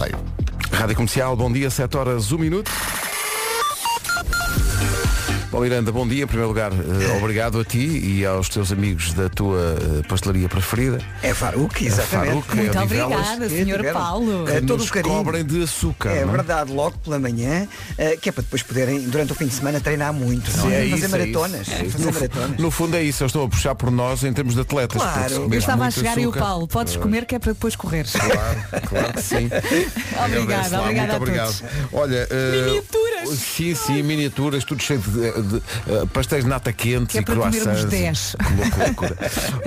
[0.00, 0.18] sorteio.
[0.72, 2.70] Rádio Comercial, bom dia, 7 horas, 1 minuto.
[5.50, 6.22] Bom, Miranda, bom dia.
[6.22, 9.58] Em primeiro lugar, eh, obrigado a ti e aos teus amigos da tua
[9.98, 11.00] eh, pastelaria preferida.
[11.24, 12.28] É Faruque, exatamente.
[12.30, 13.64] Faruque, Muito é Odivelas, obrigada, que Sr.
[13.76, 13.92] tiveram.
[14.00, 14.48] Paulo.
[14.48, 15.14] É, que todo nos o carinho.
[15.16, 16.10] cobrem de açúcar.
[16.10, 17.66] É não verdade, logo pela manhã,
[17.98, 20.72] eh, que é para depois poderem, durante o fim de semana, treinar muito, não Sim,
[20.72, 20.86] é?
[20.86, 21.60] é fazer isso, é maratonas.
[21.62, 21.90] isso, é isso.
[21.98, 22.60] fazer No, maratonas.
[22.60, 25.02] no fundo é isso, eles estão a puxar por nós em termos de atletas.
[25.02, 25.18] Claro.
[25.20, 27.34] porque se Eu Eu estava a muito chegar e o açúcar- Paulo, podes comer que
[27.34, 28.12] é para depois correres.
[28.12, 29.46] Claro, claro que sim.
[30.16, 31.46] Agradeço obrigada, lá, obrigada muito a obrigado.
[31.58, 31.62] todos.
[31.92, 33.10] Olha, eh, Miniaturas.
[33.30, 37.24] Sim, sim, miniaturas, tudo cheio de, de, eh, pastéis de nata quentes Que é e
[37.24, 37.84] croissants.
[37.84, 38.36] 10.
[38.50, 39.16] Que loucura, loucura.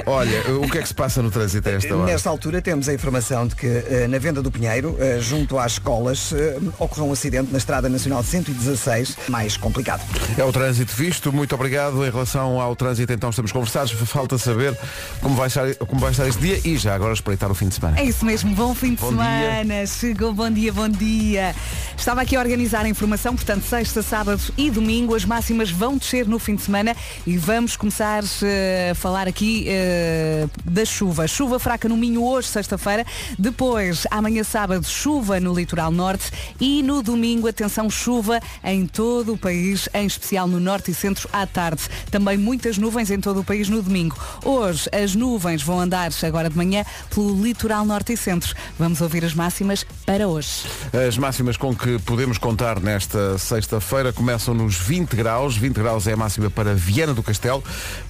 [0.05, 2.11] Olha, o que é que se passa no trânsito a esta hora?
[2.11, 5.73] Nesta altura temos a informação de que eh, na venda do Pinheiro, eh, junto às
[5.73, 6.33] escolas,
[6.79, 10.01] ocorreu um acidente na Estrada Nacional 116, mais complicado.
[10.37, 12.05] É o trânsito visto, muito obrigado.
[12.05, 13.91] Em relação ao trânsito, então estamos conversados.
[13.91, 14.77] Falta saber
[15.21, 17.75] como vai estar, como vai estar este dia e já agora espreitar o fim de
[17.75, 17.99] semana.
[17.99, 19.85] É isso mesmo, bom fim de Bom semana.
[19.87, 21.55] Chegou, bom dia, bom dia.
[21.97, 26.27] Estava aqui a organizar a informação, portanto, sexta, sábado e domingo as máximas vão descer
[26.27, 31.27] no fim de semana e vamos começar eh, a falar aqui eh, da chuva.
[31.27, 33.05] Chuva fraca no Minho hoje, sexta-feira.
[33.37, 39.37] Depois, amanhã sábado, chuva no litoral norte e no domingo, atenção, chuva em todo o
[39.37, 41.83] país, em especial no norte e centro à tarde.
[42.11, 44.17] Também muitas nuvens em todo o país no domingo.
[44.43, 48.55] Hoje as nuvens vão andar agora de manhã pelo litoral norte e centro.
[48.77, 50.63] Vamos ouvir as máximas para hoje.
[51.07, 55.52] As máximas com que podemos contar nesta sexta-feira começam nos 20 graus.
[55.57, 57.63] 20 graus é a máxima para Viana do Castelo.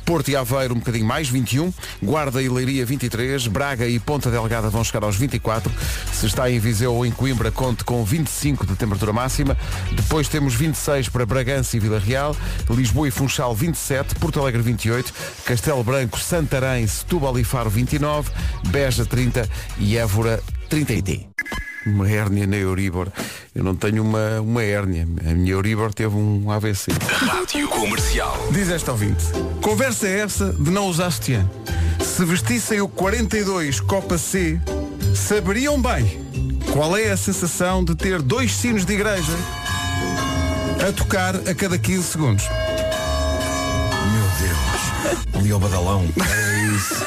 [0.05, 1.73] Porto e Aveiro um bocadinho mais, 21.
[2.01, 3.47] Guarda e Leiria 23.
[3.47, 5.71] Braga e Ponta Delgada vão chegar aos 24.
[6.11, 9.57] Se está em Viseu ou em Coimbra, conte com 25 de temperatura máxima.
[9.91, 12.35] Depois temos 26 para Bragança e Vila Real.
[12.69, 14.15] Lisboa e Funchal 27.
[14.15, 15.13] Porto Alegre 28.
[15.45, 18.31] Castelo Branco, Santarém, Setúbal e Faro 29.
[18.67, 21.72] Beja 30 e Évora 31.
[21.85, 23.09] Uma hérnia na Euribor.
[23.53, 25.07] Eu não tenho uma, uma hérnia.
[25.29, 26.91] A minha Euribor teve um AVC.
[27.07, 28.37] Rádio Comercial.
[28.51, 29.25] Diz esta ouvinte.
[29.61, 31.49] Conversa é essa de não usar sutiã.
[31.99, 34.59] Se vestissem o 42 Copa C,
[35.15, 36.21] saberiam bem
[36.71, 39.33] qual é a sensação de ter dois sinos de igreja
[40.87, 42.43] a tocar a cada 15 segundos.
[45.33, 46.07] Ali ao badalão.
[46.17, 47.05] É isso.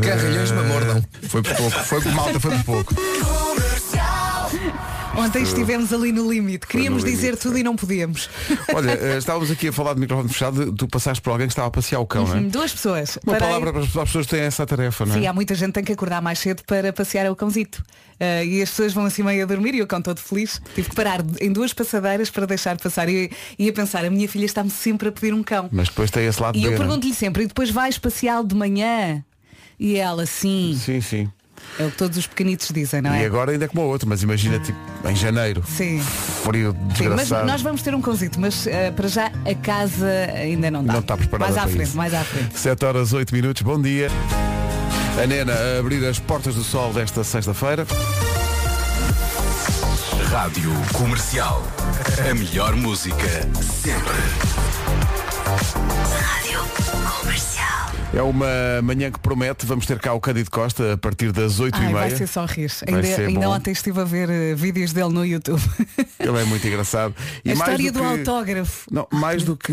[0.00, 1.04] Carrilhões me mordam.
[1.28, 1.78] Foi por pouco.
[1.84, 2.94] Foi por malta, foi por pouco.
[5.20, 6.66] Ontem estivemos ali no limite.
[6.66, 8.28] Queríamos no limite, dizer tudo e não podíamos.
[8.74, 10.72] Olha, eh, estávamos aqui a falar de microfone fechado.
[10.72, 12.40] Tu passaste por alguém que estava a passear o cão, não é?
[12.40, 13.18] Duas pessoas.
[13.24, 15.18] Uma Parei- palavra para as pessoas que têm essa tarefa, não é?
[15.20, 17.84] Sim, há muita gente que tem que acordar mais cedo para passear o cãozito.
[18.18, 20.60] Ah, e as pessoas vão assim meio a dormir e o cão todo feliz.
[20.74, 23.08] Tive que parar em duas passadeiras para deixar passar.
[23.08, 25.68] E ia pensar, a minha filha está-me sempre a pedir um cão.
[25.72, 26.76] Mas depois tem esse lado E eu é?
[26.76, 29.24] pergunto-lhe sempre, e depois vais passeá-lo de manhã?
[29.78, 30.78] E ela, sim.
[30.78, 31.30] Sim, sim.
[31.78, 33.26] É o que todos os pequenitos dizem, não E é?
[33.26, 34.78] agora ainda é como o outro, mas imagina tipo
[35.08, 35.62] em janeiro.
[35.66, 36.00] Sim.
[36.44, 37.46] Frio Sim, mas desgraçado.
[37.46, 40.92] nós vamos ter um cãozito, mas ah, para já a casa ainda não dá.
[40.94, 41.96] Não está preparada Mais à para frente, isso.
[41.96, 42.58] mais à frente.
[42.58, 44.08] 7 horas 8 minutos, bom dia.
[45.22, 47.86] A Nena a abrir as portas do sol desta sexta-feira.
[50.30, 51.62] Rádio Comercial.
[52.30, 53.26] A melhor música
[53.82, 54.14] sempre.
[58.12, 61.76] É uma manhã que promete, vamos ter cá o Cândido Costa a partir das 8
[61.76, 62.16] Ai, e vai meia.
[62.16, 62.68] ser só rir.
[62.90, 65.62] Vai Ainda, ainda ontem estive a ver eh, vídeos dele no YouTube.
[66.18, 67.14] Ele é muito engraçado.
[67.44, 68.88] E a história do, que- autógrafo.
[68.92, 69.72] Não, mais do que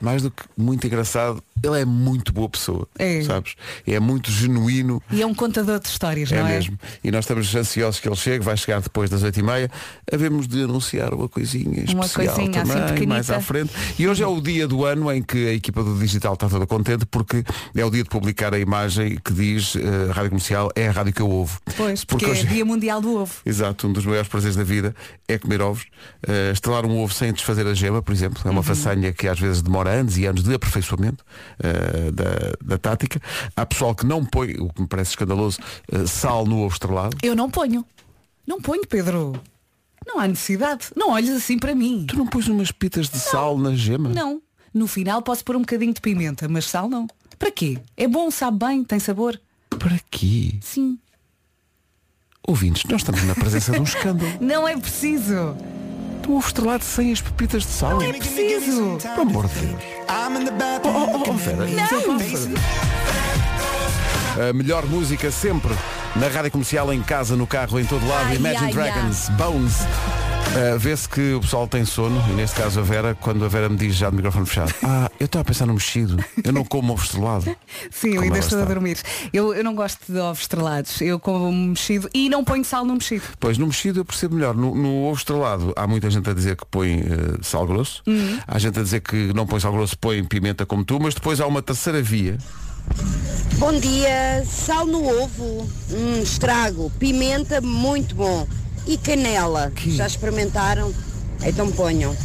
[0.00, 2.88] mais do que muito engraçado, ele é muito boa pessoa.
[2.98, 3.22] É.
[3.22, 3.54] Sabes?
[3.86, 5.00] É muito genuíno.
[5.10, 6.52] E é um contador de histórias, É não é?
[6.54, 6.78] mesmo.
[7.02, 9.70] E nós estamos ansiosos que ele chegue, vai chegar depois das 8 e meia.
[10.12, 13.06] Havemos de anunciar uma coisinha Uma especial coisinha assim também, pequenita.
[13.06, 13.70] mais à frente.
[13.98, 16.66] E hoje é o dia do ano em que a equipa do Digital está toda
[16.66, 17.44] contente porque
[17.74, 19.80] é o dia de publicar a imagem que diz eh,
[20.12, 21.58] Rádio Comercial é a rádio que eu ouvo.
[21.76, 23.34] Pois, porque, hoje- é Dia Mundial do Ovo.
[23.44, 24.94] Exato, um dos maiores prazeres da vida
[25.26, 25.86] é comer ovos.
[26.26, 28.62] Uh, um ovo sem desfazer a gema, por exemplo, é uma Uhum.
[28.62, 31.24] façanha que às vezes demora anos e anos de aperfeiçoamento
[31.60, 33.20] uh, da, da tática.
[33.56, 35.58] Há pessoal que não põe, o que me parece escandaloso,
[35.92, 37.16] uh, sal no ovo estrelado.
[37.22, 37.84] Eu não ponho.
[38.46, 39.32] Não ponho, Pedro.
[40.06, 40.88] Não há necessidade.
[40.94, 42.04] Não olhes assim para mim.
[42.06, 44.10] Tu não pões umas pitas de sal na gema?
[44.10, 44.40] Não.
[44.72, 47.06] No final posso pôr um bocadinho de pimenta, mas sal não.
[47.44, 47.76] Para quê?
[47.94, 49.38] É bom, sabe bem, tem sabor.
[49.68, 50.54] Para quê?
[50.62, 50.98] Sim.
[52.48, 54.32] Ouvintes, nós estamos na presença de um escândalo.
[54.40, 55.54] Não é preciso.
[56.26, 58.00] Um ovo estrelado sem as pepitas de sal.
[58.00, 58.96] É preciso.
[58.96, 59.82] Pelo amor de Deus.
[60.08, 62.16] Oh, oh, oh, Vera, isso é Não.
[62.16, 62.54] bárbaro.
[64.48, 65.74] A melhor música sempre
[66.16, 68.28] na rádio comercial, em casa, no carro, em todo lado.
[68.28, 69.80] Ai, Imagine ai, Dragons, Bones.
[70.54, 73.68] Uh, Vê-se que o pessoal tem sono, e neste caso a Vera, quando a Vera
[73.68, 76.64] me diz já de microfone fechado, ah, eu estava a pensar no mexido, eu não
[76.64, 77.44] como ovo estrelado.
[77.90, 78.98] Sim, eu ainda estou a dormir.
[79.32, 81.00] Eu, eu não gosto de ovos estrelados.
[81.00, 83.24] Eu como mexido e não ponho sal no mexido.
[83.40, 84.54] Pois no mexido eu percebo melhor.
[84.54, 88.02] No, no ovo estrelado há muita gente a dizer que põe eh, sal grosso.
[88.06, 88.38] Uhum.
[88.46, 91.40] Há gente a dizer que não põe sal grosso, põe pimenta como tu, mas depois
[91.40, 92.38] há uma terceira via.
[93.58, 98.46] Bom dia, sal no ovo, hum, estrago, pimenta muito bom
[98.86, 99.72] e canela.
[99.86, 100.92] Já experimentaram?
[101.44, 102.16] Então ponham.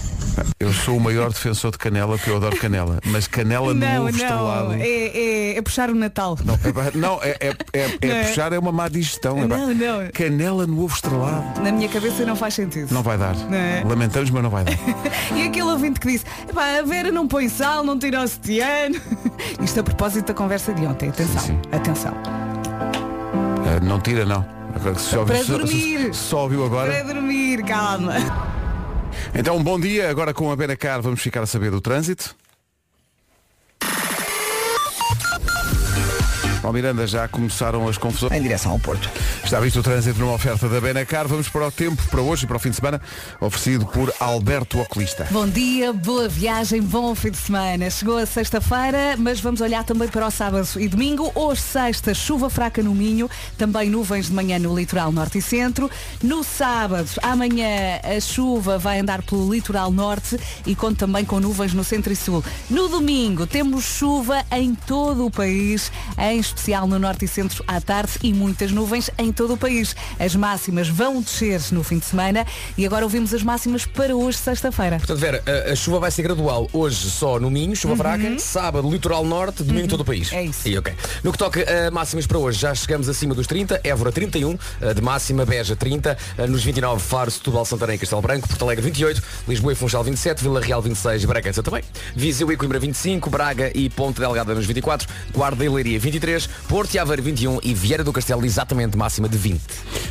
[0.57, 2.99] Eu sou o maior defensor de canela, porque eu adoro canela.
[3.05, 4.73] Mas canela no não, ovo estrelado.
[4.73, 6.37] É, é, é puxar o Natal.
[6.45, 8.23] Não, é, não, é, é, é- é Não é?
[8.23, 9.37] puxar, é uma má digestão.
[9.39, 9.47] é.
[9.47, 10.09] Não, não.
[10.13, 11.61] Canela no ovo estrelado.
[11.61, 12.93] Na minha cabeça não faz sentido.
[12.93, 13.35] Não vai dar.
[13.35, 13.83] Não é?
[13.85, 14.73] Lamentamos, mas não vai dar.
[15.35, 18.95] E aquele ouvinte que disse, "Epá, a Vera não põe sal, não tira o setiano.
[19.61, 21.09] Isto a propósito da conversa de ontem.
[21.09, 21.59] Atenção, Sim, sim.
[21.75, 22.13] atenção.
[23.65, 24.58] Eh, não tira, não.
[24.97, 26.13] Só, Para se- dormir.
[26.13, 26.91] só ouviu agora.
[26.91, 28.13] Para dormir, calma.
[29.33, 30.09] Então, bom dia.
[30.09, 32.35] Agora com a Benacar vamos ficar a saber do trânsito.
[36.61, 38.33] Paulo Miranda, já começaram as confusões.
[38.33, 39.09] Em direção ao Porto.
[39.43, 41.27] Está visto o trânsito numa oferta da Benacar.
[41.27, 43.01] Vamos para o tempo, para hoje e para o fim de semana,
[43.39, 45.27] oferecido por Alberto Oculista.
[45.31, 47.89] Bom dia, boa viagem, bom fim de semana.
[47.89, 51.31] Chegou a sexta-feira, mas vamos olhar também para o sábado e domingo.
[51.33, 55.89] Hoje, sexta, chuva fraca no Minho, também nuvens de manhã no litoral norte e centro.
[56.21, 61.73] No sábado, amanhã, a chuva vai andar pelo litoral norte e conta também com nuvens
[61.73, 62.43] no centro e sul.
[62.69, 67.79] No domingo, temos chuva em todo o país, em especial no norte e centro à
[67.79, 69.95] tarde e muitas nuvens em todo o país.
[70.19, 72.45] As máximas vão descer no fim de semana
[72.77, 74.97] e agora ouvimos as máximas para hoje, sexta-feira.
[74.97, 76.67] Portanto, Vera, a, a chuva vai ser gradual.
[76.73, 78.37] Hoje só no Minho, chuva fraca.
[78.39, 79.63] Sábado, litoral norte.
[79.63, 80.31] Domingo, todo o país.
[80.31, 80.37] Uhum.
[80.37, 80.67] É isso.
[80.67, 80.93] E, ok.
[81.23, 83.79] No que toca a máximas para hoje, já chegamos acima dos 30.
[83.83, 85.45] Évora 31, eh, de máxima.
[85.45, 86.17] Beja 30.
[86.37, 88.47] eh, Nos 29, Faro, Setúbal, Santarém e Castelo Branco.
[88.49, 89.21] Porto Alegre 28.
[89.47, 90.41] Lisboa e Funchal 27.
[90.43, 91.23] Vila Real 26.
[91.25, 91.83] Bragança também.
[92.15, 93.29] Viseu e Coimbra 25.
[93.29, 95.07] Braga e Ponte Delgada nos 24.
[95.33, 96.38] Guarda e Leiria 23.
[96.47, 97.59] Porto e Aveiro 21.
[97.63, 99.61] E Vieira do Castelo exatamente máxima de 20.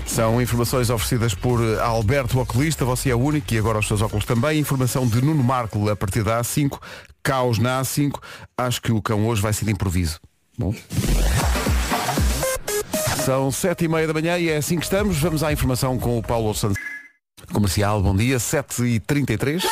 [0.07, 4.25] São informações oferecidas por Alberto Oculista, você é o único e agora os seus óculos
[4.25, 4.59] também.
[4.59, 6.79] Informação de Nuno Marco a partir da A5,
[7.23, 8.21] caos na A5.
[8.57, 10.19] Acho que o cão hoje vai ser de improviso.
[10.59, 10.75] Bom.
[13.25, 15.19] São sete e meia da manhã e é assim que estamos.
[15.19, 16.79] Vamos à informação com o Paulo Santos.
[17.53, 19.63] Comercial, bom dia, 7h33.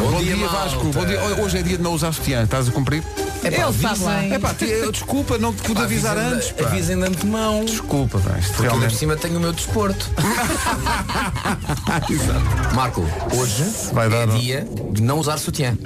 [0.00, 0.84] Bom, dia, Vasco.
[0.86, 1.20] Bom dia.
[1.42, 2.42] Hoje é dia de não usar sutiã.
[2.42, 3.02] Estás a cumprir?
[3.42, 4.24] Ele sabe lá.
[4.24, 4.54] É pá,
[4.92, 6.50] desculpa, não te pude avisar antes.
[6.52, 6.66] pá.
[6.66, 7.64] Avisem de antemão.
[7.64, 8.96] Desculpa, pá, isto Porque ainda por realmente.
[8.96, 10.06] cima tenho o meu desporto.
[12.74, 13.02] Marco,
[13.34, 14.38] hoje Vai dar, é não?
[14.38, 15.76] dia de não usar sutiã.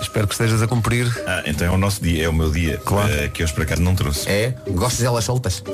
[0.00, 1.06] Espero que estejas a cumprir.
[1.26, 3.12] Ah, então é o nosso dia, é o meu dia, Claro.
[3.12, 4.28] eh, que eu hoje por acaso não trouxe.
[4.28, 4.54] É?
[4.70, 5.62] Gostas delas soltas?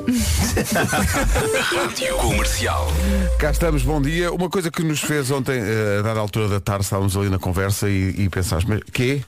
[1.75, 2.91] Rádio Comercial.
[3.39, 4.33] Cá estamos, bom dia.
[4.33, 7.39] Uma coisa que nos fez ontem, eh, a dada altura da tarde, estávamos ali na
[7.39, 9.23] conversa e, e pensámos, mas quê?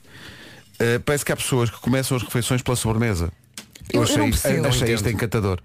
[0.80, 3.30] Eh, parece que há pessoas que começam as refeições pela sobremesa.
[3.92, 5.60] Eu- eu achei, isto- achei isto encantador.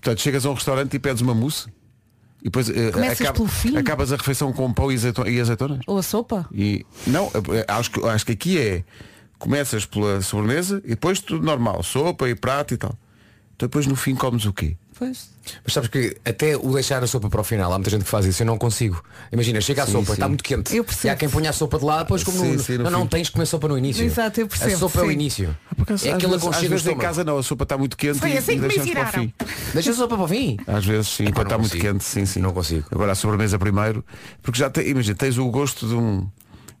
[0.00, 1.68] Portanto, chegas a um restaurante e pedes uma mousse
[2.40, 2.68] e depois
[3.32, 3.76] pelo fim?
[3.76, 5.80] acabas a refeição com pão e, azeito- e azeitonas.
[5.86, 6.46] Ou a sopa?
[6.52, 8.84] E não, eh, acho que, acho que aqui é
[9.38, 12.96] começas pela sobremesa e depois tudo normal, sopa e prato e tal.
[13.56, 14.76] Então depois no fim comes o quê?
[14.96, 15.28] Pois.
[15.64, 18.10] Mas sabes que até o deixar a sopa para o final, há muita gente que
[18.10, 19.02] faz isso, eu não consigo.
[19.32, 20.12] Imagina, chega a Sim, sopa, sim.
[20.12, 20.74] está muito quente.
[20.76, 21.08] Eu percebo.
[21.08, 22.90] E há quem ponha a sopa de lado, depois como Sim, no, sim, no Não,
[22.90, 24.04] não, tens que comer sopa no início.
[24.04, 25.56] Exato, eu percebo, A sopa é o início.
[25.78, 28.20] Acaso, é às vezes, às do vezes em casa não, a sopa está muito quente
[28.20, 29.22] Foi e, assim e que me deixamos para o ensinaram.
[29.28, 29.34] fim.
[29.74, 30.56] Deixa a sopa para o fim.
[30.66, 32.40] Às vezes sim, quando está muito quente, sim, sim.
[32.40, 32.86] Não consigo.
[32.92, 34.04] Agora a sobremesa primeiro,
[34.42, 36.26] porque já tem, imagina, tens o gosto de um,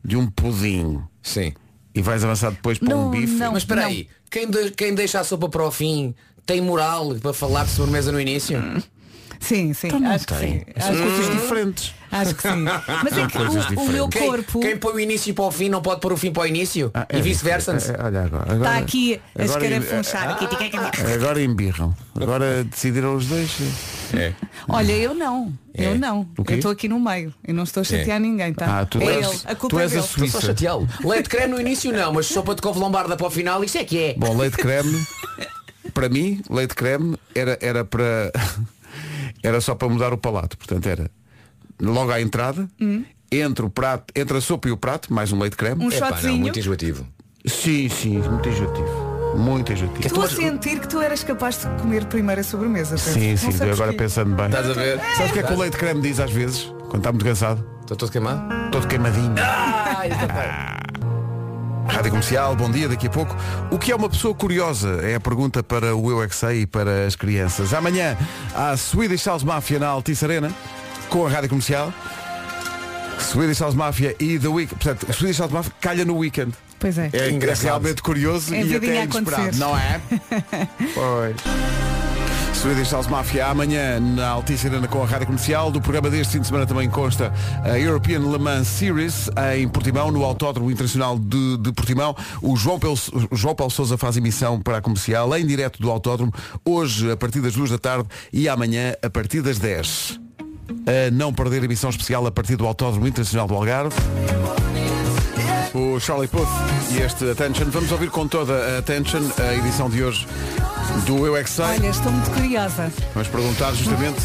[0.04, 1.52] de um pudim Sim.
[1.94, 3.34] e vais avançar depois para Não, um bife.
[3.34, 3.52] não.
[3.52, 6.14] Mas espera aí, quem, de- quem deixa a sopa para o fim
[6.46, 8.62] tem moral para falar de sobremesa no início?
[9.40, 9.88] Sim, sim.
[9.88, 10.52] Então não acho que tem.
[10.60, 10.64] sim.
[10.80, 11.32] São que coisas sim.
[11.32, 11.94] diferentes.
[12.10, 12.64] Acho que sim.
[13.04, 15.50] Mas é que coisas o, o meu Quem, corpo quem põe o início para o
[15.50, 16.90] fim não pode pôr o fim para o início?
[16.94, 17.74] Ah, é e vice-versa?
[17.74, 18.00] diferente.
[18.00, 18.42] É, olha agora.
[18.44, 20.30] está agora aqui a agora escarafunchar.
[20.30, 21.94] Aqui, Agora embirram.
[22.18, 23.50] Agora decidiram os dois.
[24.14, 24.32] É.
[24.68, 25.52] Olha, eu não.
[25.74, 25.86] É.
[25.86, 26.26] Eu não.
[26.38, 26.54] O quê?
[26.54, 27.34] Eu estou aqui no meio.
[27.46, 28.80] Eu não estou a chatear ninguém, tá?
[28.80, 29.40] Ah, tu é és- ele.
[29.44, 30.12] A tu culpa és é a dele.
[30.26, 30.88] Estou só chateá-lo.
[31.04, 33.84] Leite creme no início não, mas sopa de couve lombarda para o final, isso é
[33.84, 34.14] que é.
[34.14, 35.04] Bom, leite creme,
[35.94, 38.30] para mim, leite creme era, era para.
[39.42, 40.56] Era só para mudar o palato.
[40.56, 41.10] Portanto, era
[41.78, 42.66] logo à entrada,
[43.30, 45.84] entre o prato, entre a sopa e o prato, mais um leite creme.
[45.84, 46.38] Um Epá, não, shotzinho.
[46.38, 47.06] muito enjoativo.
[47.44, 49.36] Sim, sim, muito enjoativo.
[49.36, 50.06] Muito enjoativo.
[50.06, 52.92] Estou a sentir que tu eras capaz de comer primeiro a sobremesa.
[52.92, 53.12] penso.
[53.12, 53.96] Sim, Não sim, agora porquê.
[53.98, 54.46] pensando bem.
[54.46, 55.00] Estás a ver?
[55.16, 56.62] Sabes o que é que o leite creme diz às vezes?
[56.88, 57.66] Quando está muito cansado?
[57.80, 58.70] Estou todo queimado?
[58.70, 59.34] Todo queimadinho.
[59.38, 60.84] Ah, isso é
[61.88, 63.34] Rádio Comercial, bom dia, daqui a pouco.
[63.70, 65.00] O que é uma pessoa curiosa?
[65.02, 67.72] É a pergunta para o Eu é Que Sei e para as crianças.
[67.72, 68.16] Amanhã,
[68.54, 70.50] a Swedish House Mafia na Altice Arena,
[71.08, 71.92] com a Rádio Comercial.
[73.20, 74.74] Swedish House Mafia e The Weeknd.
[74.82, 76.52] Portanto, Swedish House Mafia calha no weekend.
[76.78, 77.10] Pois é.
[77.12, 77.64] É, engraçado.
[77.64, 79.58] realmente curioso É e até a inesperado, acontecer.
[79.60, 80.00] não é?
[80.94, 81.36] pois.
[82.64, 85.70] Swedish House Mafia amanhã na Altice Arena com a Rádio Comercial.
[85.70, 87.30] Do programa deste fim de semana também consta
[87.62, 92.16] a European Le Mans Series em Portimão, no Autódromo Internacional de, de Portimão.
[92.40, 92.94] O João, Pel,
[93.30, 96.32] o João Paulo Sousa faz emissão para a comercial em direto do Autódromo,
[96.64, 100.18] hoje a partir das duas da tarde e amanhã a partir das 10.
[100.86, 103.94] A não perder a emissão especial a partir do Autódromo Internacional do Algarve.
[105.74, 106.46] O Charlie Puth
[106.92, 107.64] e este Attention.
[107.64, 110.24] Vamos ouvir com toda a Attention a edição de hoje
[111.04, 111.64] do Eu é Que Sei.
[111.64, 112.92] Olha, estou muito curiosa.
[113.12, 114.20] Vamos perguntar justamente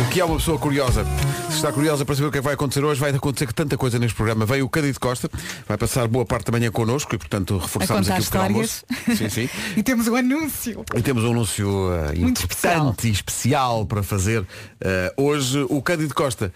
[0.00, 1.04] o que é uma pessoa curiosa.
[1.50, 3.76] Se está curiosa para saber o que é que vai acontecer hoje, vai acontecer tanta
[3.76, 4.46] coisa neste programa.
[4.46, 5.28] Veio o Cândido Costa,
[5.68, 8.84] vai passar boa parte da manhã connosco e, portanto, reforçamos aqui o pequeno almoço.
[9.16, 9.48] Sim, sim.
[9.76, 10.82] e temos um anúncio.
[10.94, 14.46] E temos um anúncio uh, Muito importante e especial para fazer uh,
[15.22, 15.66] hoje.
[15.68, 16.52] O Cândido Costa,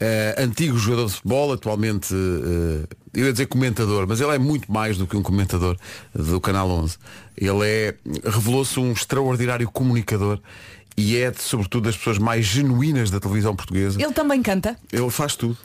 [0.00, 4.70] uh, antigo jogador de futebol, atualmente, uh, eu ia dizer comentador, mas ele é muito
[4.72, 5.76] mais do que um comentador
[6.14, 6.96] do Canal 11.
[7.36, 10.40] Ele é, revelou-se um extraordinário comunicador
[10.96, 14.00] e é, sobretudo, das pessoas mais genuínas da televisão portuguesa.
[14.00, 14.76] Ele também canta.
[14.92, 15.56] Ele faz tudo.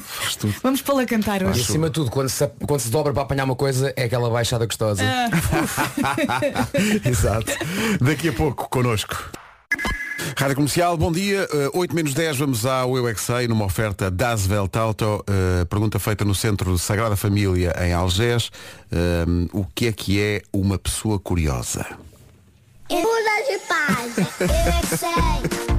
[0.00, 0.54] faz tudo.
[0.62, 1.62] Vamos pô-lo a cantar E hoje.
[1.62, 4.64] acima de tudo, quando se, quando se dobra para apanhar uma coisa, é aquela baixada
[4.64, 5.02] gostosa.
[7.04, 7.52] Exato.
[8.00, 9.16] Daqui a pouco, connosco.
[10.38, 11.48] Rádio Comercial, bom dia.
[11.50, 13.14] Uh, 8 menos 10, vamos ao Eu é
[13.48, 15.24] numa oferta das Welt Auto.
[15.26, 18.50] Uh, pergunta feita no Centro Sagrada Família, em Algés.
[18.92, 21.86] Uh, o que é que é uma pessoa curiosa?
[22.90, 23.06] Muda
[23.48, 24.12] de paz.
[24.40, 25.75] Eu é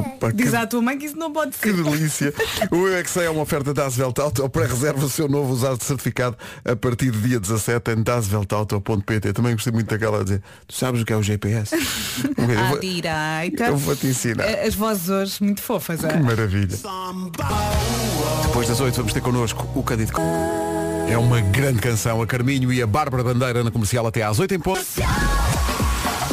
[0.00, 0.08] é que.
[0.16, 1.82] Opa, Diz à tua mãe que isso não pode Que ser.
[1.82, 2.34] delícia!
[2.70, 4.48] O Eu é que sei é uma oferta da Asvelt Auto.
[4.48, 9.32] Pré-reserva o seu novo usado certificado a partir do dia 17 em dasveltauto.pt.
[9.32, 11.74] Também gostei muito daquela a dizer, tu sabes o que é o GPS?
[12.38, 13.64] Eu À vou- direita.
[13.66, 14.44] eu vou-te ensinar.
[14.44, 16.00] As vozes hoje muito fofas.
[16.00, 16.16] Que é?
[16.20, 16.76] maravilha.
[18.46, 20.12] Depois das 8 vamos ter connosco o Cândido.
[21.08, 24.54] É uma grande canção, a Carminho e a Bárbara Bandeira na comercial até às 8
[24.54, 24.80] em ponto.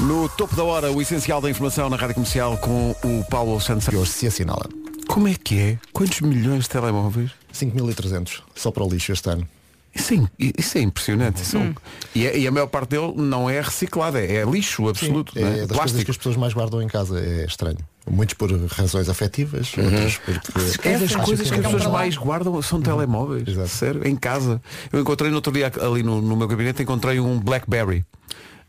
[0.01, 3.87] No topo da hora, o essencial da informação na rádio comercial com o Paulo Santos.
[3.87, 4.65] hoje se assinala.
[5.07, 5.77] Como é que é?
[5.93, 7.31] Quantos milhões de telemóveis?
[7.53, 9.47] 5.300 só para o lixo este ano.
[9.93, 10.17] Isso é,
[10.59, 11.41] isso é impressionante.
[11.41, 11.73] Isso é um-
[12.13, 15.31] e, a- e a maior parte dele não é reciclada, é lixo absoluto.
[15.37, 15.65] É não é?
[15.65, 17.77] das coisas que as pessoas mais guardam em casa, é estranho.
[18.09, 22.61] Muitos por razões afetivas, outros porque É das coisas que as é pessoas mais guardam
[22.61, 23.47] são telemóveis.
[23.47, 23.69] Exato.
[23.69, 24.61] Sério, em casa.
[24.91, 28.03] Eu encontrei no outro dia ali no, no meu gabinete, encontrei um Blackberry.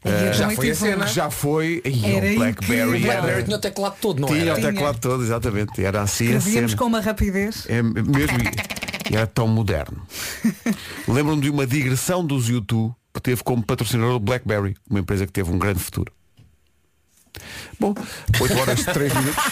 [0.04, 1.06] Ai, já foi a cena.
[1.06, 1.82] Já foi.
[1.84, 3.12] E Era o Blackberry incrível.
[3.12, 3.42] era.
[3.42, 4.58] Tinha o teclado todo, não Tinha era?
[4.58, 5.84] o teclado todo, exatamente.
[5.84, 6.78] Era assim a Escrevíamos cena.
[6.82, 7.66] com uma rapidez.
[7.68, 8.38] É mesmo.
[9.12, 10.02] Era tão moderno.
[11.08, 15.32] Lembro-me de uma digressão dos YouTube que teve como patrocinador o Blackberry, uma empresa que
[15.32, 16.12] teve um grande futuro.
[17.78, 17.94] Bom,
[18.40, 19.44] 8 horas 3 minutos.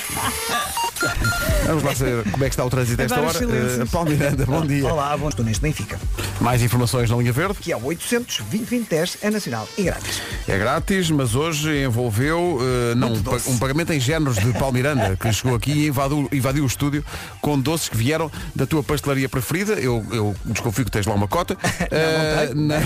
[1.66, 3.38] Vamos lá saber como é que está o trânsito a esta hora.
[3.38, 4.86] Uh, Paulo Miranda, bom dia.
[4.86, 5.98] Olá, bom estou neste Benfica.
[6.40, 7.54] Mais informações na linha verde.
[7.60, 10.22] Que é o 800 2010 é nacional e grátis.
[10.46, 15.16] É grátis, mas hoje envolveu uh, não, um, um pagamento em géneros de Paulo Miranda,
[15.16, 17.04] que chegou aqui e invadiu, invadiu o estúdio
[17.40, 19.74] com doces que vieram da tua pastelaria preferida.
[19.74, 21.56] Eu, eu desconfio que tens lá uma cota.
[21.84, 22.80] Uh, na-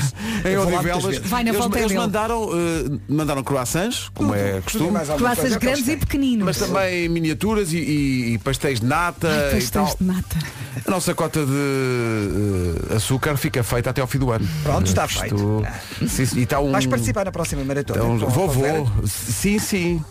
[0.49, 1.19] em Eu vou lá muitas Odivelas.
[1.31, 4.88] Vai na eles, volta eles mandaram, uh, mandaram croissants, como é Tudo e costume.
[4.91, 6.45] Mais alguma Croissants coisa grandes e pequeninos.
[6.45, 9.97] Mas também miniaturas e, e- e pastéis de nata Ai, e pastéis tal.
[10.01, 10.37] de nata.
[10.87, 14.47] A nossa cota de uh, açúcar fica feita até ao fim do ano.
[14.63, 15.63] Pronto, está Isto- feito.
[16.09, 17.99] Sim, sim, e está um, Vais participar na próxima maratona.
[17.99, 18.81] então, Com- vou, com a Vera?
[18.83, 19.07] vou.
[19.07, 20.05] Sim, sim.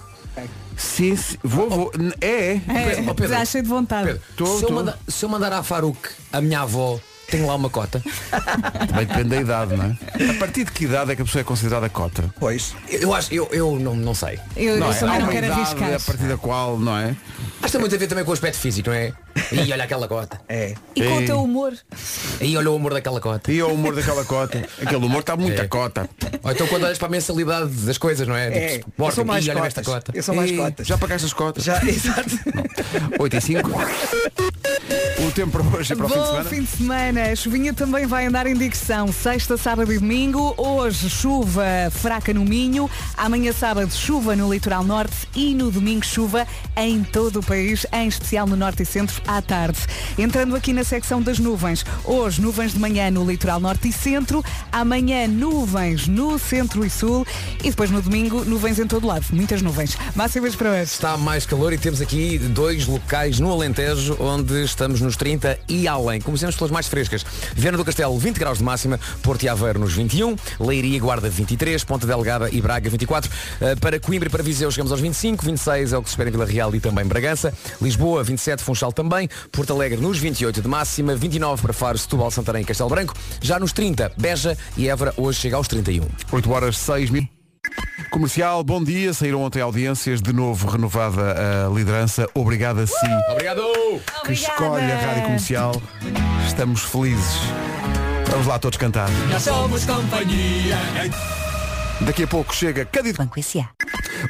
[0.75, 1.37] Sim, sim.
[1.43, 1.91] Vou, vou.
[2.21, 2.59] É, é.
[2.95, 3.33] Pedro, Pedro.
[3.33, 4.07] já cheio de vontade.
[4.07, 4.73] Pedro, Tô, se, eu tô.
[4.75, 8.01] manda- se eu mandar à Faruque a minha avó, tenho lá uma cota.
[8.87, 10.31] Também depende da idade, não é?
[10.31, 12.23] A partir de que idade é que a pessoa é considerada cota?
[12.39, 12.73] Pois.
[12.89, 14.39] Eu, acho, eu, eu não, não sei.
[14.55, 14.93] Eu, eu é?
[14.93, 15.93] também Há não uma quero idade arriscar.
[15.93, 17.15] a partir da qual, não é?
[17.59, 19.11] Acho que tem muito a ver também com o aspecto físico, não é?
[19.51, 20.39] E olha aquela cota.
[20.49, 20.73] É.
[20.95, 21.73] E com o teu humor.
[22.41, 23.51] Aí olha o amor daquela cota.
[23.51, 24.63] E o humor daquela cota.
[24.81, 25.67] Aquele humor está muita É.
[25.67, 26.09] cota.
[26.43, 28.47] Ou então quando olhas para a mensalidade das coisas, não é?
[28.47, 28.77] É.
[28.77, 30.03] Tipo, Eu Morgan, sou mais "Ih, olha esta cotas.
[30.05, 30.17] cota.
[30.17, 30.87] Eu sou mais Ei, cotas.
[30.87, 31.63] Já pagaste as cotas?
[31.63, 32.29] Já, exato.
[33.19, 33.69] 8 e 5.
[35.19, 36.49] O tempo para hoje e para o fim de Bom semana.
[36.49, 37.23] fim de semana.
[37.31, 39.11] A chuvinha também vai andar em direção.
[39.11, 40.53] Sexta, sábado e domingo.
[40.57, 42.87] Hoje, chuva fraca no Minho.
[43.17, 45.27] Amanhã, sábado, chuva no litoral norte.
[45.35, 46.45] E no domingo, chuva
[46.75, 49.79] em todo o país, em especial no norte e centro, à tarde.
[50.19, 51.83] Entrando aqui na secção das nuvens.
[52.03, 54.45] Hoje, nuvens de manhã no litoral norte e centro.
[54.71, 57.25] Amanhã, nuvens no centro e sul.
[57.63, 59.25] E depois, no domingo, nuvens em todo lado.
[59.31, 59.97] Muitas nuvens.
[60.15, 60.83] Máximas para hoje.
[60.83, 65.87] Está mais calor e temos aqui dois locais no Alentejo onde estamos nos 30 e
[65.87, 66.21] além.
[66.21, 67.25] Comecemos pelas mais frescas.
[67.55, 71.29] Viana do Castelo, 20 graus de máxima, Porto e Aveiro nos 21, Leiria e Guarda
[71.29, 73.31] 23, Ponta Delgada e Braga 24.
[73.31, 76.29] Uh, para Coimbra e para Viseu chegamos aos 25, 26 é o que se espera
[76.29, 77.53] em Vila Real e também Bragança.
[77.81, 79.29] Lisboa, 27, Funchal também.
[79.51, 83.13] Porto Alegre nos 28 de máxima, 29 para Faro, Setúbal, Santarém e Castelo Branco.
[83.41, 86.05] Já nos 30, Beja e Évora hoje chega aos 31.
[86.31, 87.27] 8 horas 6 mil.
[88.09, 89.13] Comercial, bom dia.
[89.13, 92.27] Saíram ontem audiências, de novo renovada a liderança.
[92.33, 92.95] Obrigado a si
[93.31, 93.61] Obrigado!
[94.25, 95.81] que escolhe a Rádio Comercial.
[96.47, 97.35] Estamos felizes.
[98.29, 99.09] Vamos lá todos cantar.
[99.29, 100.77] Nós somos companhia.
[102.01, 103.69] Daqui a pouco chega Cadiz Banco S.A.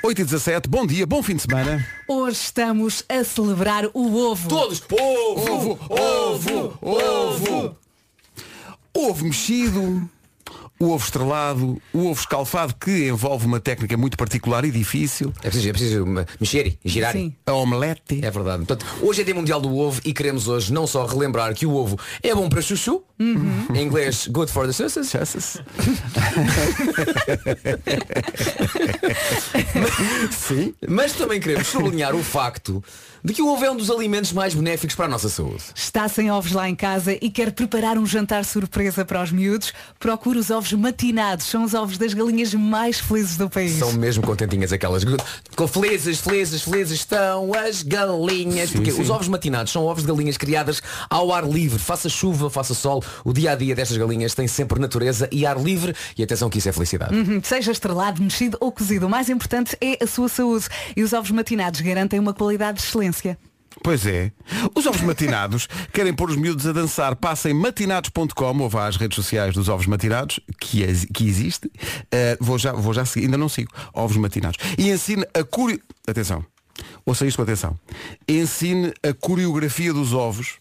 [0.04, 1.86] 8 e 17, bom dia, bom fim de semana.
[2.08, 4.48] Hoje estamos a celebrar o ovo.
[4.50, 4.84] Todos!
[4.92, 5.80] Ovo!
[5.90, 6.78] Ovo!
[6.82, 7.78] Ovo!
[8.94, 10.10] Ovo mexido,
[10.80, 15.34] o ovo estrelado, o ovo escalfado que envolve uma técnica muito particular e difícil.
[15.44, 17.14] É preciso, é preciso me- mexer e girar.
[17.14, 17.34] Sim.
[17.46, 18.24] A omelete.
[18.24, 18.66] É verdade.
[18.66, 21.74] Portanto, hoje é Dia Mundial do Ovo e queremos hoje não só relembrar que o
[21.74, 25.58] ovo é bom para chuchu, em inglês good for the success,
[30.32, 30.74] Sim.
[30.88, 32.84] mas também queremos sublinhar o facto
[33.24, 35.64] de que o ovo é um dos alimentos mais benéficos para a nossa saúde.
[35.76, 39.74] Está sem ovos lá em casa e quer preparar um jantar surpresa para os miúdos?
[40.00, 41.46] Procure os ovos matinados.
[41.46, 43.74] São os ovos das galinhas mais felizes do país.
[43.74, 45.04] São mesmo contentinhas aquelas.
[45.56, 48.72] Com felizes, felizes, felizes estão as galinhas.
[48.72, 49.02] Porque sim.
[49.02, 51.80] os ovos matinados são ovos de galinhas criadas ao ar livre.
[51.80, 53.04] Faça chuva, faça sol.
[53.24, 55.96] O dia a dia destas galinhas tem sempre natureza e ar livre.
[56.18, 57.16] E atenção que isso é felicidade.
[57.16, 60.68] Uhum, Seja estrelado, mexido ou cozido, o mais importante é a sua saúde.
[60.96, 63.17] E os ovos matinados garantem uma qualidade de excelência.
[63.84, 64.32] Pois é.
[64.76, 67.16] Os ovos matinados querem pôr os miúdos a dançar.
[67.16, 71.68] Passem matinados.com ou vá às redes sociais dos ovos matinados, que, ex- que existe.
[71.68, 73.72] Uh, vou, já, vou já seguir, ainda não sigo.
[73.94, 74.58] Ovos matinados.
[74.78, 75.80] E ensine a curio...
[76.08, 76.44] Atenção.
[77.06, 77.78] Ouça isto com atenção.
[78.28, 80.56] Ensine a coreografia dos ovos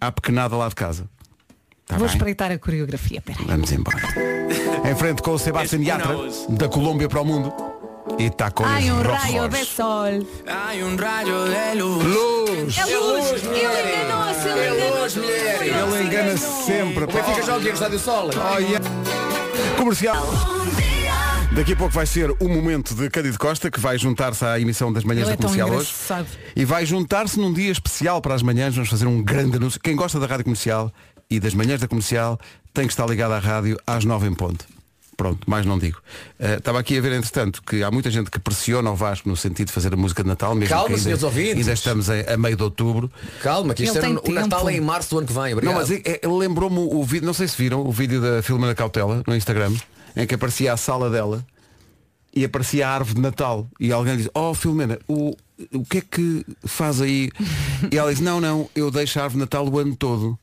[0.00, 1.08] à pequenada lá de casa.
[1.86, 2.16] Tá Vou bem?
[2.16, 3.20] espreitar a coreografia.
[3.20, 3.44] Peraí.
[3.44, 3.98] Vamos embora.
[4.88, 6.16] Em frente com o Sebastián Yatra,
[6.50, 7.52] da Colômbia para o mundo.
[8.18, 10.26] E está com Ai, os um Rolls raio de sol.
[10.46, 12.04] Hay un rayo de luz.
[12.04, 12.78] Luz!
[12.78, 13.42] É luz!
[13.42, 13.56] Ele
[14.04, 15.18] enganou-se, ele enganou-se.
[15.18, 16.64] Ele Ele que engana-se enganou.
[16.66, 17.04] sempre.
[17.04, 18.30] O Benfica joga aqui no Estádio Sol.
[18.34, 18.84] Oh, yeah.
[19.76, 20.26] Comercial.
[21.52, 24.90] Daqui a pouco vai ser o momento de Cândido Costa, que vai juntar-se à emissão
[24.92, 25.90] das manhãs Ele da é comercial hoje.
[25.92, 26.26] engraçado.
[26.56, 28.74] E vai juntar-se num dia especial para as manhãs.
[28.74, 29.80] Vamos fazer um grande anúncio.
[29.80, 30.90] Quem gosta da rádio comercial
[31.28, 32.38] e das manhãs da comercial
[32.72, 34.64] tem que estar ligado à rádio às nove em ponto.
[35.22, 36.00] Pronto, mais não digo.
[36.40, 39.36] Eh, Estava aqui a ver, entretanto, que há muita gente que pressiona o Vasco no
[39.36, 41.58] sentido de fazer a música de Natal, mesmo Calma, que ainda, senhores ouvintes.
[41.58, 43.08] ainda estamos a, a meio de outubro.
[43.40, 44.70] Calma, que isto Ele era tem o Natal tempo.
[44.70, 45.42] é em março do ano que vem.
[45.44, 45.76] Não, Obrigado.
[45.76, 48.74] mas é- é- ele lembrou-me o vídeo, não sei se viram, o vídeo da Filomena
[48.74, 49.72] Cautela no Instagram,
[50.16, 51.46] em que aparecia a sala dela
[52.34, 53.68] e aparecia a árvore de Natal.
[53.78, 55.36] E alguém diz, oh Filomena, o,
[55.72, 57.30] o que é que faz aí?
[57.92, 60.36] E ela diz, não, não, eu deixo a árvore de Natal o ano todo.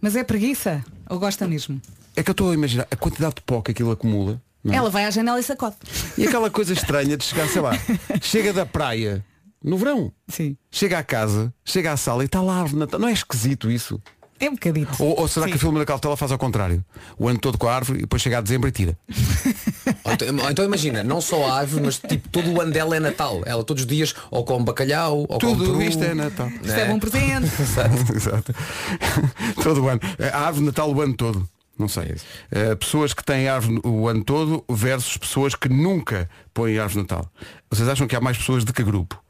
[0.00, 0.82] Mas é preguiça?
[1.10, 1.78] Ou gosta mesmo?
[2.16, 4.40] É que eu estou a imaginar a quantidade de pó que aquilo acumula.
[4.62, 4.76] não é?
[4.76, 5.76] Ela vai à janela e sacode.
[6.18, 7.72] E aquela coisa estranha de chegar, sei lá,
[8.20, 9.24] chega da praia,
[9.64, 10.56] no verão, Sim.
[10.70, 13.00] chega à casa, chega à sala e está lá a árvore de Natal.
[13.00, 14.00] Não é esquisito isso?
[14.40, 14.90] É um bocadito.
[15.00, 15.52] Ou, ou será Sim.
[15.52, 16.84] que a Filomena Cautela faz ao contrário?
[17.16, 18.98] O ano todo com a árvore e depois chega a dezembro e tira.
[20.04, 22.96] Ou então, ou então imagina, não só a árvore, mas tipo, todo o ano dela
[22.96, 23.40] é Natal.
[23.46, 25.82] Ela todos os dias ou come bacalhau, ou come Tudo peru.
[25.82, 26.48] isto é Natal.
[26.62, 27.46] Recebe um presente.
[28.14, 28.52] Exato.
[29.62, 30.00] todo o ano.
[30.32, 31.48] A árvore de Natal o ano todo.
[31.82, 32.14] Não sei.
[32.50, 37.10] Eh, pessoas que têm árvore o ano todo versus pessoas que nunca põem árvore de
[37.12, 37.28] Natal.
[37.68, 39.20] Vocês acham que há mais pessoas de que grupo?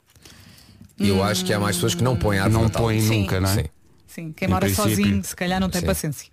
[0.98, 2.82] Eu acho que há mais pessoas que não põem árvore Não de Natal.
[2.82, 3.20] põem Sim.
[3.22, 3.54] nunca, não é?
[3.54, 3.64] Sim.
[4.06, 4.90] Sim, quem Em mora princípio.
[4.90, 5.86] sozinho, se calhar não tem Sim.
[5.86, 6.28] paciência.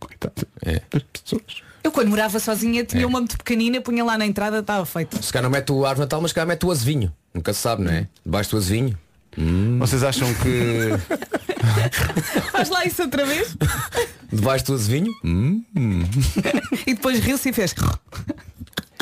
[0.00, 0.80] Coitado É.
[0.90, 1.62] das pessoas.
[1.84, 3.06] Eu quando morava sozinha tinha É.
[3.06, 5.22] uma muito pequenina, punha lá na entrada, estava feito.
[5.22, 7.12] Se calhar não mete o árvore de Natal, mas se calhar mete o azevinho.
[7.34, 8.08] Nunca se sabe, não é?
[8.24, 8.98] Debaixo do azevinho.
[9.78, 10.90] Vocês acham que.
[12.52, 13.56] Faz lá isso outra vez.
[14.32, 15.12] Debaixo do azevinho?
[16.86, 17.74] E depois riu-se e fez.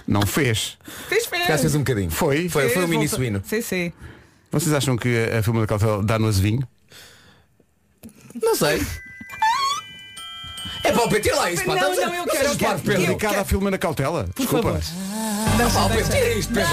[0.07, 0.77] Não fez.
[1.09, 1.47] Fez fez.
[1.47, 2.11] Fez um bocadinho.
[2.11, 2.49] Foi?
[2.49, 3.19] Foi, foi um mini voltou.
[3.19, 3.43] suíno.
[3.45, 3.93] Sim, sim.
[4.53, 6.67] Vocês acham que a Filomena Cautela dá no azevinho?
[8.43, 8.85] Não sei.
[10.83, 11.75] É para o tira lá isso, pá.
[11.75, 12.79] Não, não, eu não quero, eu quero.
[12.81, 14.25] Dedicada à Filomena Cautela.
[14.35, 14.81] Por Desculpa.
[14.81, 15.91] favor.
[15.91, 16.71] Pedro, tira isto, Pedro.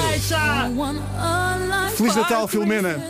[1.96, 3.10] Feliz Natal, Filomena.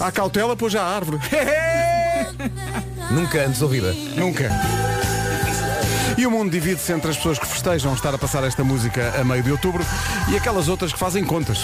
[0.00, 1.18] À cautela, pôs já a árvore.
[3.10, 3.92] Nunca antes ouvida.
[4.16, 4.50] Nunca.
[6.16, 9.24] E o mundo divide-se entre as pessoas que festejam estar a passar esta música a
[9.24, 9.84] meio de outubro
[10.30, 11.60] e aquelas outras que fazem contas.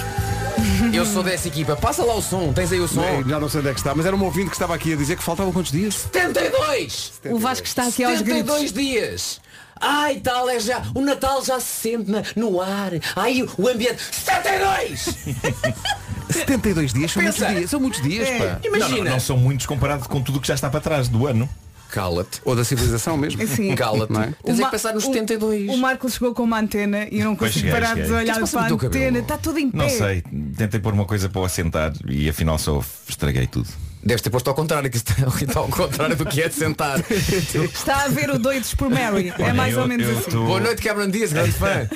[0.93, 1.77] Eu sou dessa equipa.
[1.77, 2.53] Passa lá o som.
[2.53, 3.23] Tens aí o som.
[3.27, 4.97] Já não sei onde é que está, mas era um ouvinte que estava aqui a
[4.97, 5.95] dizer que faltavam quantos dias?
[6.13, 7.13] 72!
[7.31, 8.53] O Vasco está aqui aos gritos.
[8.61, 9.41] 72 dias!
[9.79, 10.83] Ai, tal, é já.
[10.95, 12.93] O Natal já se sente na- no ar.
[13.15, 14.03] Ai, o ambiente.
[14.11, 15.17] 72!
[16.31, 17.39] 72 dias são Pensa.
[17.45, 18.39] muitos dias, são muitos dias, É.
[18.39, 18.61] pá.
[18.79, 21.27] Não, não, não são muitos comparado com tudo o que já está para trás do
[21.27, 21.49] ano.
[21.91, 22.41] Cala-te.
[22.45, 23.47] Ou da civilização mesmo.
[23.47, 23.75] Sim.
[23.77, 24.13] Cala-te.
[24.13, 24.33] Não é?
[24.45, 25.71] Tens é que pensar nos o- 72.
[25.71, 28.17] O Marco chegou com uma antena e eu não Pois consigo cheguei, parar de cheguei.
[28.17, 29.19] olhar é para a o teu antena.
[29.21, 29.79] Está tudo em pé.
[29.79, 30.23] Não sei,
[30.57, 33.69] tentei pôr uma coisa para o assentar e afinal só estraguei tudo.
[34.07, 35.11] Deves ter posto ao contrário, que isto
[35.43, 37.01] está ao contrário do que é de sentar.
[37.11, 39.31] Está a ver o Doidos por Mary.
[39.37, 40.31] É Olha, mais eu- ou menos assim.
[40.31, 41.89] tô- Boa noite, Cameron Dias, grande fã.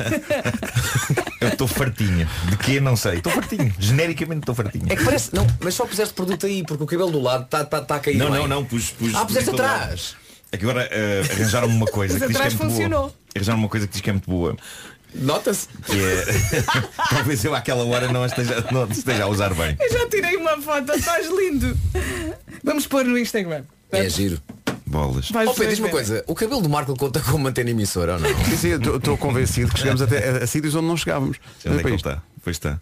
[1.40, 2.28] Eu estou fartinho.
[2.48, 2.80] De quê?
[2.80, 3.18] Não sei.
[3.18, 3.72] Estou fartinho.
[3.78, 4.86] Genericamente estou fartinho.
[4.88, 5.32] É que parece.
[5.34, 8.00] Não, mas só puseste produto aí, porque o cabelo do lado está tá, tá a
[8.00, 8.16] cair.
[8.16, 8.40] Não, bem.
[8.40, 10.16] não, não, pus, pus Ah, puseste atrás.
[10.52, 13.00] É que agora eh, arranjaram-me uma coisa Mas que diz que é funcionou.
[13.02, 13.14] boa.
[13.36, 14.56] Arranjaram uma coisa que diz que é muito boa.
[15.14, 15.68] Nota-se.
[15.84, 16.62] Que é.
[17.10, 19.76] Talvez eu àquela hora não esteja, não a esteja a usar bem.
[19.80, 21.76] Eu já tirei uma foto, estás lindo.
[22.62, 23.64] Vamos pôr no Instagram.
[23.92, 24.40] É giro.
[24.86, 25.30] Bolas.
[25.30, 28.20] Vais Ó Pedro, diz-me uma coisa, o cabelo do Marco conta como antena emissora ou
[28.20, 28.44] não?
[28.44, 31.38] Sim, sim, eu estou convencido que chegamos até a, a sítios onde não chegávamos.
[31.64, 32.22] Onde é que ele está?
[32.42, 32.80] Pois está.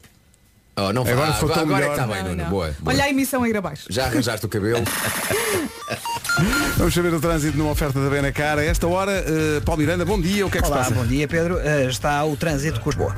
[0.81, 1.93] Oh, não Agora ficou agora, tão agora é melhor.
[1.93, 2.43] está bem, Não, Nuno.
[2.45, 2.51] não.
[2.51, 2.95] Boa, boa.
[2.95, 3.87] Olha a emissão a ir abaixo.
[3.91, 4.81] Já arranjaste o cabelo.
[6.77, 8.59] Vamos saber o trânsito numa oferta da Benacar.
[8.59, 10.47] A esta hora, eh, Paulo Miranda, bom dia.
[10.47, 10.95] O que é que Olá, se passa?
[11.03, 11.59] bom dia Pedro.
[11.59, 13.17] Eh, está o trânsito com Lisboa.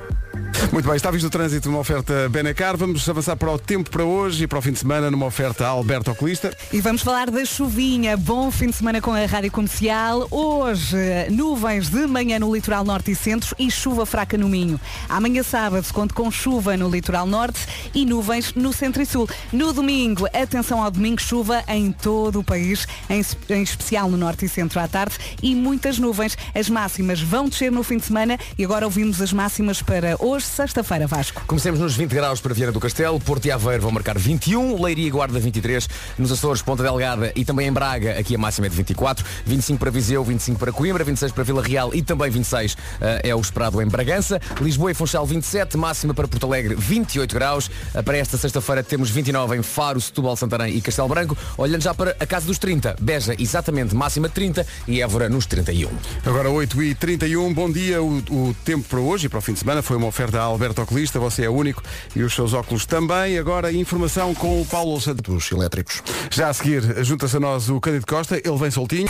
[0.72, 2.76] Muito bem, está visto o trânsito numa oferta Benacar.
[2.76, 5.66] Vamos avançar para o tempo para hoje e para o fim de semana numa oferta
[5.66, 6.56] Alberto Oculista.
[6.72, 8.16] E vamos falar da chuvinha.
[8.16, 10.28] Bom fim de semana com a Rádio Comercial.
[10.30, 10.96] Hoje,
[11.30, 14.80] nuvens de manhã no litoral norte e centro e chuva fraca no Minho.
[15.08, 19.28] Amanhã sábado, conto com chuva no litoral norte e nuvens no centro e sul.
[19.52, 24.44] No domingo, atenção ao domingo, chuva em todo o país, em, em especial no norte
[24.44, 26.38] e centro à tarde e muitas nuvens.
[26.54, 30.49] As máximas vão descer no fim de semana e agora ouvimos as máximas para hoje,
[30.50, 31.42] sexta-feira, Vasco.
[31.46, 35.06] Comecemos nos 20 graus para Viana do Castelo, Porto e Aveiro vão marcar 21, Leiria
[35.06, 38.70] e Guarda 23, nos Açores, Ponta Delgada e também em Braga, aqui a máxima é
[38.70, 42.76] de 24, 25 para Viseu, 25 para Coimbra, 26 para Vila Real e também 26
[43.00, 47.34] eh, é o esperado em Bragança, Lisboa e Funchal 27, máxima para Porto Alegre 28
[47.34, 51.82] graus, Eh, para esta sexta-feira temos 29 em Faro, Setúbal, Santarém e Castelo Branco, olhando
[51.82, 55.90] já para a casa dos 30, Beja exatamente máxima de 30 e Évora nos 31.
[56.24, 58.02] Agora 8 e 31 bom dia.
[58.02, 60.42] O, o tempo para hoje e para o fim de semana foi uma oferta a
[60.42, 61.18] Alberto Oculista.
[61.18, 61.82] Você é único
[62.14, 63.38] e os seus óculos também.
[63.38, 65.20] Agora informação com o Paulo Santos.
[65.22, 66.02] Dos elétricos.
[66.30, 68.36] Já a seguir, junta-se a nós o Cândido Costa.
[68.36, 69.08] Ele vem soltinho.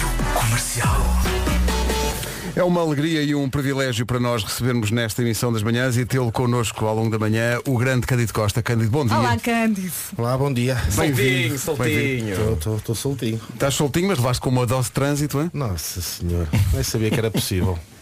[2.57, 6.33] É uma alegria e um privilégio para nós recebermos nesta emissão das manhãs e tê-lo
[6.33, 8.63] connosco ao longo da manhã o grande Cândido Costa.
[8.63, 9.17] Cândido, bom dia.
[9.17, 9.93] Olá, Cândido.
[10.17, 10.77] Olá, bom dia.
[10.97, 11.59] Bem-vindo.
[11.59, 12.59] soltinho.
[12.77, 13.41] Estou soltinho.
[13.55, 15.51] Estás soltinho, mas levaste com uma dose de trânsito, hein?
[15.55, 17.79] Nossa senhora, nem sabia que era possível.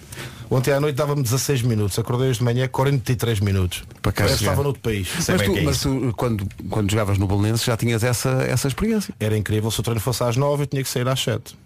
[0.51, 3.85] Ontem à noite dava-me 16 minutos, acordei hoje de manhã 43 minutos.
[4.01, 5.09] Para cá estava noutro país.
[5.17, 8.69] Mas tu, que é mas tu, quando, quando jogavas no Bolonense já tinhas essa, essa
[8.69, 9.13] experiência.
[9.21, 11.57] Era incrível, se o treino fosse às 9 eu tinha que sair às 7.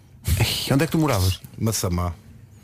[0.69, 1.39] E onde é que tu moravas?
[1.57, 2.13] Massamá.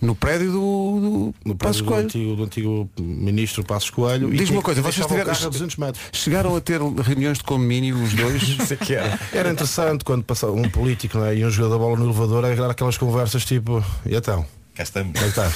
[0.01, 2.05] No prédio do, do No prédio do Coelho.
[2.05, 4.31] antigo, do antigo ministro Passos Coelho.
[4.31, 6.03] Diz-me uma coisa, vocês tiveram- carro a 200 metros.
[6.13, 8.41] Chegaram a ter reuniões de condomínio os dois?
[9.33, 12.45] Era interessante quando passava um político não é, e um jogador da bola no elevador
[12.45, 14.45] era aquelas conversas tipo, e então?
[14.79, 15.11] Cá estamos.
[15.19, 15.55] Como é estás?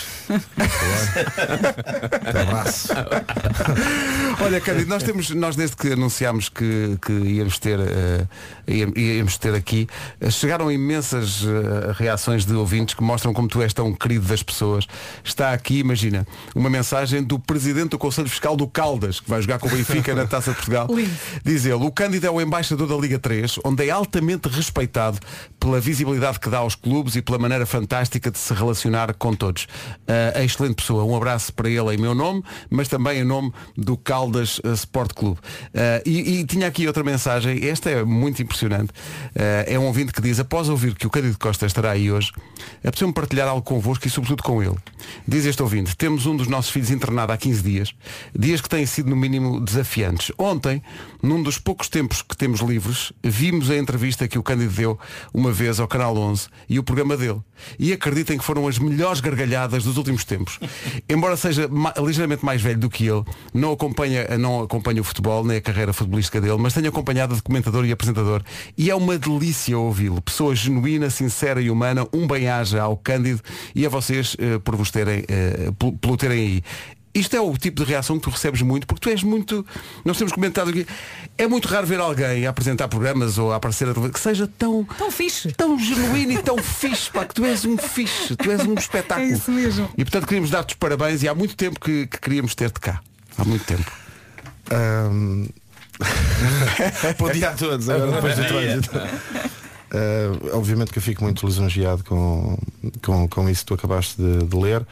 [2.27, 2.89] Até abraço.
[4.41, 7.79] Olha, Cândido, nós temos, nós desde que anunciámos que, que íamos ter
[8.67, 9.87] íam- íamos ter aqui,
[10.19, 14.43] eh, chegaram imensas eh, reações de ouvintes que mostram como tu és tão querido das
[14.43, 14.85] pessoas.
[15.23, 19.57] Está aqui, imagina, uma mensagem do Presidente do Conselho Fiscal do Caldas, que vai jogar
[19.57, 20.87] com o Benfica na Taça de Portugal.
[20.91, 21.09] Lindo.
[21.45, 25.17] Diz ele, o Cândido é o embaixador da Liga 3, onde é altamente respeitado
[25.57, 29.67] pela visibilidade que dá aos clubes e pela maneira fantástica de se relacionar com todos.
[30.07, 31.03] É excelente pessoa.
[31.03, 35.13] Um abraço para ele em meu nome, mas também em nome do Caldas ah, Sport
[35.13, 35.39] Clube.
[35.73, 38.91] Ah, e, e tinha aqui outra mensagem, esta é muito impressionante.
[39.35, 42.31] Ah, é um ouvinte que diz, após ouvir que o Cândido Costa estará aí hoje,
[42.79, 44.75] apeteceu-me partilhar algo convosco e sobretudo com ele.
[45.27, 47.93] Diz este ouvinte, temos um dos nossos filhos internado há 15 dias,
[48.37, 50.31] dias que têm sido no mínimo desafiantes.
[50.37, 50.81] Ontem,
[51.21, 54.99] num dos poucos tempos que temos livres, vimos a entrevista que o Cândido deu
[55.33, 57.41] uma vez ao Canal 11 e o programa dele.
[57.79, 60.59] E acreditem que foram as melhores gargalhadas dos últimos tempos.
[61.09, 65.43] Embora seja ma- ligeiramente mais velho do que ele, não acompanha, não acompanha o futebol,
[65.43, 68.41] nem a carreira futebolística dele, mas tenho acompanhado de comentador e apresentador.
[68.77, 70.21] E é uma delícia ouvi-lo.
[70.21, 73.41] Pessoa genuína, sincera e humana, um bem-aja ao Cândido
[73.75, 75.69] e a vocês eh, por vos terem, eh,
[76.01, 76.63] pelo terem aí.
[77.13, 79.65] Isto é o tipo de reação que tu recebes muito, porque tu és muito.
[80.03, 80.85] Nós temos comentado aqui.
[81.37, 84.47] É muito raro ver alguém a apresentar programas ou a aparecer a televisão que seja
[84.57, 84.83] tão.
[84.97, 85.51] Tão fixe.
[85.51, 89.27] Tão genuíno e tão fixe, pá, que tu és um fixe, tu és um espetáculo.
[89.27, 89.89] É isso mesmo.
[89.97, 93.01] E portanto queríamos dar-te os parabéns e há muito tempo que, que queríamos ter-te cá.
[93.37, 93.91] Há muito tempo.
[94.71, 95.47] Ahm,
[97.19, 98.89] Bom dia a todos, agora depois do trânsito.
[99.93, 102.57] Ah, obviamente que eu fico muito lisonjeado com,
[103.03, 104.85] com, com isso que tu acabaste de, de ler.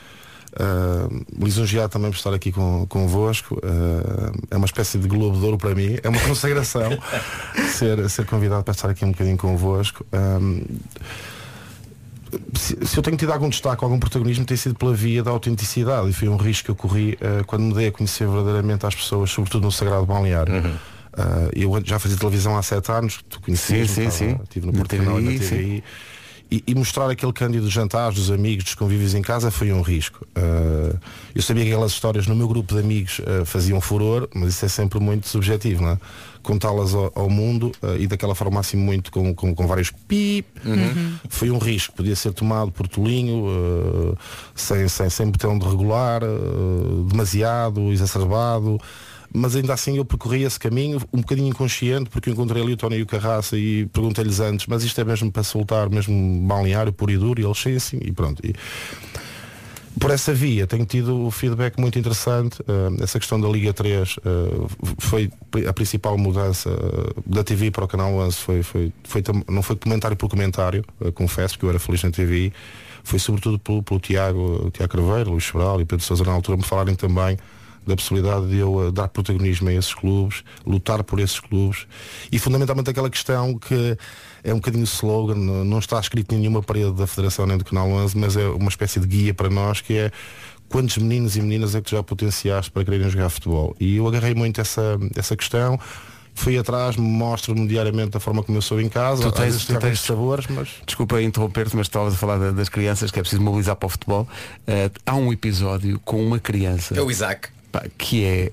[0.54, 3.56] Uh, lisonjeado também por estar aqui com, convosco.
[3.56, 5.98] Uh, é uma espécie de globo de ouro para mim.
[6.04, 6.90] É uma consagração
[7.70, 10.06] ser, ser convidado para estar aqui um bocadinho convosco.
[10.12, 10.64] Um,
[12.54, 16.10] se, se eu tenho tido algum destaque, algum protagonismo, tem sido pela via da autenticidade
[16.10, 18.96] e foi um risco que eu corri uh, quando me dei a conhecer verdadeiramente as
[18.96, 20.54] pessoas, sobretudo no Sagrado Balneário.
[20.54, 20.76] Uhum.
[21.14, 24.40] Uh, eu já fazia televisão há sete anos, tu conheces, Sim, sim, sim.
[24.44, 25.84] estive no Porto Canal e na TVI, sim.
[26.52, 29.82] E, e mostrar aquele cândido dos jantares, dos amigos, dos convívios em casa foi um
[29.82, 30.28] risco.
[30.38, 31.00] Uh,
[31.34, 34.66] eu sabia que aquelas histórias no meu grupo de amigos uh, faziam furor, mas isso
[34.66, 35.98] é sempre muito subjetivo, não é?
[36.44, 40.46] Contá-las ao, ao mundo uh, e daquela forma assim muito com, com, com vários pip,
[40.66, 41.14] Uhum.
[41.30, 41.96] foi um risco.
[41.96, 43.46] Podia ser tomado por tolinho,
[44.54, 46.22] sem, sem, sem botão de regular,
[47.08, 48.78] demasiado, exacerbado.
[49.34, 52.98] Mas ainda assim eu percorri esse caminho um bocadinho inconsciente, porque encontrei ali o Tony
[52.98, 57.12] e o Carraça e perguntei-lhes antes, mas isto é mesmo para soltar mesmo balneário puro
[57.12, 58.46] e duro, e eles sim, sim, e pronto.
[58.46, 58.54] E
[60.00, 62.62] por essa via tenho tido feedback muito interessante.
[62.62, 65.30] Uh, essa questão da Liga 3 uh, foi
[65.68, 69.76] a principal mudança uh, da TV para o canal 11 foi, foi, foi não foi
[69.76, 72.52] comentário por comentário, confesso que eu era feliz na TV,
[73.04, 76.64] foi sobretudo pelo, pelo Tiago, Tiago Carveiro, Luís Sobral e Pedro Sousa na altura me
[76.64, 77.38] falarem também
[77.86, 81.88] da possibilidade de eu uh, dar protagonismo a esses clubes, lutar por esses clubes
[82.32, 83.98] e fundamentalmente aquela questão que
[84.44, 87.90] é um bocadinho slogan, não está escrito em nenhuma parede da Federação nem do Canal
[87.90, 90.12] 11, mas é uma espécie de guia para nós que é
[90.70, 93.76] quantos meninos e meninas é que tu já potenciaste para quererem jogar futebol.
[93.80, 95.78] E eu agarrei muito essa, essa questão,
[96.34, 100.00] fui atrás, mostro-me diariamente da forma como eu sou em casa, Tu tens- tu tens-
[100.00, 103.76] sabores, mas Desculpa interromper-te, mas estavas a falar da- das crianças que é preciso mobilizar
[103.76, 104.26] para o futebol.
[104.66, 106.96] Eh, há um episódio com uma criança.
[106.98, 107.50] É o Isaac.
[107.72, 108.52] Pá, que é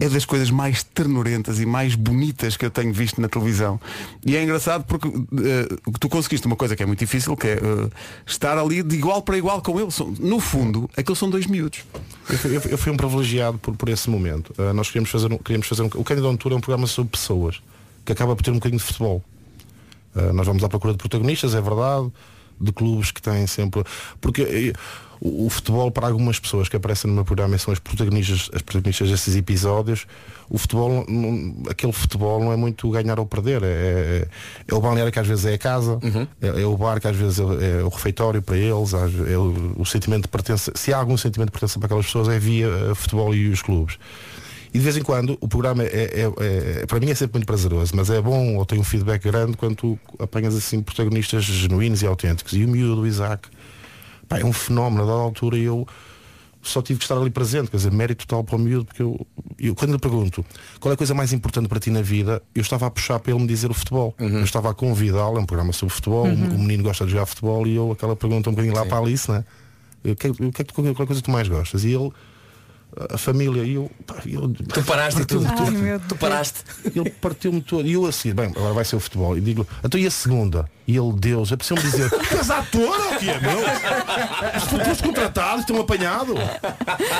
[0.00, 3.78] é das coisas mais ternurentas e mais bonitas que eu tenho visto na televisão.
[4.24, 7.52] E é engraçado porque eh, tu conseguiste uma coisa que é muito difícil, que é
[7.54, 7.90] eh,
[8.24, 9.88] estar ali de igual para igual com ele.
[10.20, 11.84] No fundo, aqueles são dois miúdos.
[12.30, 14.54] Eu fui, eu fui- um privilegiado por, por esse momento.
[14.56, 17.10] Uh, nós queríamos fazer, queríamos fazer um, o Candido on Tour é um programa sobre
[17.10, 17.60] pessoas
[18.04, 19.22] que acaba por ter um bocadinho de futebol.
[20.14, 22.10] Uh, nós vamos à procura de protagonistas, é verdade,
[22.58, 23.84] de clubes que têm sempre.
[24.20, 24.72] Porque
[25.20, 28.62] o, o futebol para algumas pessoas que aparecem no meu programa são as protagonistas, as
[28.62, 30.06] protagonistas desses episódios,
[30.48, 33.62] o futebol, não- aquele futebol não é muito ganhar ou perder.
[33.62, 34.28] É, é,
[34.68, 35.98] é o balneário que às vezes é a casa,
[36.40, 39.74] é, é o bar que às vezes é, é o refeitório para eles, é o,
[39.78, 40.72] o sentimento de pertença.
[40.74, 43.62] Se há algum sentimento de pertença para aquelas pessoas é via eh, futebol e os
[43.62, 43.98] clubes.
[44.72, 47.46] E de vez em quando o programa é, é- é- para mim é sempre muito
[47.46, 52.02] prazeroso, mas é bom ou tem um feedback grande quando tu apanhas assim protagonistas genuínos
[52.02, 52.52] e autênticos.
[52.52, 53.48] E o miúdo, o Isaac,
[54.30, 55.86] pá, é um fenómeno, a dada altura eu
[56.62, 59.26] só tive que estar ali presente, quer dizer, mérito total para o miúdo, porque eu,
[59.58, 60.44] eu quando lhe pergunto
[60.78, 63.32] qual é a coisa mais importante para ti na vida, eu estava a puxar para
[63.32, 64.14] ele me dizer o futebol.
[64.18, 66.54] Eu estava a convidá-lo, é um programa sobre futebol, Uhum.
[66.54, 69.00] o menino gosta de jogar futebol e eu aquela pergunta um bocadinho lá para a
[69.00, 69.42] Alice, né?
[70.04, 71.48] O que, é- o que é que tu- qual é a coisa que tu mais
[71.48, 71.82] gostas?
[71.84, 72.10] E ele,
[73.10, 76.08] a família, e eu, pá, eu Tu paraste e tu, partiu-me tu, tudo.
[76.08, 76.58] tu paraste.
[76.84, 77.86] Ele partiu-me todo.
[77.86, 79.36] E eu assim, bem, agora vai ser o futebol.
[79.36, 80.68] E digo, então e a segunda?
[80.86, 83.58] E ele, Deus, é preciso me dizer, és ator ou que é, meu?
[84.56, 86.34] Os futuros contratados estão apanhado.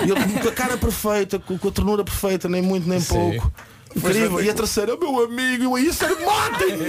[0.06, 3.52] E ele com a cara perfeita, com, com a ternura perfeita, nem muito nem pouco.
[3.94, 4.42] Incrível.
[4.42, 6.84] E a terceira, meu amigo, eu aí ser matem-me!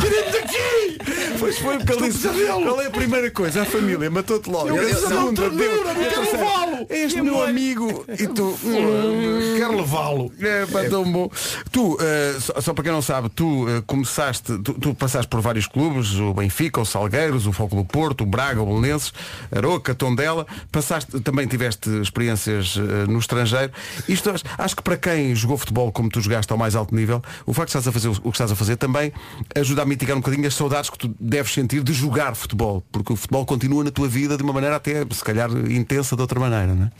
[0.00, 0.98] Tirem-me daqui!
[1.38, 3.62] Pois foi porque ele disse, qual é a primeira coisa?
[3.62, 4.68] A família matou-te logo.
[4.68, 6.86] Eu quero segunda, E terceira, levá-lo.
[6.90, 8.04] Este meu amigo.
[8.08, 8.58] E tu.
[9.56, 10.32] Quero levá-lo.
[10.40, 11.30] É, pá, tão bom.
[11.72, 15.40] Tu, eh, só, só para quem não sabe, tu eh, começaste, tu, tu passaste por
[15.40, 19.12] vários clubes, o Benfica, o Salgueiros, o Foco do Porto, o Braga, o Belenenses,
[19.50, 23.72] Aroca, Tondela, passaste, também tiveste experiências eh, no estrangeiro.
[24.08, 27.52] Isto acho que para quem jogou futebol como tu jogaste ao mais alto nível, o
[27.52, 29.12] facto de estás a fazer o, que estás a fazer também
[29.54, 33.12] ajuda a mitigar um bocadinho as saudades que tu deves sentir de jogar futebol, porque
[33.12, 36.38] o futebol continua na tua vida de uma maneira até, se calhar, intensa de outra
[36.38, 36.90] maneira, não é?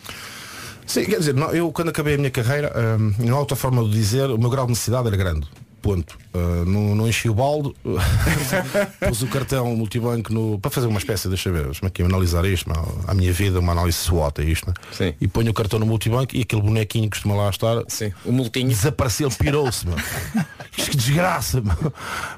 [0.86, 3.90] Sim, quer dizer, eu quando acabei a minha carreira, hum, não há outra forma de
[3.90, 5.46] dizer, o meu grau de necessidade era grande.
[5.80, 6.18] Ponto.
[6.34, 7.72] Uh, não, não enchi o balde,
[9.08, 12.70] pus o cartão multibanco no, para fazer uma espécie, é que é, analisar isto,
[13.06, 14.74] a minha vida, uma análise SWOT, é isto, é?
[14.92, 15.14] Sim.
[15.20, 18.32] E ponho o cartão no multibanco e aquele bonequinho que costuma lá estar, Sim, o
[18.32, 18.68] multinho.
[18.68, 19.86] desapareceu, pirou-se,
[20.72, 21.92] que desgraça, meu.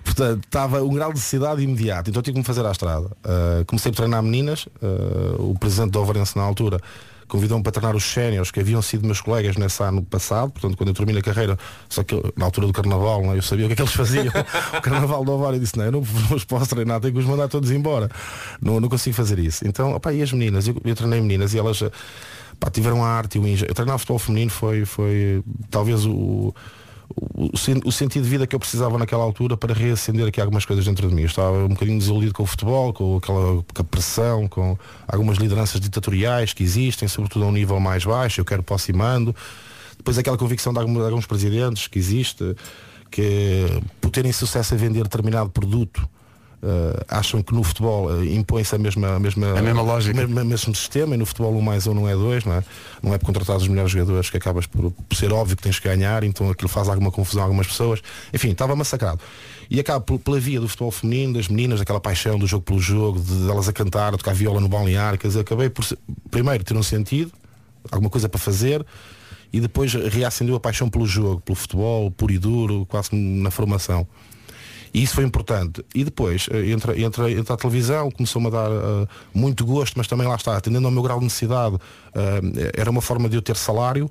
[0.05, 3.07] Portanto, estava um grau de necessidade imediato, então tive que me fazer à estrada.
[3.07, 6.81] Uh, comecei a treinar meninas, uh, o presidente do Overense na altura
[7.31, 10.89] convidou-me para treinar os séniores que haviam sido meus colegas nesse ano passado, portanto quando
[10.89, 13.39] eu terminei a carreira, só que eu, na altura do carnaval, não é?
[13.39, 14.27] eu sabia o que é que eles faziam.
[14.77, 17.49] o carnaval do Ovário disse, não, eu não os posso treinar, tenho que os mandar
[17.49, 18.11] todos embora.
[18.61, 19.67] Não, não consigo fazer isso.
[19.67, 20.67] Então, opá, e as meninas?
[20.67, 21.91] Eu, eu treinei meninas e elas eh,
[22.59, 23.71] pá, tiveram a arte e o engenho.
[23.71, 26.53] Eu treinar futebol feminino foi, foi talvez o,
[27.17, 30.41] o o, sen- o sentido de vida que eu precisava naquela altura para reacender aqui
[30.41, 31.23] algumas coisas dentro de mim.
[31.23, 35.39] Eu estava um bocadinho desiludido com o futebol, com aquela com a pressão, com algumas
[35.39, 39.35] lideranças ditatoriais que existem, sobretudo a um nível mais baixo, eu quero posso e mando.
[39.97, 42.55] Depois aquela convicção de alguns presidentes que existe,
[43.11, 43.67] que
[44.01, 46.07] por terem sucesso a vender determinado produto,
[46.63, 50.15] eh, acham que no futebol eh, impõe-se a mesma, a mesma, A mesma lógica.
[50.15, 52.65] o mesmo, mesmo sistema e no futebol um mais um não é dois, não é?
[53.03, 55.79] Não é por contratar os melhores jogadores que acabas por, por ser óbvio que tens
[55.79, 58.01] que ganhar, então aquilo faz alguma confusão a algumas pessoas.
[58.33, 59.21] Enfim, estava massacrado.
[59.71, 62.81] E acaba por- pela via do futebol feminino, das meninas, daquela paixão do jogo pelo
[62.81, 65.85] jogo, de, de elas a cantar, a tocar viola no balneário, quer dizer, acabei por
[66.31, 67.31] primeiro ter um sentido,
[67.91, 68.85] alguma coisa para fazer,
[69.53, 74.07] e depois reacendeu a paixão pelo jogo, pelo futebol, puro e duro, quase na formação.
[74.93, 75.85] E isso foi importante.
[75.95, 80.07] E depois eh, entra, entra, entra a televisão, começou-me a dar eh, muito gosto, mas
[80.07, 81.77] também lá está, atendendo ao meu grau de necessidade,
[82.15, 84.11] eh, era uma forma de eu ter salário.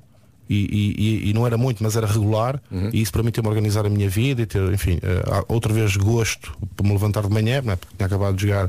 [0.52, 0.56] E,
[0.98, 2.60] e- e- não era muito, mas era regular
[2.92, 6.52] e isso permitiu-me organizar a minha vida e ter, enfim, eh, há outra vez gosto
[6.74, 7.76] para me levantar de manhã, não é?
[7.76, 8.68] porque tinha acabado de jogar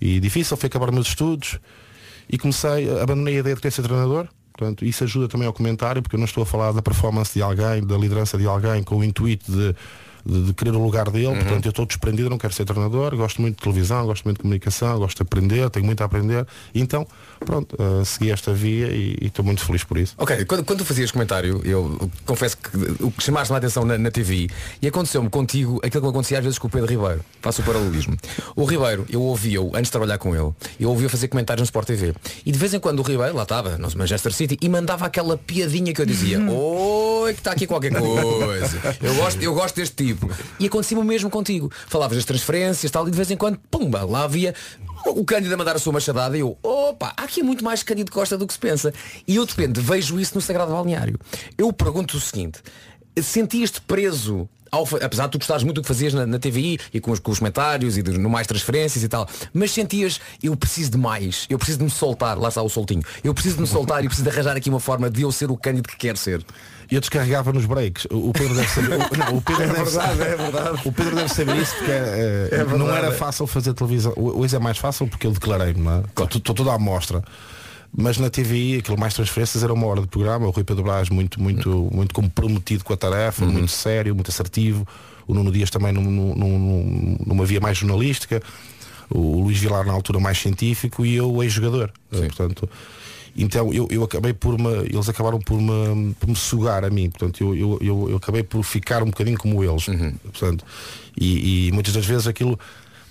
[0.00, 1.58] e difícil foi acabar meus estudos
[2.30, 6.00] e comecei, abandonei a ideia de querer ser treinador, portanto, isso ajuda também ao comentário,
[6.02, 8.98] porque eu não estou a falar da performance de alguém, da liderança de alguém com
[8.98, 9.74] o intuito de,
[10.28, 13.40] de, de querer o lugar dele, portanto eu estou desprendido, não quero ser treinador, gosto
[13.40, 17.06] muito de televisão, gosto muito de comunicação, gosto de aprender, tenho muito a aprender, então,
[17.40, 20.14] pronto, eh, segui esta via e estou muito feliz por isso.
[20.18, 22.68] Ok, quando, quando tu fazias comentário, eu confesso que
[23.02, 24.48] o que chamaste-me a atenção na, na TV
[24.82, 27.20] e aconteceu-me contigo aquilo que acontecia às vezes com o Pedro Ribeiro.
[27.40, 28.16] Faço o paralelismo.
[28.54, 31.86] O Ribeiro, eu ouvia-o, antes de trabalhar com ele, eu ouvia fazer comentários no Sport
[31.86, 32.14] TV.
[32.44, 35.36] E de vez em quando o Ribeiro, lá estava, no Manchester City, e mandava aquela
[35.36, 38.96] piadinha que eu dizia, oi, que está aqui qualquer coisa.
[39.02, 40.17] Eu gosto, eu gosto deste tipo.
[40.58, 41.70] E acontecia o mesmo contigo.
[41.86, 44.54] Falavas das transferências tal, e de vez em quando, pumba, lá havia
[45.06, 48.36] o Cândido a mandar a sua machadada e eu, opa, aqui muito mais Cândido Costa
[48.36, 48.92] do que se pensa.
[49.26, 51.18] E eu de repente vejo isso no Sagrado Balneário.
[51.56, 52.60] Eu pergunto o seguinte,
[53.20, 57.00] sentias-te preso ao apesar de tu gostares muito do que fazias na, na TVI e
[57.00, 60.54] com os, com os comentários e de- no mais transferências e tal, mas sentias, eu
[60.54, 63.62] preciso de mais, eu preciso de me soltar, lá está o soltinho, eu preciso de
[63.62, 65.96] me soltar e preciso de arranjar aqui uma forma de eu ser o Cândido que
[65.96, 66.44] quero ser.
[66.90, 68.06] E eu descarregava nos breaks.
[68.10, 68.94] O Pedro deve saber.
[68.94, 70.80] o- não, o Pedro É deve verdade, saber- é verdade.
[70.84, 72.78] O Pedro deve saber isso porque eh, É verdade.
[72.78, 74.12] não era fácil fazer televisão.
[74.16, 76.24] Hoje é mais fácil porque eu declarei-me, não é?
[76.34, 77.22] Estou toda à mostra.
[77.96, 81.08] Mas na TVI, aquilo mais transferências era uma hora de programa, o Rui Pedro Brás
[81.08, 84.86] muito, muito, muito comprometido com a tarefa, muito sério, muito assertivo.
[85.26, 88.42] O Nuno Dias também num- num- num- numa via mais jornalística.
[89.10, 91.90] O Luís Vilar na altura mais científico e eu ex-jogador.
[92.12, 92.68] Eh, Portanto,
[93.38, 97.08] então eu, eu acabei por me, eles acabaram por me, por me sugar a mim,
[97.08, 99.86] portanto eu, eu, eu, acabei por ficar um bocadinho como eles,
[100.22, 100.64] portanto,
[101.16, 102.58] e, e muitas das vezes aquilo,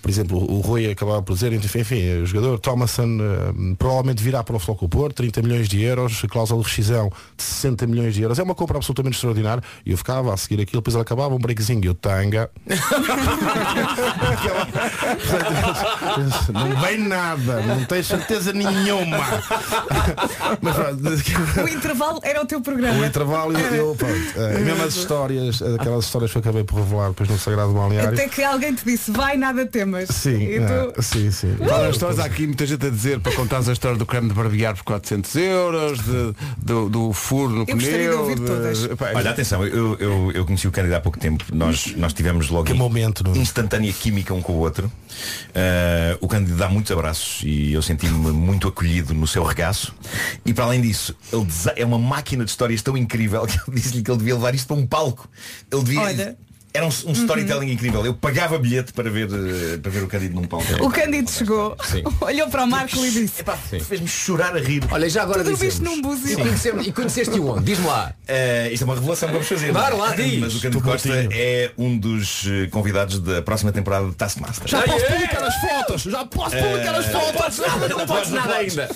[0.08, 4.56] por exemplo, o Rui acabava por dizer, enfim, o jogador Thomason eh, provavelmente virá para
[4.56, 8.38] o Floco Porto, 30 milhões de euros, cláusula de rescisão de 60 milhões de euros,
[8.38, 11.38] é uma compra absolutamente extraordinária, e eu ficava a seguir aquilo, depois ele acabava um
[11.38, 12.50] breakzinho, e eu tanga.
[16.54, 19.18] não vem nada, não tens certeza nenhuma.
[20.62, 21.22] Mas,
[21.62, 22.98] O intervalo era o teu programa.
[22.98, 26.76] o intervalo eu, eu pronto, eh, mesmo as histórias, aquelas histórias que eu acabei por
[26.76, 28.14] revelar depois no Sagrado Balneário.
[28.14, 29.66] Até que alguém te disse, vai nada
[30.06, 31.56] Sim, E tu- sim, sim.
[31.56, 34.28] Fala as histórias, há aqui muita gente a dizer para contar a história do creme
[34.28, 38.92] de barbear por 400 euros, de- do, do furo no Eu de.
[38.92, 41.44] Epá, Olha, atenção, eu, eu, eu conheci o Cândido há pouco tempo.
[41.52, 43.36] Nós, nós tivemos logo Que momento, Nuno.
[43.40, 44.90] instantânea química um com o outro.
[45.54, 49.94] Ah, o Cândido dá muitos abraços e eu senti-me muito acolhido no seu regaço.
[50.44, 54.02] E para além disso, ele é uma máquina de histórias tão incrível que eu disse-lhe
[54.02, 55.28] que ele devia levar isto para um palco.
[55.72, 56.00] Ele devia.
[56.00, 56.36] Olha.
[56.72, 58.04] Era um, um storytelling incrível.
[58.04, 60.66] Eu pagava bilhete para ver, eh, para ver o Cândido num palco.
[60.84, 61.76] O Cândido chegou,
[62.20, 64.82] olhou para o Marco e disse, Epá, fez-me chorar a rir.
[64.90, 65.80] Olha, já agora dizemos.
[65.80, 66.32] num búzio.
[66.32, 67.64] E conhecemos- E conheceste-o onde?
[67.64, 68.12] Diz-me lá.
[68.26, 69.72] Eh, isto é uma revelação que vamos fazer.
[69.72, 70.38] Claro, lá diz.
[70.40, 74.68] Mas o Cândido Costa é um dos eh, convidados da próxima temporada de Taskmaster.
[74.68, 78.54] Já posso publicar as fotos, já posso publicar as Não podes nada, não podes nada
[78.54, 78.88] ainda.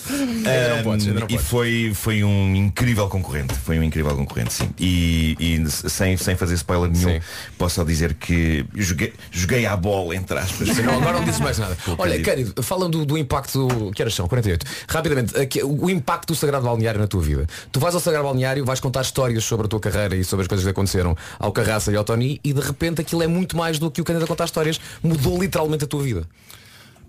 [0.77, 3.55] Não podes, e foi, foi um incrível concorrente.
[3.55, 4.71] Foi um incrível concorrente, sim.
[4.79, 7.21] E, e sem, sem fazer spoiler nenhum, Sim.
[7.63, 10.77] Posso só dizer que joguei, joguei à bola, entre aspas.
[10.79, 11.79] Não, agora não disse mais nada.
[11.97, 12.61] Olha, Cândido.
[12.61, 13.93] Falam do, do impacto.
[13.95, 14.27] Que horas são?
[14.27, 14.67] 48.
[14.89, 17.47] Rapidamente, aqui, o impacto do Sagrado Balneário na tua vida.
[17.71, 20.49] Tu vais ao Sagrado Balneário, vais contar histórias sobre a tua carreira e sobre as
[20.49, 23.79] coisas que aconteceram ao Carraça e ao Tony e de repente aquilo é muito mais
[23.79, 24.81] do que o Cândido a contar histórias.
[25.01, 26.27] Mudou literalmente a tua vida.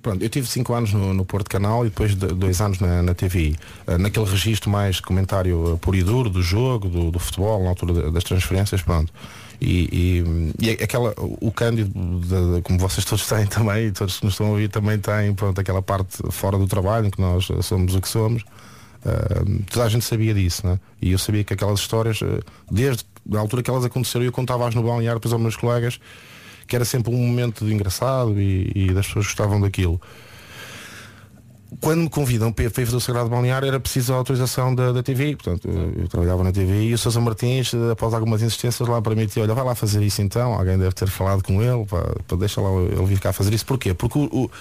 [0.04, 3.02] Pronto, eu tive 5 anos no, no Porto Canal e depois de, dois anos na,
[3.02, 3.56] na TVI.
[3.88, 7.70] Eh, naquele registro mais comentário eh, puro e duro do jogo, do, do futebol, na
[7.70, 9.12] altura da- das transferências, pronto.
[9.62, 10.24] E,
[10.60, 14.26] e, e aquela, o Cândido, de- de- como vocês todos têm também, e todos que
[14.26, 17.48] nos estão a ouvir também têm, pronto, aquela parte fora do trabalho, em que nós
[17.62, 18.44] somos o que somos.
[19.06, 20.80] Eh, toda a gente sabia disso, né?
[21.02, 22.40] E eu sabia que aquelas histórias, eh,
[22.72, 26.00] desde na altura que elas aconteceram, eu contava-as no balneário depois aos meus colegas,
[26.68, 30.02] que era sempre um momento de engraçado e, e das pessoas gostavam daquilo.
[31.82, 35.36] Quando me convidam para ir o Sagrado Balneário era preciso a autorização da, da TV,
[35.36, 39.02] portanto eu, eu trabalhava na TV e o Sousa Martins, eh, após algumas insistências lá
[39.02, 41.86] para mim, disse, olha, vai lá fazer isso então, alguém deve ter falado com ele,
[41.86, 43.66] para, deixar lá ele vir cá fazer isso.
[43.66, 43.94] Porquê?
[43.94, 44.52] Porque o- o-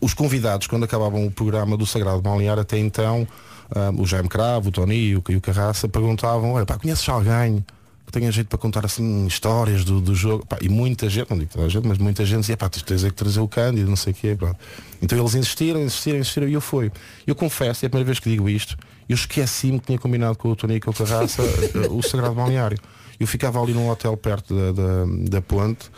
[0.00, 3.26] os convidados, quando acabavam o programa do Sagrado Balneário até então,
[3.74, 7.08] ah, o Jaime Cravo, o Tony e o, e o Carraça perguntavam, olha, pá, conheces
[7.08, 7.64] alguém
[8.08, 10.44] que tenha jeito para contar assim histórias do, do jogo?
[10.46, 12.82] Pá, e muita gente, não digo toda a gente, mas muita gente dizia, pá, tu
[12.82, 14.34] tens é que trazer o Cândido, não sei o quê.
[14.34, 14.56] Pronto.
[15.00, 16.90] Então eles insistiram, insistiram, insistiram e eu fui.
[17.26, 18.76] Eu confesso, é a primeira vez que digo isto,
[19.08, 22.78] eu esqueci-me que tinha combinado com o Tony e Carraça eh, o Sagrado Balneário.
[23.20, 25.90] Eu ficava ali num hotel perto da, da, da ponte,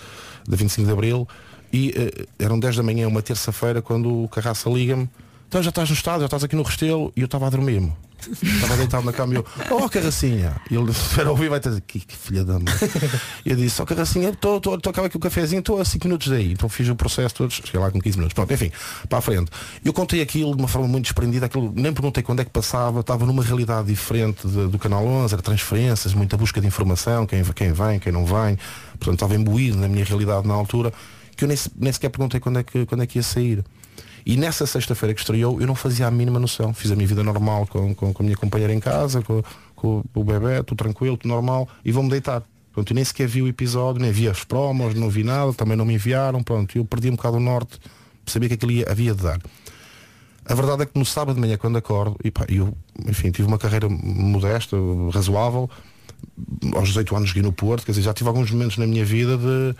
[0.48, 1.28] da 25 de Abril,
[1.72, 5.08] e eh, eram 10 da manhã, uma terça-feira, quando o Carraça liga-me,
[5.48, 7.92] então já estás no estado, já estás aqui no Restelo, e eu estava a dormir-me.
[8.42, 10.56] Estava deitado na cama e eu, oh Carracinha.
[10.70, 12.64] E ele espera ouvir vai dizer, que, que filha da mãe.
[13.44, 14.60] Eu disse, oh Carracinha, estou
[15.04, 16.52] aqui o cafezinho, estou a 5 minutos daí.
[16.52, 18.34] Então fiz o processo todos, cheguei lá com 15 minutos.
[18.34, 18.70] Pronto, enfim,
[19.08, 19.50] para a frente.
[19.84, 23.00] Eu contei aquilo de uma forma muito desprendida, aquilo, nem perguntei quando é que passava,
[23.00, 27.42] estava numa realidade diferente de- do canal 11, era transferências, muita busca de informação, quem,
[27.44, 28.58] quem vem, quem não vem.
[28.98, 30.92] Portanto, estava imbuído na minha realidade na altura,
[31.36, 33.64] que eu nem, nem sequer perguntei quando é que, quando é que ia sair.
[34.24, 36.72] E nessa sexta-feira que estreou, eu não fazia a mínima noção.
[36.74, 39.42] Fiz a minha vida normal com, com, com a minha companheira em casa, com,
[39.74, 42.42] com o bebê, tudo tranquilo, tudo normal, e vou-me deitar.
[42.72, 45.76] Pronto, eu nem sequer vi o episódio, nem vi as promos, não vi nada, também
[45.76, 47.80] não me enviaram, pronto, eu perdi um bocado o norte,
[48.26, 49.40] sabia que aquilo ia, havia de dar.
[50.44, 52.72] A verdade é que no sábado de manhã, quando acordo, e pá, eu,
[53.06, 54.76] enfim, tive uma carreira modesta,
[55.12, 55.68] razoável,
[56.74, 59.36] aos 18 anos joguei no Porto, quer dizer, já tive alguns momentos na minha vida
[59.36, 59.74] de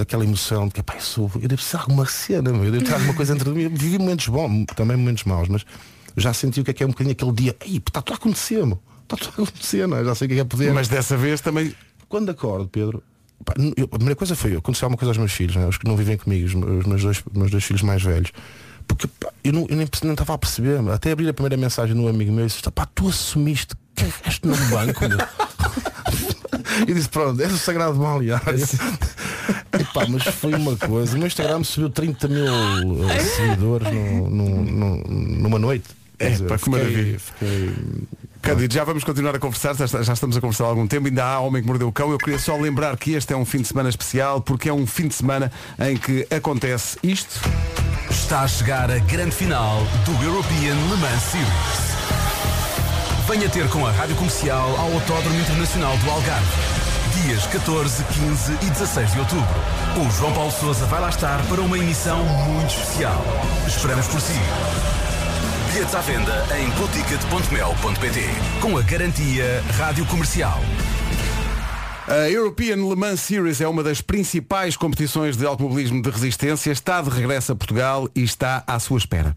[0.00, 2.84] daquela emoção de que pá, eu, sou, eu devo ser alguma cena, meu, eu devo
[2.84, 3.68] ter alguma coisa entre mim.
[3.68, 5.64] Vivi momentos bons, também momentos maus, mas
[6.16, 8.16] já senti o que é que é um bocadinho aquele dia, ei, está tudo a
[8.16, 8.80] acontecer, meu.
[9.02, 10.04] está tudo a acontecer, não é?
[10.04, 10.72] já sei o que é que é poder.
[10.72, 11.74] Mas dessa vez também.
[12.08, 13.02] Quando acordo, Pedro,
[13.44, 15.66] pá, eu- a primeira coisa foi, aconteceu alguma coisa aos meus filhos, né?
[15.66, 18.32] os que não vivem comigo, os, meus- dois, meus dois filhos mais velhos.
[18.88, 22.08] Porque pá, eu, não, eu nem estava a perceber, até abrir a primeira mensagem no
[22.08, 25.18] amigo meu e disse, pá, tu assumiste que este no banco, meu.
[26.86, 28.58] E disse, pronto, és o sagrado balneário.
[29.90, 31.14] Epá, mas foi uma coisa.
[31.14, 35.84] O meu Instagram subiu 30 mil eh, seguidores no, no- no- numa noite.
[36.18, 37.18] É, dizer, pá, que fiquei- maravilha.
[37.18, 37.74] fiquei-
[38.42, 41.24] Cândido, já vamos continuar a conversar, já, já estamos a conversar há algum tempo, ainda
[41.24, 42.10] há Homem que Mordeu o Cão.
[42.10, 44.86] Eu queria só lembrar que este é um fim de semana especial, porque é um
[44.86, 47.38] fim de semana em que acontece isto.
[48.10, 51.90] Está a chegar a grande final do European Le Mans Series.
[53.28, 56.46] Venha ter com a Rádio Comercial ao Autódromo Internacional do Algarve.
[57.30, 59.46] Dias 14, 15 e 16 de outubro.
[60.04, 63.24] O João Paulo Sousa vai lá estar para uma emissão muito especial.
[63.68, 64.32] Esperamos por si.
[65.68, 68.20] Bilhetes à venda em boticket.mel.pt
[68.60, 70.58] Com a garantia Rádio Comercial.
[72.08, 77.00] A European Le Mans Series é uma das principais competições de automobilismo de resistência, está
[77.00, 79.36] de regresso a Portugal e está à sua espera.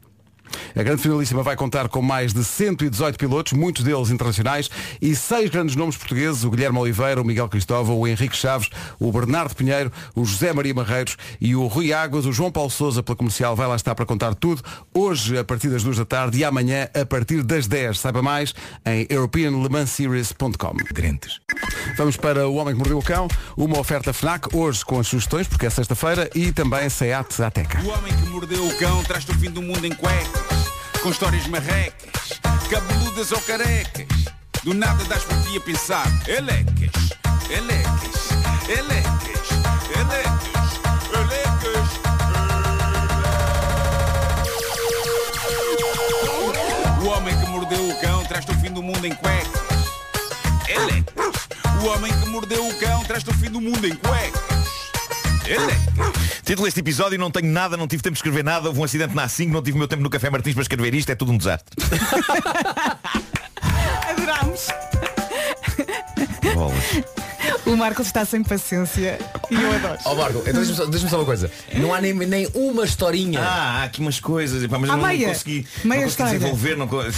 [0.75, 4.69] A grande finalíssima vai contar com mais de 118 pilotos, muitos deles internacionais,
[5.01, 9.11] e seis grandes nomes portugueses, o Guilherme Oliveira, o Miguel Cristóvão, o Henrique Chaves, o
[9.11, 13.15] Bernardo Pinheiro, o José Maria Marreiros e o Rui Águas, o João Paulo Souza pela
[13.15, 14.61] comercial vai lá estar para contar tudo,
[14.93, 17.99] hoje a partir das duas da tarde e amanhã a partir das 10.
[17.99, 18.53] Saiba mais
[18.85, 20.73] em europeanlemanseries.com.
[21.97, 25.47] Vamos para o Homem que Mordeu o Cão, uma oferta FNAC, hoje com as sugestões,
[25.47, 27.81] porque é sexta-feira, e também SEAT Ateca.
[27.81, 30.42] O homem que mordeu o cão traz-te o fim do mundo em cuecas,
[31.03, 32.39] com histórias marrecas,
[32.69, 34.07] cabeludas ou carecas.
[34.63, 37.09] Do nada das por ti a pensar, elecas,
[37.49, 38.29] elecas,
[38.69, 39.49] elecas,
[39.99, 40.79] elecas,
[41.11, 41.89] elecas.
[47.03, 49.61] O homem que mordeu o cão traz-te o fim do mundo em cuecas.
[50.69, 51.49] Elecas.
[51.83, 54.62] O homem que mordeu o cão traz-te o fim do mundo em cuecas.
[56.43, 59.15] Título deste episódio, não tenho nada, não tive tempo de escrever nada, houve um acidente
[59.15, 61.31] na A5, não tive o meu tempo no Café Martins para escrever isto, é tudo
[61.31, 61.75] um desastre.
[64.09, 64.67] Adorámos.
[66.53, 66.83] Bolas.
[67.65, 69.17] O Marcos está sem paciência
[69.49, 69.97] e eu adoro.
[70.05, 71.49] Ó Marco, então deixa-me só, deixa-me só uma coisa.
[71.75, 73.39] Não há nem, nem uma historinha.
[73.41, 75.29] Ah, há aqui umas coisas, epá, mas eu não meia.
[75.29, 76.33] consegui, Meia não consegui história.
[76.39, 77.03] desenvolver, não co-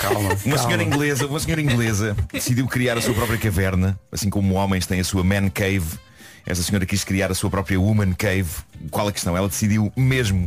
[0.00, 0.30] Calma.
[0.44, 4.86] Uma senhora inglesa, uma senhora inglesa decidiu criar a sua própria caverna, assim como homens
[4.86, 5.86] têm a sua man cave.
[6.46, 8.48] Esta senhora quis criar a sua própria woman cave.
[8.90, 9.36] Qual a questão?
[9.36, 10.46] Ela decidiu mesmo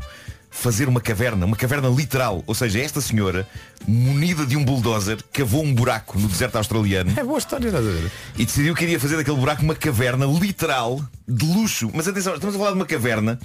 [0.53, 2.43] fazer uma caverna, uma caverna literal.
[2.45, 3.47] Ou seja, esta senhora,
[3.87, 7.13] munida de um bulldozer, cavou um buraco no deserto australiano.
[7.17, 8.11] É boa história, a ver?
[8.37, 11.89] E decidiu que iria fazer daquele buraco uma caverna literal de luxo.
[11.93, 13.39] Mas atenção, estamos a falar de uma caverna.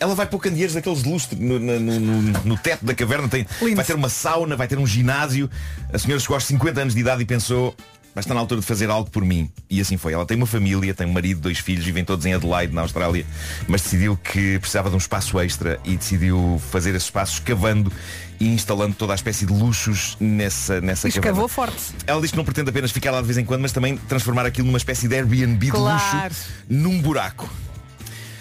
[0.00, 3.28] Ela vai pôr candeeiros daqueles de luxo no, no- no- no teto da caverna.
[3.28, 3.46] Tem,
[3.76, 5.50] vai ter uma sauna, vai ter um ginásio.
[5.92, 7.76] A senhora chegou aos 50 anos de idade e pensou,
[8.14, 9.50] mas está na altura de fazer algo por mim.
[9.70, 10.12] E assim foi.
[10.12, 13.24] Ela tem uma família, tem um marido, dois filhos, vivem todos em Adelaide, na Austrália,
[13.66, 17.90] mas decidiu que precisava de um espaço extra e decidiu fazer esse espaço escavando
[18.38, 21.76] e instalando toda a espécie de luxos nessa, nessa Escavou forte.
[22.06, 24.44] Ela diz que não pretende apenas ficar lá de vez em quando, mas também transformar
[24.44, 26.24] aquilo numa espécie de Airbnb de Claro.
[26.28, 27.48] luxo num buraco.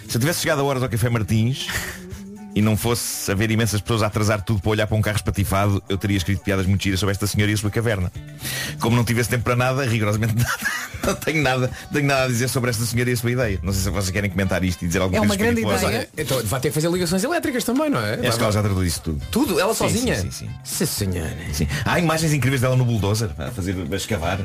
[0.10, 1.68] Se eu tivesse chegado a horas ao Café Martins
[2.54, 5.82] e não fosse haver imensas pessoas a atrasar tudo para olhar para um carro espatifado,
[5.88, 8.12] eu teria escrito piadas muito giras sobre esta senhora e a sua caverna.
[8.80, 10.58] Como não tivesse tempo para nada, rigorosamente nada,
[11.06, 13.60] não tenho nada, tenho nada a dizer sobre esta senhora e a sua ideia.
[13.64, 15.94] Não sei se vocês querem comentar isto e dizer alguma É coisa uma grande espirituosa.
[15.94, 16.10] ideia.
[16.18, 18.14] Então vai ter que fazer ligações elétricas também, não é?
[18.28, 19.22] Acho que ela já tratou disso tudo.
[19.32, 19.60] Tudo?
[19.60, 20.16] Ela Sim, sozinha?
[20.16, 20.50] Sim, sim, sim.
[20.64, 21.38] Sim, senhora.
[21.54, 21.68] Sim.
[21.86, 24.40] Há imagens incríveis dela no bulldozer, a fazer a escavar.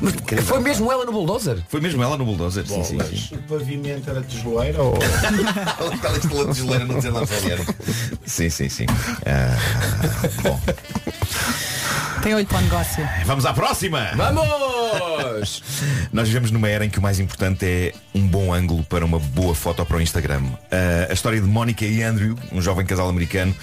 [0.00, 1.58] Mas foi mesmo ela no bulldozer?
[1.68, 3.34] Foi mesmo ela no bulldozer, sim, sim, sim.
[3.34, 4.94] O pavimento era tijoleira ou...
[6.20, 7.10] De não dizer
[7.56, 7.74] nada
[8.26, 8.86] Sim, sim, sim.
[9.26, 9.56] Ah,
[10.42, 10.60] bom,
[12.22, 13.08] Tem olho para o negócio.
[13.24, 14.10] vamos à próxima!
[14.16, 15.62] Vamos!
[16.12, 19.18] Nós vivemos numa era em que o mais importante é um bom ângulo para uma
[19.18, 20.42] boa foto para o Instagram.
[20.70, 23.54] Ah, a história de Mónica e Andrew, um jovem casal americano,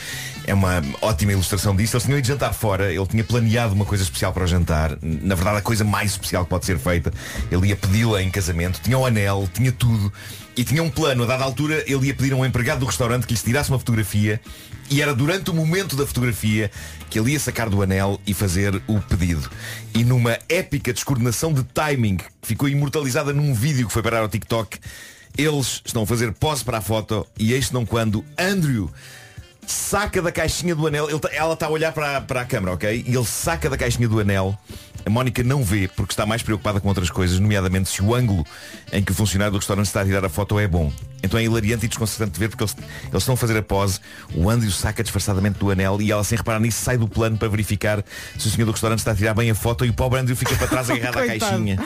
[0.45, 1.95] é uma ótima ilustração disso.
[1.95, 4.97] Eles tinham ido jantar fora, ele tinha planeado uma coisa especial para o jantar.
[5.01, 7.11] Na verdade, a coisa mais especial que pode ser feita.
[7.51, 10.11] Ele ia pedi-la em casamento, tinha o anel, tinha tudo.
[10.57, 13.27] E tinha um plano, a dada altura, ele ia pedir a um empregado do restaurante
[13.27, 14.41] que lhes tirasse uma fotografia
[14.89, 16.71] e era durante o momento da fotografia
[17.11, 19.47] que ele ia sacar do anel e fazer o pedido.
[19.93, 24.29] E numa épica descoordenação de timing que ficou imortalizada num vídeo que foi parar ao
[24.29, 24.79] TikTok,
[25.37, 28.89] eles estão a fazer pose para a foto e eis não quando Andrew
[29.67, 32.73] saca da caixinha do anel, ele tá- ela está a olhar para, para a câmara,
[32.73, 33.03] ok?
[33.05, 34.57] E ele saca da caixinha do anel.
[35.07, 38.45] A Mónica não vê porque está mais preocupada com outras coisas, nomeadamente se o ângulo
[38.91, 40.91] em que o funcionário do restaurante está a tirar a foto é bom.
[41.23, 44.01] Então é hilariante e desconcertante de ver porque eles, eles estão a fazer a pose,
[44.35, 47.47] o Andrew saca disfarçadamente do anel e ela sem reparar nisso sai do plano para
[47.47, 48.03] verificar
[48.37, 50.35] se o senhor do restaurante está a tirar bem a foto e o pobre Andrew
[50.35, 51.79] fica para trás agarrado à caixinha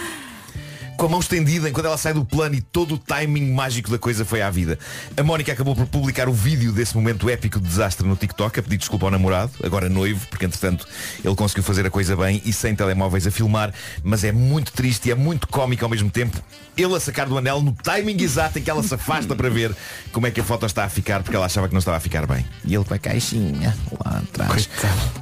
[0.98, 3.98] com a mão estendida enquanto ela sai do plano e todo o timing mágico da
[3.98, 4.78] coisa foi à vida.
[5.18, 8.64] A Mónica acabou por publicar o vídeo desse momento épico de desastre no TikTok, a
[8.64, 10.88] pedir desculpa ao namorado, agora noivo, porque entretanto
[11.24, 13.74] ele conseguiu fazer a coisa bem e sem telemóveis a filmar,
[14.04, 16.38] mas é muito triste e é muito cómico ao mesmo tempo.
[16.78, 19.76] Ele a sacar do anel no timing exato em que ela se afasta para ver
[20.12, 22.00] como é que a foto está a ficar, porque ela achava que não estava a
[22.00, 22.46] ficar bem.
[22.64, 23.76] E ele com a caixinha
[24.06, 24.70] lá atrás.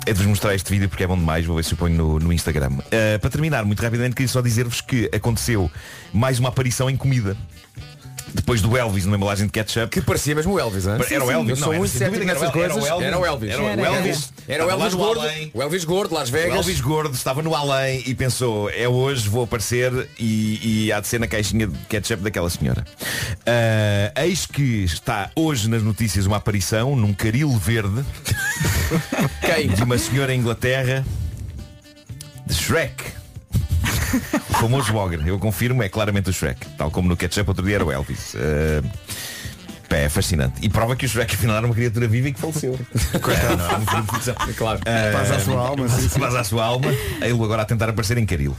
[0.06, 1.96] É de vos mostrar este vídeo porque é bom demais, vou ver se eu ponho
[1.96, 2.70] no, no Instagram.
[2.70, 5.69] Uh, para terminar, muito rapidamente, queria só dizer-vos que aconteceu
[6.14, 7.36] mais uma aparição em comida.
[8.32, 9.88] Depois do Elvis numa embalagem de ketchup.
[9.90, 10.94] Que parecia mesmo o Elvis, hein?
[11.10, 12.88] Era o Elvis, não, era, dúvida era o- coisas.
[13.02, 13.50] Era o Elvis.
[13.50, 13.98] Era o Era o Elvis.
[14.06, 14.34] Elvis.
[14.48, 15.22] Era o Elvis gordo.
[15.22, 15.52] além.
[15.52, 16.56] O Elvis gordo, Las O Vegas.
[16.58, 21.08] Elvis gordo estava no além e pensou, é hoje, vou aparecer e, e há de
[21.08, 22.86] ser na caixinha de ketchup daquela senhora.
[23.48, 28.06] Ah, eis que está hoje nas notícias uma aparição num caril verde
[29.76, 31.04] de uma senhora em Inglaterra
[32.46, 33.19] de Shrek.
[34.49, 36.66] O famoso ogre, eu confirmo, é claramente o Shrek.
[36.78, 38.36] Tal como no ketchup outro dia era o Elvis.
[38.36, 38.82] Ah,
[39.88, 40.55] pá, é fascinante.
[40.62, 42.80] E prova que o Shrek afinal era uma criatura viva e que faleceu.
[43.22, 43.57] Coitado.
[43.57, 44.36] não, é um ficção.
[44.57, 44.80] Claro.
[44.86, 46.20] Ah, Paz à sua alma, sim, sim.
[46.20, 46.88] Paz à sua alma.
[47.22, 48.55] Ele agora a tentar aparecer em caril.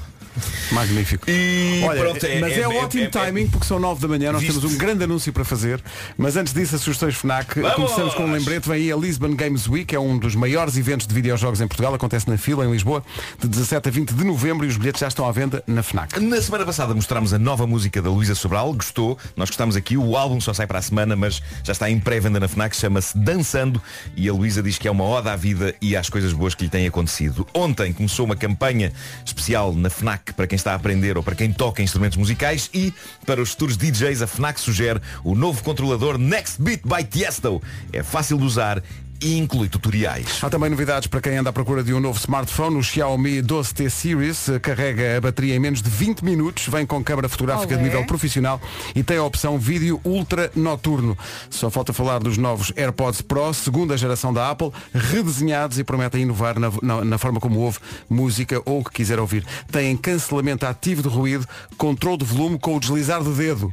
[0.72, 1.28] Magnífico.
[1.28, 4.42] E Olha, pronto, mas é, ótimo é- é- timing porque são 9 da manhã, nós
[4.42, 4.60] Visto.
[4.60, 5.82] temos um grande anúncio para fazer.
[6.16, 7.60] Mas antes disso, as sugestões FNAC.
[7.60, 7.74] Vamos!
[7.76, 11.06] Começamos com um lembrete, vem aí a Lisbon Games Week, é um dos maiores eventos
[11.06, 13.02] de videojogos em Portugal, acontece na fila em Lisboa,
[13.40, 16.20] de 17 a 20 de novembro e os bilhetes já estão à venda na FNAC.
[16.20, 20.16] Na semana passada mostramos a nova música da Luísa Sobral, gostou, nós gostamos aqui, o
[20.16, 23.82] álbum só sai para a semana, mas já está em pré-venda na FNAC, chama-se Dançando
[24.16, 26.64] e a Luísa diz que é uma oda à vida e às coisas boas que
[26.64, 27.46] lhe têm acontecido.
[27.54, 28.92] Ontem começou uma campanha
[29.24, 32.92] especial na FNAC para quem está a aprender ou para quem toca instrumentos musicais e
[33.26, 37.62] para os futuros DJs a FNAC sugere o novo controlador Next Beat by Tiesto.
[37.92, 38.82] É fácil de usar
[39.22, 40.38] e inclui tutoriais.
[40.42, 42.76] Há também novidades para quem anda à procura de um novo smartphone.
[42.76, 47.02] O Xiaomi 12T Series eh, carrega a bateria em menos de 20 minutos, vem com
[47.04, 47.82] câmara fotográfica de Olé.
[47.84, 48.60] nível profissional
[48.94, 51.16] e tem a opção vídeo ultra noturno.
[51.50, 56.58] Só falta falar dos novos AirPods Pro, segunda geração da Apple, redesenhados e prometem inovar
[56.58, 59.44] na, na- na forma como ouve música ou o que quiser ouvir.
[59.70, 61.46] Têm cancelamento ativo de ruído,
[61.76, 63.72] controle de volume com o deslizar do dedo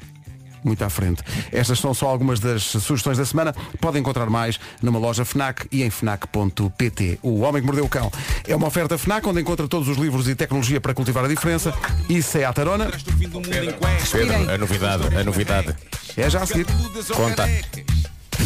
[0.67, 1.23] muito à frente.
[1.51, 3.53] Estas são só algumas das sugestões da semana.
[3.79, 7.19] Podem encontrar mais numa loja FNAC e em FNAC.pt.
[7.21, 8.11] O Homem que Mordeu o Cão
[8.47, 11.73] é uma oferta FNAC onde encontra todos os livros e tecnologia para cultivar a diferença.
[12.09, 12.89] Isso é a Tarona.
[14.11, 15.75] Pedro, a novidade, a novidade.
[16.15, 16.65] É já a seguir.
[17.15, 17.47] Conta.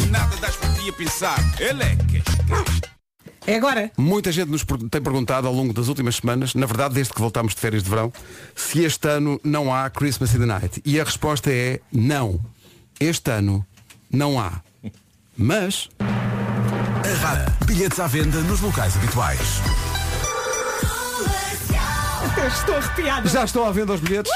[0.10, 1.40] nada das por ti a pensar.
[1.60, 3.01] Elecas.
[3.46, 3.92] É agora.
[3.98, 7.56] Muita gente nos tem perguntado ao longo das últimas semanas, na verdade desde que voltámos
[7.56, 8.14] de férias de verão,
[8.56, 10.82] se este ano não há Christmas in the Night.
[10.86, 12.40] E a resposta é não.
[13.00, 13.66] Este ano
[14.12, 14.62] não há.
[15.36, 15.90] Mas
[17.66, 19.40] Bilhetes à venda nos locais habituais.
[22.48, 23.30] Estou arrepiada.
[23.30, 24.32] Já estão à venda os bilhetes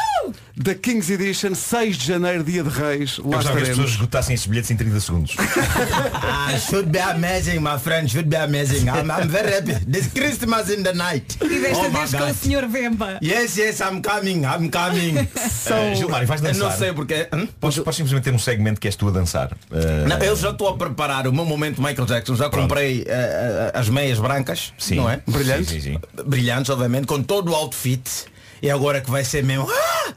[0.57, 3.17] da Kings Edition, 6 de janeiro, dia de Reis.
[3.17, 3.91] Eu Lá gostava que as pessoas estaremos.
[3.91, 5.35] esgotassem esses bilhetes em 30 segundos.
[6.47, 8.09] Ah, should be amazing, my friend.
[8.09, 8.87] Should be amazing.
[8.87, 9.73] I'm, I'm very happy.
[9.85, 11.37] This Christmas in the night.
[11.41, 12.35] E desta Oh my vez com o God.
[12.35, 12.67] Sr.
[12.67, 13.19] Vemba.
[13.21, 14.43] Yes, yes, I'm coming.
[14.45, 15.15] I'm coming.
[15.65, 16.69] Uh, Gilmário, vais Eu dançar?
[16.69, 17.27] não sei porque.
[17.33, 17.47] Hum?
[17.59, 19.51] Podes, podes simplesmente ter um segmento que és tu a dançar.
[19.71, 22.35] Uh, Não, eu já estou a preparar o meu momento Michael Jackson.
[22.35, 24.97] Já comprei eh, eh, as meias brancas, Sim.
[24.97, 25.21] não é?
[25.27, 25.69] Brilhantes?
[25.69, 26.23] Sim, sim, sim.
[26.23, 28.07] Brilhantes, obviamente, com todo o outfit.
[28.61, 29.67] E agora que vai ser mesmo.
[30.07, 30.13] Ah!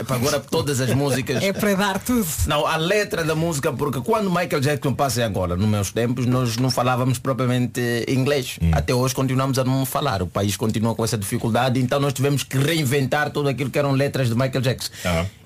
[0.00, 1.42] É para agora todas as músicas.
[1.50, 2.26] É para dar tudo.
[2.46, 6.56] Não, a letra da música, porque quando Michael Jackson passa agora, nos meus tempos, nós
[6.56, 8.58] não falávamos propriamente inglês.
[8.72, 10.22] Até hoje continuamos a não falar.
[10.22, 13.92] O país continua com essa dificuldade, então nós tivemos que reinventar tudo aquilo que eram
[13.92, 14.90] letras de Michael Jackson.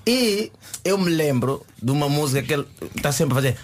[0.07, 0.51] E
[0.83, 3.57] eu me lembro de uma música que ele está sempre a fazer.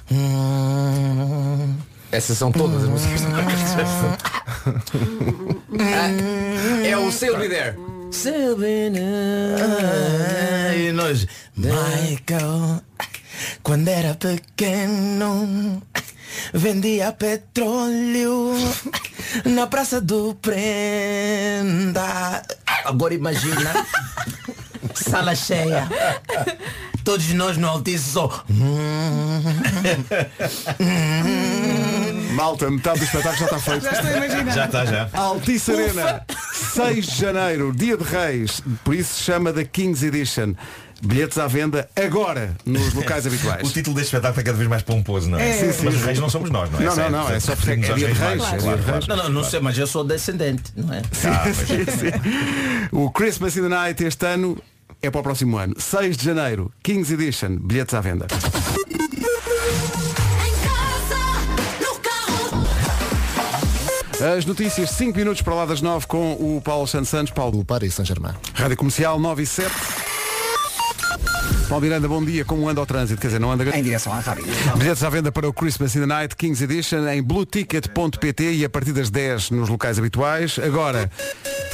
[2.12, 4.18] Essas são todas as músicas do Michael Jackson.
[6.86, 7.78] É o Sail Me There.
[10.76, 12.82] E nós, Michael,
[13.64, 15.82] quando era pequeno,
[16.54, 18.54] vendia petróleo
[19.46, 22.02] na Praça do Prenda.
[22.84, 23.86] Agora imagina,
[24.94, 25.88] sala cheia.
[27.04, 28.44] Todos nós no Altice só.
[32.36, 33.84] Malta, metade do espetáculo já está feito.
[33.84, 34.54] Já estou a imaginar.
[34.54, 35.10] Já está, já.
[35.14, 36.26] Altice Arena,
[36.74, 40.54] 6 de janeiro, dia de Reis, por isso se chama da Kings Edition.
[41.04, 43.68] Bilhetes à venda agora nos locais habituais.
[43.68, 45.50] O título deste espetáculo é cada vez mais pomposo, não é?
[45.50, 45.54] É.
[45.54, 46.06] Sim, sim, Mas os sim.
[46.06, 46.84] reis não somos nós, não é?
[46.84, 48.84] Não, não, não, é só porque é dia de reis, dia claro, reis.
[48.86, 49.06] claro.
[49.08, 51.02] Não, não, não sei, mas eu sou descendente, não é?
[51.26, 51.66] Ah, pois é.
[51.66, 52.88] Sim, sim.
[52.92, 54.62] O Christmas in the Night este ano
[55.02, 55.74] é para o próximo ano.
[55.78, 58.28] 6 de janeiro, Kings Edition, bilhetes à venda.
[64.38, 67.34] As notícias 5 minutos para lá das 9 com o Paulo Santos Santos.
[67.34, 68.36] Paulo do Paris Saint-Germain.
[68.54, 69.72] Rádio Comercial 9 e 7.
[71.68, 72.46] Paulo Miranda, bom dia.
[72.46, 73.20] Como anda o trânsito?
[73.20, 74.44] Quer dizer, não anda Em direção à rádio.
[74.78, 78.70] Bilhetes à venda para o Christmas in the Night Kings Edition em blueticket.pt e a
[78.70, 80.60] partir das 10 nos locais habituais.
[80.60, 81.10] Agora,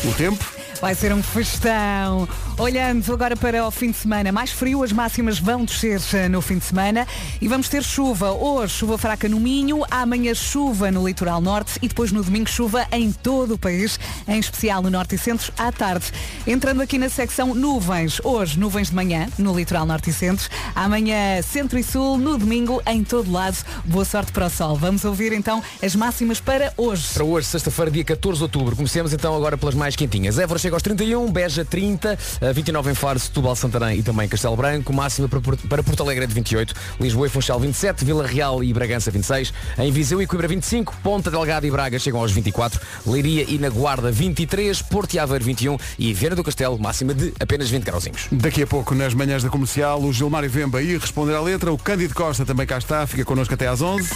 [0.05, 0.66] o tempo.
[0.81, 2.27] Vai ser um festão.
[2.57, 6.41] Olhando agora para o fim de semana, mais frio, as máximas vão descer eh, no
[6.41, 7.07] fim de semana
[7.41, 8.31] e vamos ter chuva.
[8.31, 12.85] Hoje, chuva fraca no Minho, amanhã chuva no litoral norte e depois no domingo chuva
[12.91, 16.11] em todo o país, em especial no norte e centro, à tarde.
[16.45, 18.19] Entrando aqui na secção nuvens.
[18.23, 20.47] Hoje, nuvens de manhã no litoral norte e centro.
[20.75, 23.57] Amanhã, centro e sul, no domingo, em todo lado.
[23.85, 24.75] Boa sorte para o sol.
[24.75, 27.13] Vamos ouvir então as máximas para hoje.
[27.13, 28.75] Para hoje, sexta-feira, dia 14 de outubro.
[28.75, 30.37] Comecemos então agora pelas mais quentinhas.
[30.37, 34.55] Évora chega aos 31, Beja 30, eh, 29 em Faro, Setúbal, Santarém e também Castelo
[34.55, 34.91] Branco.
[34.91, 39.09] Máxima para Porto, Alegre é de 28, Lisboa e Funchal 27, Vila Real e Bragança
[39.09, 43.57] 26, em Viseu e Coimbra 25, Ponta Delgada e Braga chegam aos 24, Leiria e
[43.57, 47.83] na Guarda 23, Porto e Aveiro 21 e Viana do Castelo máxima de apenas 20
[47.83, 48.27] grauzinhos.
[48.29, 51.71] Daqui a pouco, nas manhãs da comercial, o Gilmário Vemba ir responder à letra.
[51.71, 54.09] O Cândido Costa também cá está, fica connosco até às 11.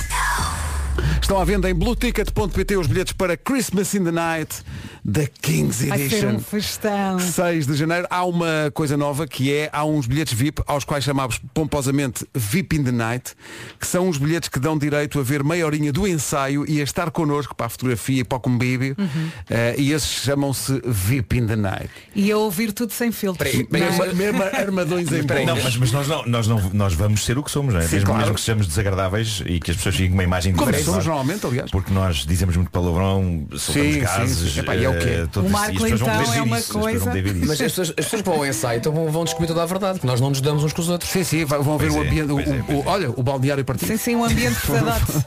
[1.22, 4.64] Estão à venda em blueticket.pt os bilhetes para Christmas in the Night
[5.04, 6.28] da Kings Vai ser Edition.
[6.36, 7.20] um festão.
[7.20, 8.08] 6 de janeiro.
[8.10, 12.78] Há uma coisa nova que é, há uns bilhetes VIP, aos quais chamamos pomposamente VIP
[12.78, 13.34] in the Night,
[13.80, 16.84] que são os bilhetes que dão direito a ver meia horinha do ensaio e a
[16.84, 18.96] estar connosco para a fotografia e para o convívio.
[19.50, 21.90] Eh, e esses chamam-se VIP in the Night.
[22.16, 23.48] E eu ouvir tudo sem filtro.
[23.48, 23.82] Não é?
[23.82, 27.44] Mesmo, mesmo armadões em Não, mas, mas nós, não, nós, não, nós vamos ser o
[27.44, 27.88] que somos, não é?
[27.88, 28.22] Sim, mesmo, claro.
[28.22, 30.91] mesmo que sejamos desagradáveis e que as pessoas fiquem com uma imagem diferente.
[30.92, 31.72] Somos normalmente, aliás.
[31.72, 34.54] Porque nós dizemos muito palavrão, soltamos Sim, gases.
[34.54, 34.60] sim.
[34.60, 35.28] Epá, e é o quê?
[35.36, 37.14] eh, O Marco, as pessoas vão então, é uma isso, vão coisa.
[37.42, 40.00] Mas as pessoas, as pessoas para o ensaio então vão, vão descobrir toda a verdade,
[40.00, 41.10] que nós não nos damos uns com os outros.
[41.10, 42.30] Sim, sim, vão ver Pois o é, ambiente.
[42.30, 43.88] é, o- pois o- olha, o balneário partido.
[43.88, 45.26] Sim, sim, um ambiente pesadote.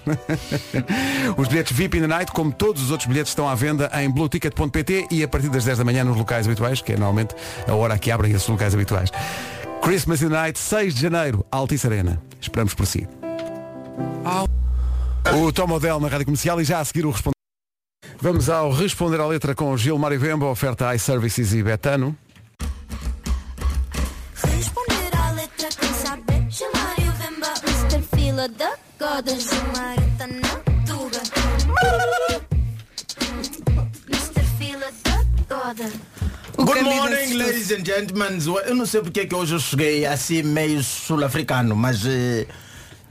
[1.37, 4.11] Os bilhetes VIP in the Night, como todos os outros bilhetes, estão à venda em
[4.11, 7.35] blueticket.pt e a partir das 10 da manhã nos locais habituais, que é normalmente
[7.69, 9.11] a hora que abrem esses locais habituais.
[9.83, 12.21] Christmas in the Night, 6 de janeiro, Altice Arena.
[12.41, 13.07] Esperamos por si.
[15.33, 17.35] O Tom Odell na Rádio Comercial e já a seguir o Responder.
[18.21, 22.17] Vamos ao Responder à Letra com Gilmário Vemba, oferta iServices e Betano.
[24.35, 25.91] Responder à letra quem
[27.13, 28.03] Vemba Mr.
[28.15, 29.33] Fila da Goda
[30.27, 30.57] na
[30.87, 31.23] tuga
[34.09, 34.43] Mr.
[34.59, 35.91] Fila da Goda
[36.57, 38.39] Good morning, ladies and gentlemen.
[38.65, 42.47] Eu não sei porque é que hoje eu cheguei assim meio sul-africano, mas eh,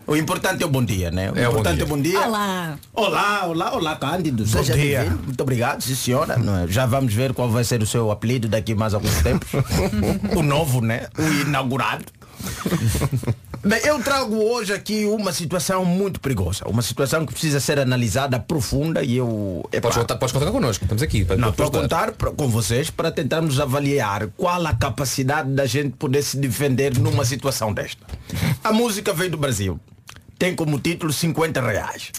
[0.06, 1.32] o importante é o bom dia, né?
[1.32, 1.84] O É bom importante dia.
[1.84, 2.20] é o bom dia.
[2.22, 2.76] Olá.
[2.94, 4.46] Olá, olá, olá, Cândido.
[4.46, 5.02] Seja dia.
[5.02, 5.24] bem-vindo.
[5.24, 6.38] Muito obrigado, sim senhora.
[6.64, 6.68] É?
[6.72, 9.50] Já vamos ver qual vai ser o seu apelido daqui mais alguns tempos.
[10.36, 11.08] o novo, né?
[11.18, 12.06] O inaugurado.
[13.66, 18.38] Bem, eu trago hoje aqui uma situação muito perigosa, uma situação que precisa ser analisada
[18.38, 19.64] profunda e eu.
[19.72, 21.24] epá, Podes contar, podes contar connosco, estamos aqui.
[21.24, 25.92] para- Não, para contar pra- com vocês para tentarmos avaliar qual a capacidade da gente
[25.96, 28.04] poder se defender numa situação desta.
[28.62, 29.80] A música veio do Brasil.
[30.38, 32.12] Tem como título 50 reais.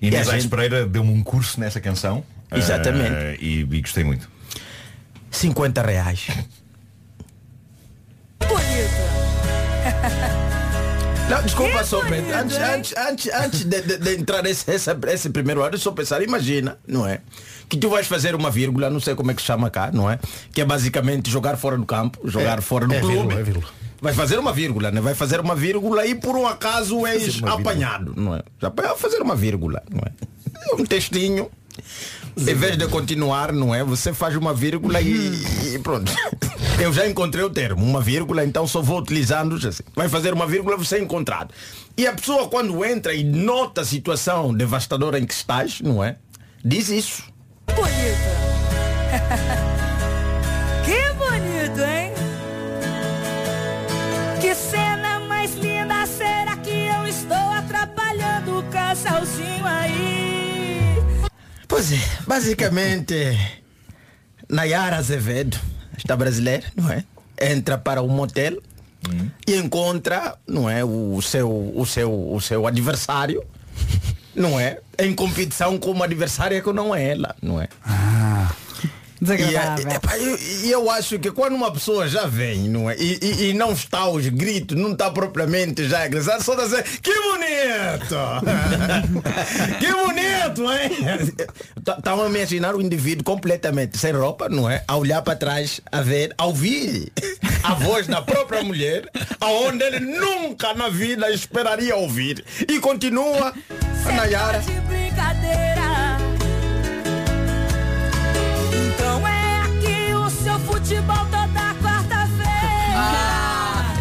[0.00, 2.22] Inês E a Aires gente- Pereira deu-me um curso nessa canção.
[2.54, 3.10] Exatamente.
[3.12, 4.30] eh, e, e gostei muito.
[5.32, 6.28] 50 reais.
[11.30, 12.34] Não, desculpa só, Pedro.
[12.36, 16.22] Antes, antes, antes, antes de, de- de entrar nesse, essa- esse primeiro ano, só pensar,
[16.22, 17.20] imagina, não é?
[17.68, 20.18] Que tu vais fazer uma vírgula, não sei como é que chama cá, não é?
[20.52, 23.16] Que é basicamente jogar fora do campo, jogar fora do é clube.
[23.16, 23.68] vírgula, é vírgula.
[24.00, 25.00] Vai fazer uma vírgula, né?
[25.00, 28.42] Vai fazer uma vírgula e por um acaso és apanhado, não é?
[28.60, 30.12] Já vai fazer uma vírgula, não é?
[30.70, 31.50] É um textinho.
[32.36, 33.84] Em vez de continuar, não é?
[33.84, 36.12] Você faz uma vírgula e, e pronto.
[36.80, 39.82] Eu já encontrei o termo, uma vírgula, então só vou utilizando assim.
[39.94, 41.52] Vai fazer uma vírgula, você é encontrado.
[41.96, 46.16] E a pessoa quando entra e nota a situação devastadora em que estás, não é?
[46.64, 47.24] Diz isso.
[47.66, 47.92] Bonito.
[50.84, 52.12] que bonito, hein?
[54.40, 60.01] Que cena mais linda será que eu estou atrapalhando o casalzinho aí?
[61.72, 61.96] Pois é,
[62.26, 63.14] basicamente,
[64.46, 65.58] Nayara Azevedo,
[65.96, 67.02] esta brasileira, não é?
[67.40, 68.58] Entra para um motel
[69.48, 73.42] e encontra, não é, o seu, o seu, o seu adversário,
[74.34, 74.80] não é?
[74.98, 77.70] Em competição com uma adversária que não é ela, não é?
[77.86, 78.21] E,
[79.22, 79.88] Desagradável.
[79.90, 82.96] é- epá, eu, e eu acho que quando uma pessoa já vem, não é?
[82.98, 87.12] E, e- e não está aos gritos, não está propriamente já agressado, só dizer que
[87.14, 88.16] bonito!
[89.78, 91.34] que bonito, hein?
[91.96, 94.82] Estão a imaginar o indivíduo completamente sem roupa, não é?
[94.88, 97.12] A olhar para trás, a ver, a ouvir
[97.62, 99.08] a voz da própria mulher,
[99.40, 102.44] aonde ele nunca na vida esperaria ouvir.
[102.68, 103.52] E continua
[104.06, 104.62] a Nayara.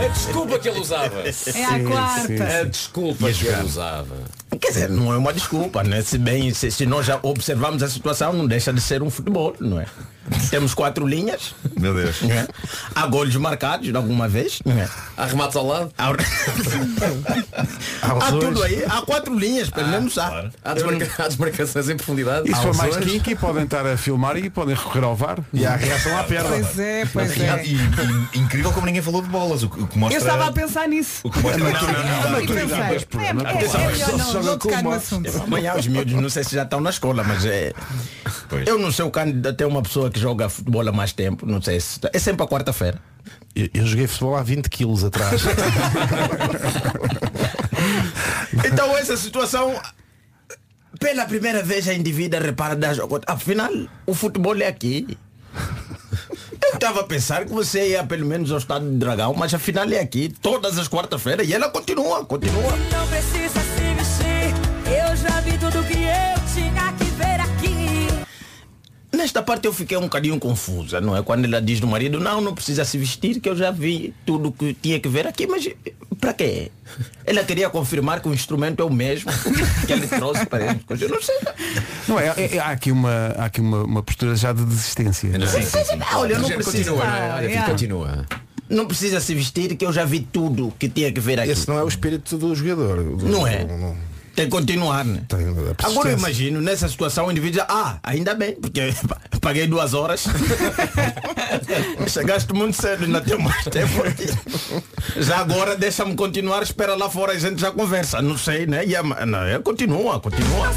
[0.04, 1.22] A desculpa que ele usava.
[1.22, 2.60] É à quarta.
[2.62, 4.16] A desculpa que ele usava.
[4.60, 6.02] Quer dizer, não é uma desculpa, né?
[6.02, 9.56] Se bem, se, se nós já observamos a situação, não deixa de ser um futebol,
[9.60, 9.86] não é?
[10.50, 11.56] Temos quatro linhas.
[11.80, 12.22] Meu Deus.
[12.22, 12.48] não é?
[12.96, 14.60] Há golos marcados alguma vez.
[14.66, 14.88] Não é?
[15.18, 15.92] Há remates ao lado.
[15.98, 16.10] Há,
[18.04, 18.84] há tudo aí.
[18.86, 20.50] Há quatro linhas, pelo menos há.
[20.64, 22.50] Há, desmarca- há desmarcações em profundidade.
[22.52, 25.40] E se for mais quinque, podem estar a filmar e podem recorrer ao VAR.
[25.54, 26.50] E há a reação à perna.
[26.50, 27.64] Pois é, pois E, é.
[27.66, 27.76] e-
[28.36, 30.20] e- incrível como ninguém falou de bolas, o, que- o que mostra.
[30.20, 31.22] Eu estava a pensar nisso.
[31.24, 33.34] O que mostra é, é, é
[34.18, 35.30] não, não tocar no assunto.
[35.44, 37.74] Amanhã os miúdos não sei se já estão na escola, mas é.
[38.50, 38.68] Pois.
[38.68, 41.62] Eu não sei o candidato é uma pessoa que joga futebol há mais tempo, não
[41.62, 42.00] sei se.
[42.14, 43.00] É sempre a quarta-feira.
[43.56, 45.42] Eu, eu joguei futebol há 20 quilos atrás.
[48.66, 49.80] Então essa situação
[51.00, 52.98] pela primeira vez a indivídua repara das
[53.28, 53.72] afinal
[54.06, 55.18] o futebol é aqui.
[56.64, 59.90] Eu estava a pensar que você ia pelo menos ao estado de dragão, mas afinal
[59.90, 62.72] é aqui, todas as quartas-feiras, e ela continua, continua.
[62.92, 64.54] Não precisa se vestir.
[64.88, 66.41] Eu já vi tudo que eu
[69.22, 71.22] Nesta parte eu fiquei um bocadinho confusa, não é?
[71.22, 74.52] Quando ela diz do marido, não, não precisa se vestir, que eu já vi tudo
[74.52, 75.70] que tinha que ver aqui, mas
[76.20, 76.72] para quê?
[77.24, 79.32] Ela queria confirmar que o instrumento é o mesmo
[79.86, 80.80] que ele trouxe para ele.
[81.00, 81.36] Eu não sei.
[82.08, 85.30] Não é, é- é- há aqui, uma, há aqui uma, uma postura já de desistência.
[85.48, 86.00] Sim, sim, sim.
[86.02, 86.92] Ah, olha, não Gente, precisa.
[86.92, 87.34] Continua, não é?
[87.34, 87.70] Olha, yeah.
[87.70, 88.26] continua.
[88.68, 91.52] Não precisa se vestir que eu já vi tudo que tinha que ver aqui.
[91.52, 93.04] Esse não é o espírito do jogador.
[93.04, 93.66] Do- Não é?
[93.66, 93.96] não-
[94.36, 95.24] Tem que continuar, né?
[95.28, 95.76] Tem persistência.
[95.88, 98.94] Agora eu imagino nessa situação o indivíduo diz, ah, ainda bem, porque
[99.42, 100.26] paguei duas horas.
[102.08, 104.28] Chegaste muito cedo, ainda tem mais tempo aqui.
[105.18, 108.22] Já agora deixa-me continuar, espera lá fora, a gente já conversa.
[108.22, 108.86] Não sei, né?
[108.86, 110.68] E a, não, continua, continua.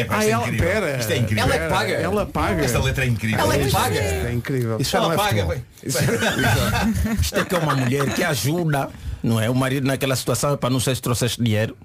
[0.00, 0.66] É, pá, Ah, isto é ela, incrível.
[0.68, 0.98] pera.
[0.98, 1.44] Isto é incrível.
[1.44, 1.92] Ela é que paga.
[1.94, 2.64] Ela paga.
[2.64, 3.38] Esta letra é incrível.
[3.40, 3.98] Ela é que Isto paga.
[4.00, 4.76] É incrível.
[4.80, 5.56] Isso já não Ela é paga, futebol.
[7.04, 7.16] bem.
[7.20, 8.90] Isto é que é uma mulher que ajuda,
[9.22, 9.48] não é?
[9.50, 11.76] O marido naquela situação é para não sei se trouxeste dinheiro.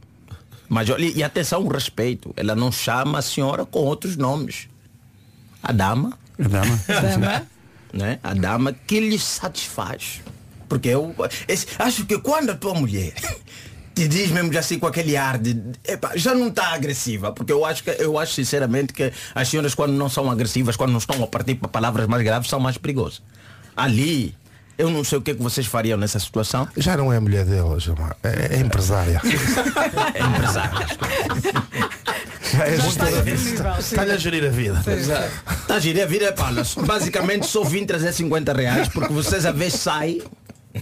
[0.70, 2.34] Mas olha, e atenção, o respeito.
[2.38, 4.68] Ela não chama a senhora com outros nomes.
[5.62, 6.80] A dama, Dama.
[6.88, 7.48] Dama.
[7.94, 8.20] né?
[8.24, 10.22] A dama que lhe satisfaz.
[10.68, 11.14] Porque eu
[11.48, 13.14] esse- acho que quando a tua mulher
[13.94, 15.56] te diz mesmo assim com aquele ar de
[15.88, 19.76] epá, já não está agressiva, porque eu acho que eu acho sinceramente que as senhoras
[19.76, 22.78] quando não são agressivas, quando não estão a partir para palavras mais graves, são mais
[22.78, 23.22] perigosas.
[23.76, 24.36] Ali
[24.78, 26.68] Eu não sei o que é que vocês fariam nessa situação.
[26.76, 27.46] Já não é a mulher
[27.80, 28.16] Gilmar.
[28.24, 29.22] É, é empresária.
[30.16, 30.88] É empresária.
[32.54, 33.80] Já é gestora.
[33.80, 34.84] Está-lhe a gerir a vida.
[35.62, 39.46] Está a gerir a vida, pá, nós basicamente só vim trazer 50 reais porque vocês
[39.46, 40.22] a vez saem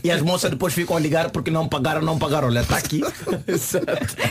[0.04, 2.48] e as moças depois ficam a ligar porque não pagaram, não pagaram.
[2.48, 3.02] Olha, está aqui.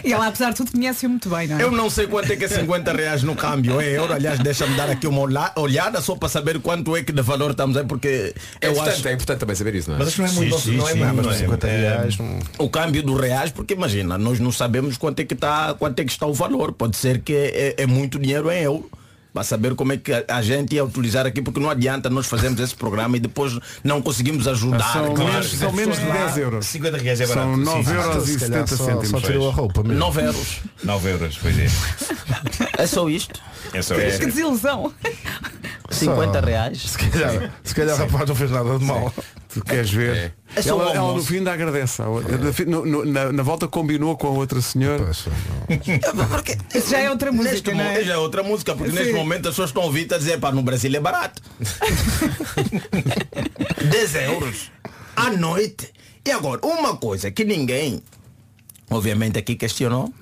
[0.04, 1.62] E ela, apesar de tudo, conhece-o muito bem, não é?
[1.62, 3.80] Eu não sei quanto é que é 50 reais no câmbio.
[3.80, 7.12] É euro, aliás, deixa-me dar aqui uma olha- olhada só para saber quanto é que
[7.12, 9.08] de valor estamos aí, porque É eu importante, acho.
[9.08, 9.98] é importante também saber isso, não é?
[10.00, 11.34] Mas acho que não é muito, Sim, não é sim, não é?
[11.36, 12.18] 50 É- reais.
[12.18, 16.00] não- O câmbio dos reais, porque imagina, nós não sabemos quanto é que está, quanto
[16.00, 16.72] é que está o valor.
[16.72, 18.90] Pode ser que é, é muito dinheiro em euro.
[19.32, 22.58] Para saber como é que a, gente ia utilizar aqui, porque não adianta nós fazermos
[22.60, 24.92] esse programa e depois não conseguimos ajudar.
[24.92, 25.32] São Claro.
[25.32, 26.66] menos, são menos de 10 euros.
[26.66, 27.46] 50 reais é barato.
[27.48, 27.94] São sim, 9 sim.
[27.94, 29.08] euros e Se calhar 70 só, cêntimos.
[29.10, 29.98] só tirou a roupa mesmo.
[29.98, 30.58] 9 euros.
[30.82, 31.66] 9 euros, pois é.
[32.78, 33.40] É só isto.
[33.72, 34.18] É só Que isso.
[34.20, 34.92] desilusão.
[35.90, 36.82] 50 reais.
[36.82, 39.12] Se calhar, se calhar o rapaz não fez nada de mal.
[39.52, 40.32] Tu queres ver?
[40.54, 41.26] É só o Ela, ela no almoço.
[41.26, 42.00] fim ainda agradece.
[42.02, 42.38] à outra.
[42.38, 45.04] No fim- no- no- na, na volta combinou com a outra senhora.
[45.04, 45.26] Pois,
[46.74, 48.04] Isso já é outra Neste música, não momento é?
[48.04, 48.98] já é outra música, porque Sim.
[48.98, 51.42] neste momento as pessoas estão a ouvir a dizer, pá, no Brasil é barato.
[53.90, 54.70] 10 euros
[55.16, 55.90] à noite.
[56.24, 58.02] E agora, uma coisa que ninguém,
[58.90, 60.12] obviamente, aqui questionou,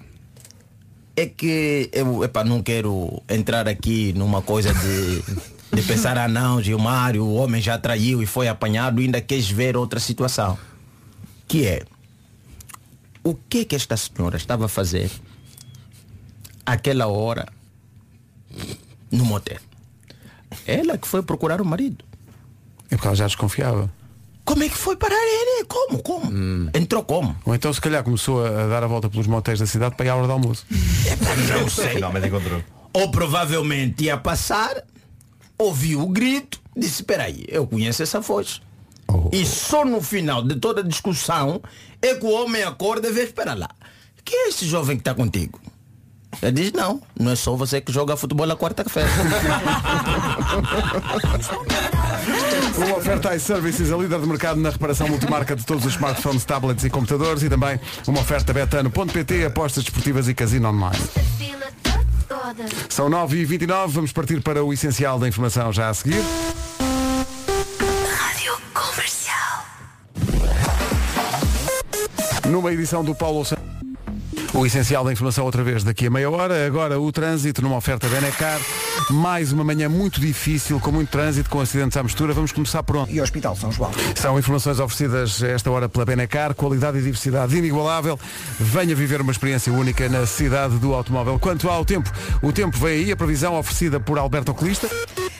[1.18, 5.22] é que eu epá, não quero entrar aqui numa coisa de,
[5.74, 9.76] de pensar, ah não, Gilmário, o homem já traiu e foi apanhado, ainda queres ver
[9.76, 10.58] outra situação.
[11.46, 11.82] Que é,
[13.24, 15.10] o que que esta senhora estava a fazer
[16.64, 17.48] aquela hora
[19.10, 19.58] no motel?
[20.66, 22.04] Ela que foi procurar o marido.
[22.90, 23.90] É porque ela já desconfiava.
[24.48, 25.66] Como é que foi parar ele?
[25.66, 26.02] Como?
[26.02, 26.70] Como?
[26.72, 27.36] Entrou como?
[27.44, 30.08] Ou então se calhar começou a dar a volta pelos motéis da cidade para ir
[30.08, 30.64] à hora do almoço.
[31.60, 31.90] Não sei.
[31.90, 32.64] Finalmente encontrou.
[32.94, 34.82] Ou provavelmente ia passar,
[35.58, 38.62] ouviu o grito, disse, espera aí, eu conheço essa voz.
[39.32, 41.60] E só no final de toda a discussão
[42.00, 43.68] é que o homem acorda e vê, espera lá,
[44.24, 45.60] quem é esse jovem que está contigo?
[46.40, 49.10] Ele diz, não, não é só você que joga futebol na quarta-feira.
[52.78, 56.84] Uma oferta iServices, a líder de mercado na reparação multimarca de todos os smartphones, tablets
[56.84, 60.96] e computadores e também uma oferta betano.pt, apostas desportivas e casino online.
[62.88, 66.22] São 9h29, vamos partir para o essencial da informação já a seguir.
[68.16, 69.66] Rádio Comercial.
[72.48, 73.87] Numa edição do Paulo Santos.
[74.54, 76.66] O essencial da informação outra vez daqui a meia hora.
[76.66, 78.58] Agora o trânsito numa oferta Benecar.
[79.10, 82.32] Mais uma manhã muito difícil, com muito trânsito, com acidentes à mistura.
[82.32, 83.12] Vamos começar por onde?
[83.12, 83.90] E Hospital São João.
[84.14, 86.54] São informações oferecidas esta hora pela Benecar.
[86.54, 88.18] Qualidade e diversidade inigualável.
[88.58, 91.38] Venha viver uma experiência única na cidade do automóvel.
[91.38, 92.10] Quanto ao tempo,
[92.42, 93.12] o tempo vem aí.
[93.12, 94.88] A previsão oferecida por Alberto Oculista.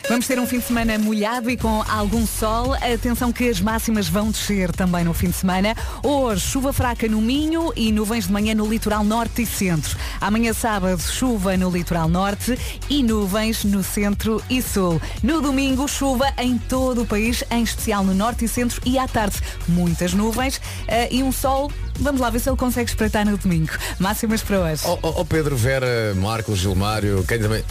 [0.09, 2.73] Vamos ter um fim de semana molhado e com algum sol.
[2.73, 5.75] Atenção que as máximas vão descer também no fim de semana.
[6.01, 9.95] Hoje, chuva fraca no Minho e nuvens de manhã no litoral norte e centro.
[10.19, 12.57] Amanhã, sábado, chuva no litoral norte
[12.89, 14.99] e nuvens no centro e sul.
[15.21, 19.07] No domingo, chuva em todo o país, em especial no norte e centro e à
[19.07, 19.37] tarde,
[19.67, 21.71] muitas nuvens eh, e um sol.
[21.99, 23.73] Vamos lá ver se ele consegue espreitar no domingo.
[23.99, 24.81] Máximas para hoje.
[24.85, 27.63] Ó ó, ó Pedro, Vera, Marcos, Gilmário, quem também.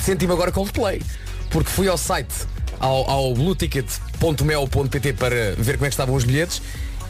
[0.00, 1.02] Senti-me agora Coldplay.
[1.54, 2.34] Porque fui ao site,
[2.80, 6.60] ao, ao blueticket.mel.pt para ver como é que estavam os bilhetes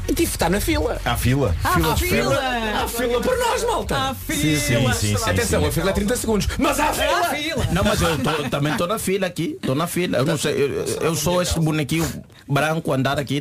[0.08, 1.00] e tive que estar na fila.
[1.04, 1.54] Há fila.
[1.64, 2.38] Ah, Fila de fila!
[2.82, 3.96] Há fila para nós, malta.
[3.96, 4.58] Há Sim, sim,
[4.92, 5.68] sim, sim, Atenção, sim.
[5.68, 6.48] a fila é 30 segundos.
[6.58, 7.18] Mas há fila!
[7.20, 7.68] Há fila!
[7.72, 10.18] Não, mas eu tô- também estou na fila aqui, estou na fila.
[10.18, 12.06] Eu não sei, eu, eu sou esse bonequinho
[12.48, 13.40] branco andar aqui.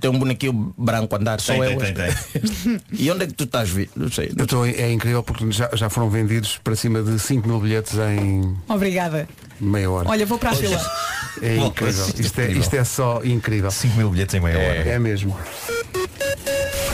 [0.00, 1.78] Tem um bonequinho branco andar, sou Tem, eu.
[1.78, 2.80] tem, tem, tem.
[2.92, 3.90] E onde é que tu estás vi?
[3.96, 4.32] Não sei.
[4.36, 7.94] Eu estou- é incrível porque já, já foram vendidos para cima de 5 mil bilhetes
[7.96, 9.28] em Obrigada.
[9.60, 10.08] meia hora.
[10.08, 10.80] Olha, vou para a fila.
[11.42, 12.06] É incrível.
[12.06, 12.60] isto é Isto é, incrível.
[12.62, 13.70] isto é só incrível.
[13.70, 14.88] 5 mil bilhetes em meia hora.
[14.88, 15.36] É mesmo.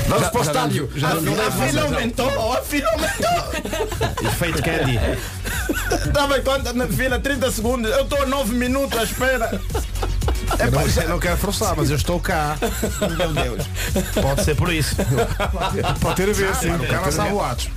[0.08, 0.90] Vamos Já- para o já estádio.
[0.94, 4.24] já não dá A fila aumentou, a fila aumentou.
[4.28, 5.00] Efeito Candy.
[6.12, 9.60] Dava conta na fila 30 segundos, eu estou 9 minutos à espera.
[10.58, 12.56] Eu não, eu não quero forçar, mas eu estou cá.
[13.16, 13.66] Meu Deus.
[14.20, 14.96] Pode ser por isso.
[16.00, 16.70] Pode ter a ver, sim.
[16.74, 17.68] O cara sabe boatos.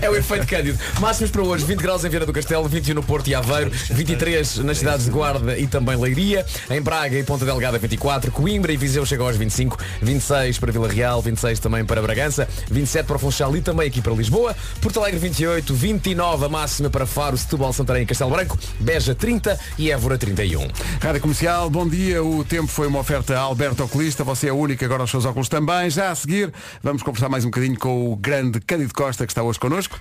[0.00, 0.78] É o efeito Cândido.
[1.00, 4.58] Máximos para hoje, 20 graus em Vieira do Castelo, 21 no Porto e Aveiro, 23
[4.58, 8.76] nas cidades de Guarda e também Leiria, em Braga e Ponta Delgada 24, Coimbra e
[8.76, 13.18] Viseu chegam aos 25, 26 para Vila Real, 26 também para Bragança, 27 para o
[13.18, 17.72] Funchal e também aqui para Lisboa, Porto Alegre 28, 29 a máxima para Faro, Setúbal,
[17.72, 20.68] Santarém e Castelo Branco, Beja 30 e Évora 31.
[21.00, 21.91] Rádio Comercial, bom dia.
[21.94, 24.24] O tempo foi uma oferta a Alberto Oculista.
[24.24, 25.90] Você é o único, agora os seus óculos também.
[25.90, 26.50] Já a seguir,
[26.82, 30.00] vamos conversar mais um bocadinho com o grande Cândido Costa, que está hoje connosco.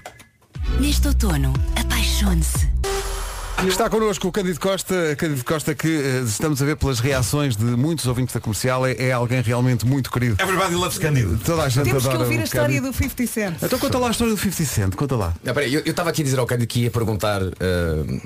[0.79, 2.71] Neste outono, apaixone-se.
[3.67, 7.65] Está connosco o Cândido Costa, Cândido Costa que eh, estamos a ver pelas reações de
[7.65, 10.41] muitos ouvintes da comercial, é, é alguém realmente muito querido.
[10.41, 11.37] Everybody loves Cândido.
[11.45, 12.87] Toda a gente Temos que adora ouvir o a história Cândido.
[12.87, 13.55] do 50 Cent.
[13.61, 15.33] Então conta lá a história do 50 Cent, conta lá.
[15.43, 18.21] Não, peraí, eu eu estava aqui a dizer ao Cândido que ia perguntar, eh,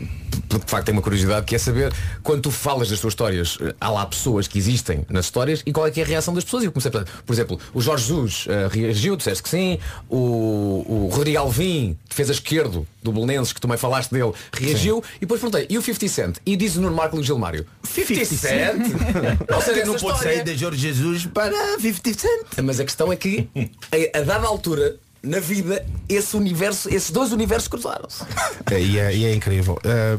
[0.60, 1.94] porque de facto tenho uma curiosidade, que é saber
[2.24, 5.72] quando tu falas das tuas histórias, eh, há lá pessoas que existem nas histórias e
[5.72, 6.64] qual é que é a reação das pessoas.
[6.64, 9.80] E eu comecei a pensar, por exemplo, o Jorge Jesus eh, reagiu, disseste que sim,
[10.10, 15.40] o, o Rodrigo Alvim, defesa esquerdo do Belenenses, que também falaste dele, reagiu, e depois
[15.40, 16.38] perguntei, e o 50 Cent?
[16.46, 18.82] E diz o Nuno Marco e o Gilmário, 50 Cent?
[19.50, 22.46] Não sei não pode sair de Jorge Jesus para 50 Cent.
[22.64, 23.50] Mas a questão é que
[23.92, 28.24] a, a dada altura na vida esse universo, esses dois universos cruzaram-se.
[28.72, 29.78] É, e, é, e é incrível.
[29.84, 30.18] Eh,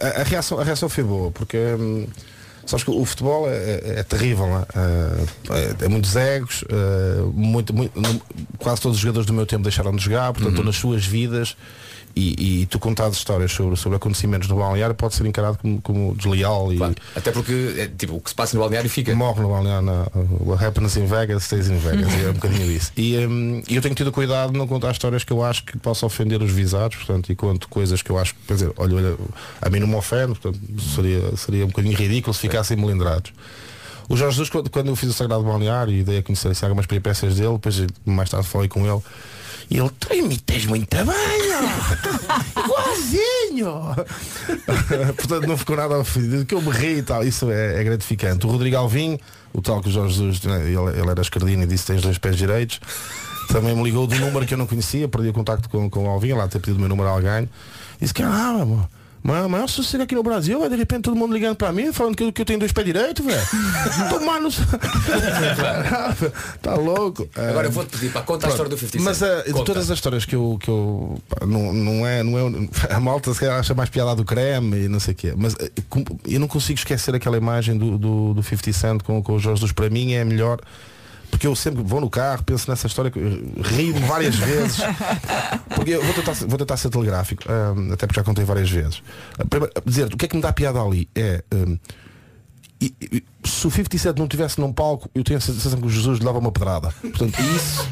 [0.00, 2.06] a, a reação, a reação foi boa, porque hum,
[2.66, 4.66] sabes que o futebol é, é- é terrível, é?
[5.50, 7.92] Eh, é, é muitos egos, eh, muito, muito-
[8.58, 11.56] quase todos os jogadores do meu tempo deixaram de jogar, portanto estão nas suas vidas
[12.16, 16.14] e, e tu contares histórias sobre, sobre acontecimentos no balneário pode ser encarado como, como
[16.14, 16.78] desleal e
[17.14, 19.14] Até porque é, tipo, o que se passa no balneário fica.
[19.14, 20.06] morre no balneário na,
[20.40, 23.82] what happens in Vegas stays in Vegas e é um bocadinho isso e hum, eu
[23.82, 26.96] tenho tido cuidado de não contar histórias que eu acho que possam ofender os visados
[26.96, 29.16] portanto e conto coisas que eu acho que quer dizer olha, olha
[29.60, 30.58] a mim não me ofende portanto
[30.94, 33.30] seria, seria um bocadinho ridículo se ficassem melindrados
[34.08, 36.86] o Jorge Jesus quando, eu fiz o Sagrado Balneário e dei a conhecer assim, algumas
[36.86, 39.02] peripécias dele depois mais tarde falei com ele
[39.68, 41.45] e ele, tu imitas muito bem.
[42.64, 43.94] igualzinho.
[45.16, 48.46] Portanto, não ficou nada ofendido, que eu me ri e tal, isso é, é gratificante.
[48.46, 49.18] O Rodrigo Alvim,
[49.52, 52.18] o tal que o Jorge Jesus, né, ele, ele era escardino e disse tens dois
[52.18, 52.80] pés direitos,
[53.48, 56.08] também me ligou um número que eu não conhecia, perdi o contacto com, com o
[56.08, 57.48] Alvim, lá ter pedido o meu número a alguém,
[58.00, 58.88] disse que ah, amor,
[59.26, 62.22] mas maior sucesso aqui no Brasil, de repente todo mundo ligando para mim, falando que
[62.22, 63.40] eu, que eu tenho dois pés direitos, velho.
[64.08, 64.48] Tomar no...
[66.62, 67.28] tá louco.
[67.34, 69.28] Agora Ah, eu vou-te pedir para contar a história do 50 mas Cent.
[69.28, 73.00] ah, de todas as histórias que eu, que eu não, não é, não é a
[73.00, 75.54] malta se calhar acha mais piada do creme e não sei o quê mas
[75.88, 79.38] com- eu não consigo esquecer aquela imagem do, do, do 50 Cent com, com o
[79.38, 80.60] Jorge dos para mim é melhor
[81.30, 83.12] porque eu sempre vou no carro, penso nessa história,
[83.62, 84.78] rio-me várias vezes.
[85.74, 89.02] Porque eu vou tentar, vou tentar ser telegráfico, ah, até porque já contei várias vezes.
[89.50, 91.44] Primeiro, dizer o que é que me dá piada ali é.
[91.52, 91.78] ah,
[92.80, 95.90] e- e- se o 57 não estivesse num palco, eu tenho a sensação que o
[95.90, 96.92] Jesus lhe dava uma pedrada.
[97.00, 97.88] Portanto, isso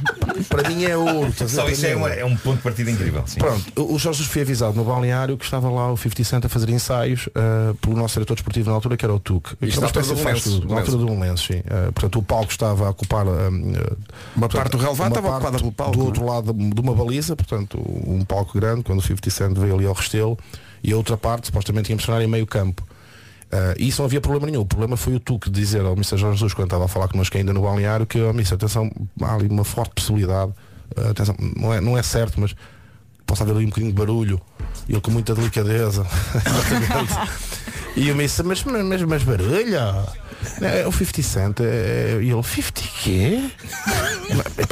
[0.49, 1.33] para mim é ouro.
[1.49, 3.23] Só isso é, uma- é um ponto de partida incrível.
[3.27, 3.39] Sim.
[3.39, 6.69] Pronto, o Jesus foi avisado no balneário que estava lá o 50 Cent a fazer
[6.71, 9.57] ensaios ah, pelo nosso diretor desportivo na altura, que era o Tuque.
[9.57, 11.63] Que Isto é na altura do tudo, Na altura do Belenenses, sim.
[11.69, 15.59] Ah, portanto, o palco estava a ocupar ah, Uma portanto, parte do relevado estava ocupada
[15.59, 16.05] pelo palco, Do é?
[16.05, 19.87] outro lado de uma baliza, portanto, um palco grande, quando o 50 Cent veio ali
[19.87, 20.37] ao Restelo,
[20.83, 22.85] e a outra parte, supostamente, ia funcionar em meio campo.
[23.55, 24.63] Ah, e isso não havia problema nenhum.
[24.63, 26.17] O problema foi o Tuque dizer ao Mr.
[26.17, 28.55] Jorge Jesus, quando estava a falar connosco ainda no balneário, que, oh, Mr.
[28.55, 28.91] atenção,
[29.23, 30.53] há ali uma forte possibilidade,
[30.97, 32.57] ah, atenção, não é, não é certo, mas
[33.25, 34.41] possa haver ali um bocadinho de barulho,
[34.89, 36.05] ele com muita delicadeza.
[37.97, 39.77] e eu me disse, mas, mas, mas barulho?
[40.61, 43.51] É o 50 Cent, é, e ele, 50 quê?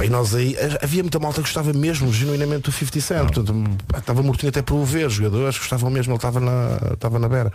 [0.05, 3.55] E nós aí, havia muita malta que gostava mesmo genuinamente do 50 Cent, portanto,
[3.97, 7.29] estava mortinho até por o ver, os jogadores gostavam mesmo, ele estava na, estava na
[7.29, 7.53] beira.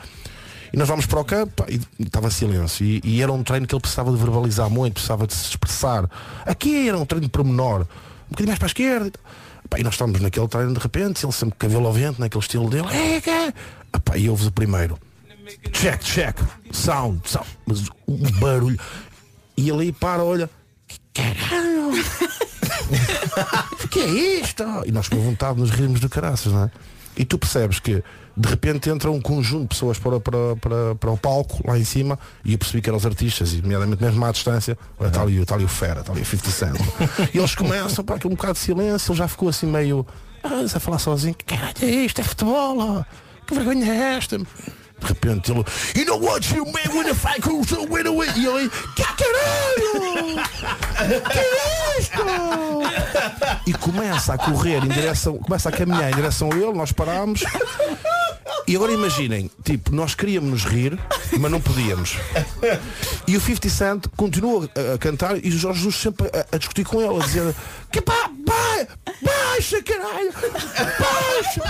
[0.71, 2.85] E nós vamos para o campo pá, e e estava silêncio.
[2.85, 6.09] E, e era um treino que ele precisava de verbalizar muito, precisava de se expressar.
[6.45, 9.13] Aqui era um treino pormenor, um bocadinho mais para a esquerda.
[9.69, 12.69] Pá, e nós estávamos naquele treino de repente, ele sempre cabelo ao vento, naquele estilo
[12.69, 12.87] dele.
[12.87, 13.53] É, que é?
[13.93, 14.97] Ah, pá, e ouves o primeiro.
[15.71, 16.37] Check, check,
[16.71, 17.47] sound, sound.
[17.65, 18.79] Mas um barulho.
[19.55, 20.49] E ele para, olha.
[21.13, 21.91] Caralho!
[23.83, 24.07] O que é
[24.41, 24.63] isto?
[24.85, 26.71] E nós com vontade de nos rirmos de caraças, não é?
[27.15, 28.03] E tu percebes que
[28.37, 31.83] de repente entra um conjunto de pessoas para, para, para, para o palco lá em
[31.83, 35.21] cima e eu percebi que eram os artistas, e nomeadamente mesmo à distância, olha, está
[35.23, 36.77] ali, está ali o Fera, está ali o 50 Cent.
[37.33, 40.05] E eles começam, para aquele um bocado de silêncio, ele já ficou assim meio
[40.43, 42.21] ah, a falar sozinho, que caralho é isto?
[42.21, 43.03] É futebol, ó.
[43.45, 44.37] que vergonha é esta?
[44.37, 45.63] De repente ele,
[45.95, 48.29] you know what you man when the fight goes to win away.
[48.35, 50.43] E ele, que caralho!
[51.31, 52.23] Que é isto?
[53.67, 57.43] E começa a correr em direção, começa a caminhar em direção a ele, nós parámos.
[58.67, 60.99] E agora imaginem, tipo, nós queríamos nos rir,
[61.39, 62.17] mas não podíamos.
[63.25, 66.57] E o 50 Cent continua a, a cantar e o Jorge Jesus sempre a, a
[66.57, 67.55] discutir com ele, a dizer
[67.91, 68.87] que pá, ba-
[69.21, 70.31] baixa caralho,
[70.99, 71.61] baixa.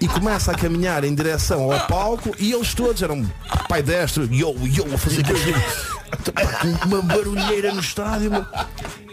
[0.00, 3.24] E começa a caminhar em direção ao palco e eles todos eram
[3.68, 5.95] pai destro, yo, yo, a fazer aquilo.
[6.86, 8.30] Uma barulheira no estádio.
[8.30, 8.44] meu.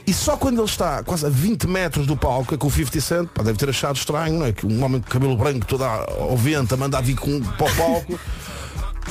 [0.05, 2.99] E só quando ele está quase a 20 metros do palco, é que o 50
[3.01, 4.51] Cent pá, deve ter achado estranho, não é?
[4.51, 7.71] Que um homem com cabelo branco todo a- ao vento a mandar vir com, para
[7.71, 8.19] o palco.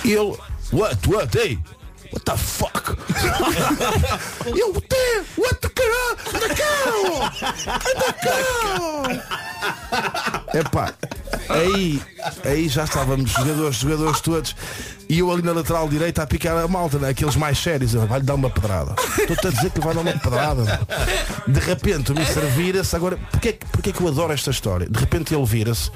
[0.04, 0.36] Ele,
[0.72, 1.58] what, what, hey,
[2.12, 2.96] what the fuck?
[4.46, 6.72] eu, te, what the caralho, anda cá.
[10.54, 10.94] Epá,
[11.48, 12.00] Aí,
[12.44, 14.56] aí já estávamos jogadores, jogadores todos
[15.08, 17.10] e eu ali na lateral direita a picar a malta, né?
[17.10, 18.94] aqueles mais sérios, vai-lhe dar uma pedrada.
[19.18, 20.80] Estou-te a dizer que vai dar uma pedrada.
[21.46, 24.88] De repente o Mister vira-se, agora, porquê, porquê que eu adoro esta história?
[24.88, 25.90] De repente ele vira-se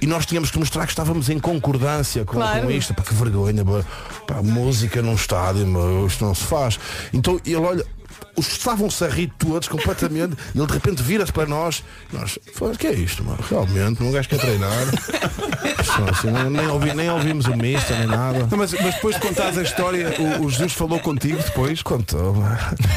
[0.00, 2.62] e nós tínhamos que mostrar que estávamos em concordância com, Claro.
[2.62, 2.94] com isto.
[2.94, 3.62] Pá, que vergonha,
[4.26, 6.78] pá, música num estádio, meu, isto não se faz.
[7.12, 7.84] Então ele olha,
[8.38, 12.86] estavam-se a rir todos completamente e ele de repente vira-se para nós nós, "Foda, que
[12.86, 13.38] é isto, mano?
[13.48, 14.70] Realmente, um gajo quer treinar.
[16.10, 18.46] Assim, nem, ouvi, nem ouvimos o mister, nem nada.
[18.50, 21.82] Não, mas, mas depois de contares a história, o, o Jesus falou contigo depois?
[21.82, 22.36] Contou.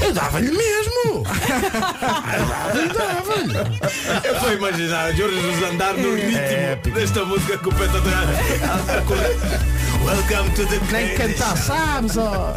[0.01, 1.23] Eu dava-lhe mesmo!
[2.73, 3.79] Eu dava-lhe!
[4.23, 7.83] Eu estou a imaginar Jorge Jesus andar no ritmo desta música com o pé.
[10.03, 12.53] Welcome to the Nem cantar, sabes, ó!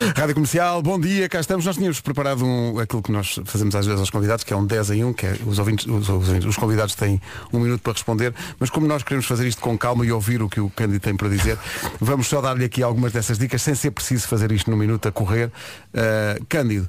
[0.00, 1.66] Rádio Comercial, bom dia, cá estamos.
[1.66, 4.64] Nós tínhamos preparado um, aquilo que nós fazemos às vezes aos convidados, que é um
[4.64, 6.08] 10 em 1, que é os, ouvintes, os,
[6.46, 7.20] os convidados têm
[7.52, 10.48] um minuto para responder, mas como nós queremos fazer isto com calma e ouvir o
[10.48, 11.58] que o Cândido tem para dizer,
[12.00, 15.12] vamos só dar-lhe aqui algumas dessas dicas, sem ser preciso fazer isto num minuto a
[15.12, 15.48] correr.
[15.92, 16.88] Uh, Cândido,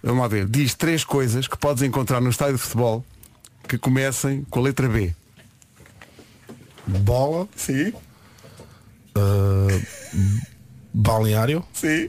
[0.00, 3.04] vamos lá ver, diz três coisas que podes encontrar no estádio de futebol
[3.68, 5.12] que comecem com a letra B.
[6.86, 7.48] Bola.
[7.56, 7.92] Sim.
[9.16, 9.82] Uh,
[10.94, 11.64] balneário.
[11.72, 12.08] Sim.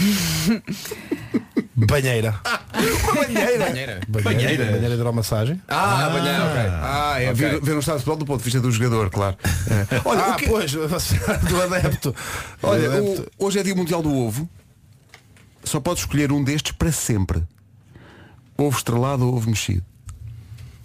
[1.76, 2.40] Banheira.
[3.14, 3.60] banheira.
[3.68, 4.00] Banheira.
[4.08, 4.64] Banheira.
[4.66, 5.60] Banheira de hidromassagem.
[5.68, 6.60] Ah, banheira, ok.
[6.82, 7.34] Ah, é Ok.
[7.34, 9.36] ver, ver um estádio de futebol do ponto de vista do jogador, claro.
[9.70, 10.00] É.
[10.04, 10.72] Olha, ah, o que- pois,
[11.48, 12.14] do adepto.
[12.62, 13.30] Olha, Do adepto.
[13.38, 14.48] o- hoje é dia mundial do ovo.
[15.64, 17.42] Só podes escolher um destes para sempre.
[18.58, 19.84] Ovo estrelado ou ovo mexido.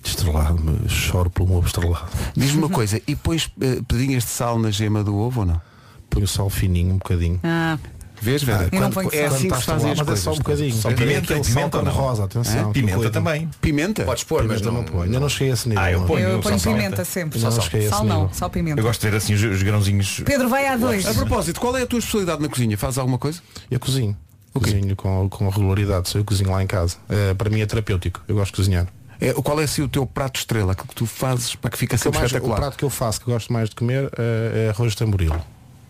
[0.03, 2.07] Estrelado, mas choro por um ovo estrelado.
[2.35, 5.61] Diz-me uma coisa, e pões eh, pedinhas de sal na gema do ovo ou não?
[6.09, 7.39] Põe o sal fininho um bocadinho.
[7.43, 7.77] Ah,
[8.21, 8.69] Vês, Vera?
[8.71, 10.73] Não Quando- é assim que se fazem as mas é só um bocadinho.
[10.73, 12.69] Só É pimenta, e sal pimenta ou cor-de-rosa, atenção.
[12.69, 12.73] É?
[12.73, 13.49] Pimenta também.
[13.61, 14.03] Pimenta?
[14.03, 14.71] Podes pôr, mas não.
[14.73, 15.03] não ponho.
[15.03, 15.83] Ainda não cheguei a esse nível.
[15.83, 16.27] Ah, eu ponho.
[16.27, 17.39] eu ponho pimenta sempre.
[17.39, 18.79] Não, Só, é sal não, só pimenta.
[18.79, 20.21] Eu gosto de ter assim os, os grãozinhos.
[20.25, 21.05] Pedro vai a dois.
[21.05, 22.77] A propósito, qual é a tua especialidade na cozinha?
[22.77, 23.41] Fazes alguma coisa?
[23.69, 24.15] Eu cozinho.
[24.53, 24.71] O quê?
[24.71, 26.15] Cozinho com, com regularidade.
[26.15, 26.95] Eu cozinho lá em casa.
[27.09, 28.21] É, para mim é terapêutico.
[28.27, 28.87] Eu gosto de cozinhar.
[29.19, 30.73] É, qual é assim, o teu prato estrela?
[30.73, 32.57] Aquilo que tu fazes para que fica O, sempre mais- o espetacular?
[32.59, 35.33] prato que eu faço que gosto mais de comer é, é arroz de tamboril.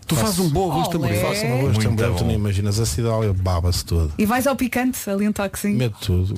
[0.06, 1.08] Tu fazes um bom arroz de Olé.
[1.08, 1.28] tamboril.
[1.28, 2.26] Faço um arroz Muito tu bom.
[2.26, 2.78] nem imaginas.
[2.80, 4.12] A cidade baba-se todo.
[4.18, 5.76] E vais ao picante, ali um toquezinho.
[5.78, 6.34] Meto tudo.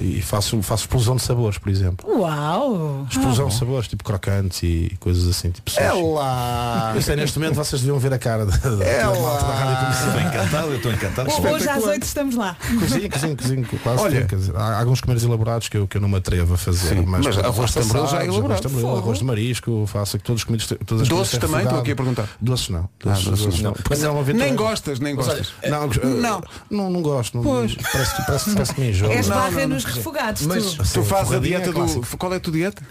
[0.00, 2.08] eh, e faço, faço explosão de sabores, por exemplo.
[2.18, 3.06] Uau!
[3.10, 6.92] Explosão de sabores, tipo crocantes e coisas assim, tipo É lá!
[6.94, 9.54] Eu sei, neste momento vocês deviam ver a cara da, da, É da malta da
[9.54, 10.08] rádio comercial.
[10.10, 11.30] Estou encantado, eu estou encantado.
[11.54, 12.56] Hoje às oito estamos lá.
[12.78, 14.16] Cozinho, cozinho, cozinho, quase Olha.
[14.20, 16.58] tudo, quer dizer, há alguns comeres elaborados que eu, que eu não me atrevo a
[16.58, 16.94] fazer.
[16.94, 18.44] Sim, mas faço arroz de tamboril já é elaborado.
[18.44, 18.98] Arroz de, tamboril, Fogo.
[18.98, 20.66] arroz de marisco, faço aqui todos os comidos.
[20.86, 21.64] Todas as Doces comidas também?
[21.64, 22.28] Estou aqui a perguntar.
[22.40, 22.88] Doces não.
[23.06, 23.14] Ah,
[23.62, 23.72] não.
[23.72, 25.52] Porque não, Nem gostas, nem gostas.
[25.68, 27.36] Não, não, não, não gosto.
[27.36, 27.74] Não, Pois.
[27.74, 29.10] Parece, que- parece, parece que me enjoo.
[29.10, 29.68] És barra não, não.
[29.68, 30.76] nos refogados, Mas- tu.
[30.82, 32.16] Tu fazes a Torradinha dieta é do.
[32.18, 32.82] Qual é a tua dieta?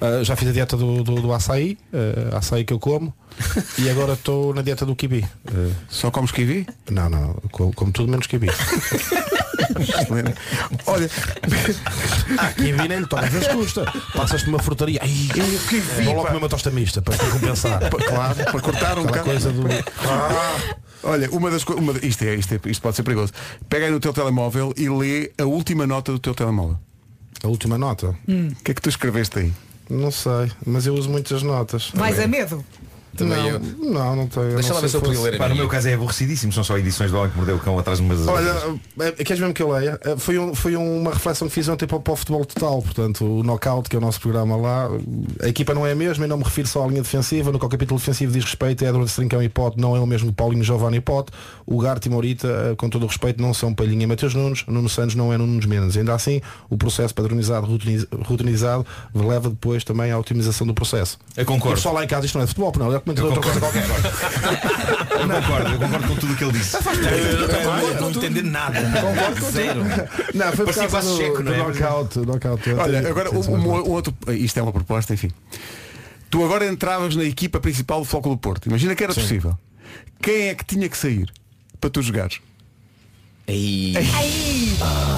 [0.00, 3.12] Ah, já fiz a dieta do, do, do açaí, ah, açaí que eu como,
[3.78, 5.24] e agora estou na dieta do kiwi.
[5.48, 6.66] Ah, Só comes kiwi?
[6.90, 8.48] não, não, como, como tudo menos kiwi.
[10.86, 11.10] Olha,
[12.38, 13.84] Ah, kiwi nem lhe toca, às vezes custa.
[14.14, 15.00] Passas-te uma frutaria.
[15.02, 17.80] Ai, kiwi, vou logo comer uma tosta mista para te compensar.
[17.90, 19.24] claro, para cortar um bocado.
[19.24, 19.62] coisa do.
[21.02, 22.02] Olha, uma das coisas.
[22.02, 23.32] Isto, é, isto, é, isto pode ser perigoso.
[23.68, 26.78] Pega aí no teu telemóvel e lê a última nota do teu telemóvel.
[27.42, 28.08] A última nota?
[28.28, 29.52] O que é que tu escreveste aí?
[29.88, 31.90] Não sei, mas eu uso muitas notas.
[31.94, 32.64] Vais a medo?
[33.16, 33.60] Também não, eu.
[33.60, 34.54] não, não tenho.
[34.54, 36.52] Deixa não lá ver se eu podia ler a Pá, no meu caso é aborrecidíssimo,
[36.52, 38.80] são só edições do Homem que Mordeu o Cão atrás de umas Olha, outras.
[39.18, 39.98] é, queres mesmo que eu leia?
[40.04, 42.82] É, Foi, um- foi uma reflexão que fiz ontem para, o- para o futebol total.
[42.82, 44.88] Portanto, o knockout, que é o nosso programa lá,
[45.42, 47.50] a equipa não é a mesma e não me refiro só à linha defensiva.
[47.52, 50.06] No que ao capítulo defensivo diz respeito a Edward Trincão e Pote, não é o
[50.06, 51.30] mesmo Paulinho Giovanni e Pote.
[51.66, 54.64] O Garte e Morita, eh, com todo o respeito, não são Palhinha e Mateus Nunes.
[54.66, 55.96] Nuno Santos não é Nunes Menos.
[55.96, 56.40] Ainda assim,
[56.70, 57.66] o processo padronizado,
[58.24, 61.18] routinizado, leva depois também à otimização do processo.
[61.36, 61.70] Eu concordo.
[61.70, 63.42] E o pessoal lá em casa, isto não é futebol, não, é comentador Eu outra
[63.42, 64.02] coisa concordo.
[64.02, 65.20] qualquer.
[65.20, 66.76] Eu concordo, eu concordo com tudo o que ele disse.
[66.76, 68.78] Eu não entender nada.
[69.52, 69.82] Zero.
[70.34, 71.58] Não, foi por causa do, checo, do não é?
[71.58, 72.70] knockout, knockout.
[72.74, 74.14] Olha, agora um, um- um outro.
[74.28, 75.30] Isto é uma proposta, enfim.
[76.28, 78.66] Tu agora entravas na equipa principal do Foco do Porto.
[78.66, 79.20] Imagina que era Sim.
[79.22, 79.56] possível.
[80.20, 81.30] Quem é que tinha que sair
[81.80, 82.40] para tu jogares?
[83.46, 83.94] Ei.
[83.96, 84.65] Aí!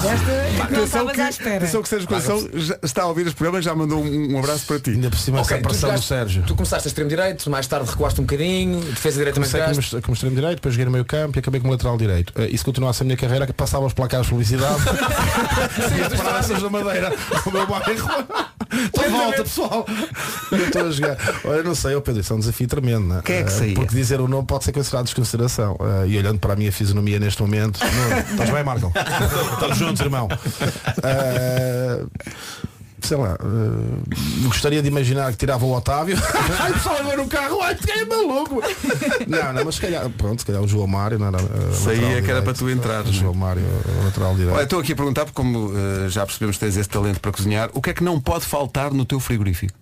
[0.01, 1.57] Desta que, à espera.
[1.57, 4.39] atenção que Sérgio Conceição já está a ouvir este programa e já mandou um, um
[4.39, 4.91] abraço para ti.
[4.91, 6.43] Ainda por cima Ok, essa tu, pressão do jogaste- Sérgio.
[6.47, 9.91] tu começaste a extremo direito, mais tarde recuaste um bocadinho, defesa direita também Comecei jogaste.
[9.91, 12.33] como, como extremo direito, depois joguei no meio campo e acabei como lateral direito.
[12.37, 14.79] Eh, isso continua a ser a minha carreira, que passava os placares de publicidade.
[15.97, 17.13] e as paradas da Madeira,
[17.45, 18.09] o meu bairro.
[18.85, 19.85] Estou de volta, pessoal.
[20.51, 21.17] Eu estou a jogar.
[21.45, 23.21] Olha, não sei, eu Pedro, isso é um desafio tremendo, não é?
[23.21, 23.73] Quem é que Eh, saía?
[23.75, 25.75] Porque dizer o nome pode ser considerado desconsideração.
[26.03, 28.91] Eh, e olhando para a minha fisionomia neste momento, não, estás bem, Marco?
[29.53, 30.27] Estamos juntos, irmão.
[31.03, 32.03] Eh,
[33.07, 36.17] sei lá, eh, gostaria de imaginar que tirava o Otávio.
[36.59, 38.61] Ai, pessoal, agora no carro, ai, que é maluco.
[39.27, 41.39] Não, não, mas se calhar, pronto, se calhar o João Mário, não era.
[41.39, 42.43] Saía lateral que era direito.
[42.43, 43.05] para tu entrar.
[43.05, 44.55] O João Mário, eh, lateral direito.
[44.55, 47.31] Olha, estou aqui a perguntar, porque como eh, já percebemos que tens esse talento para
[47.31, 49.73] cozinhar, o que é que não pode faltar no teu frigorífico?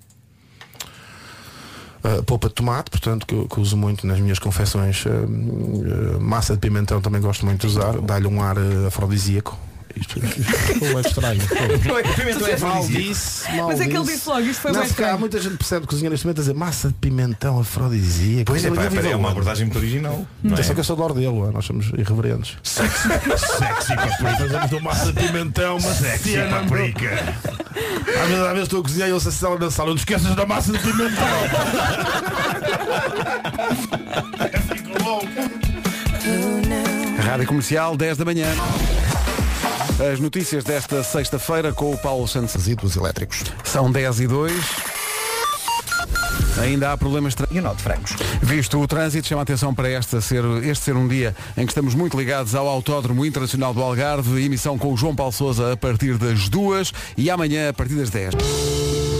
[2.03, 5.03] Uh, polpa de tomate, portanto, que que uso muito nas minhas confecções.
[5.06, 9.57] uh, uh, massa de pimentão também gosto muito de usar, dá-lhe um ar uh, afrodisíaco.
[9.99, 11.41] Isto, é estranho.
[12.15, 13.03] Pimentão é mal afrodisíaco.
[13.03, 15.19] disse, mal Mas é que ele disse logo, isto foi não, bem porque há estranho.
[15.19, 18.45] muita gente que percebe cozinhar neste momento a dizer massa de pimentão afrodisíaco.
[18.45, 19.28] Pois é, pá, é uma aonde?
[19.28, 20.26] abordagem muito original.
[20.44, 20.53] Não é?
[20.53, 22.57] Atenção que eu sou de Ordelo, nós somos irreverentes.
[22.64, 24.38] Sexy, sexy paprika.
[24.38, 27.10] Fazemos uma massa de pimentão, uma Sexy paprika.
[28.07, 29.99] Às vezes, às vezes estou a cozinhar e eu sei se na sala, não te
[29.99, 31.28] esqueças da massa de pimentão.
[34.68, 35.28] Fico louco.
[37.24, 38.48] Rádio Comercial, 10 da manhã.
[39.99, 42.53] As notícias desta sexta-feira com o Paulo Santos.
[42.53, 43.44] Resíduos elétricos.
[43.64, 44.53] São 10 e 2.
[46.61, 48.15] Ainda há problemas E o nó de frangos.
[48.41, 51.72] Visto o trânsito, chama a atenção para esta ser, este ser um dia em que
[51.72, 55.78] estamos muito ligados ao Autódromo Internacional do Algarve, emissão com o João Paulo Sousa a
[55.78, 58.36] partir das 2 e amanhã a partir das 10.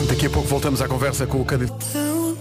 [0.08, 1.86] Daqui a pouco voltamos à conversa com o candidato.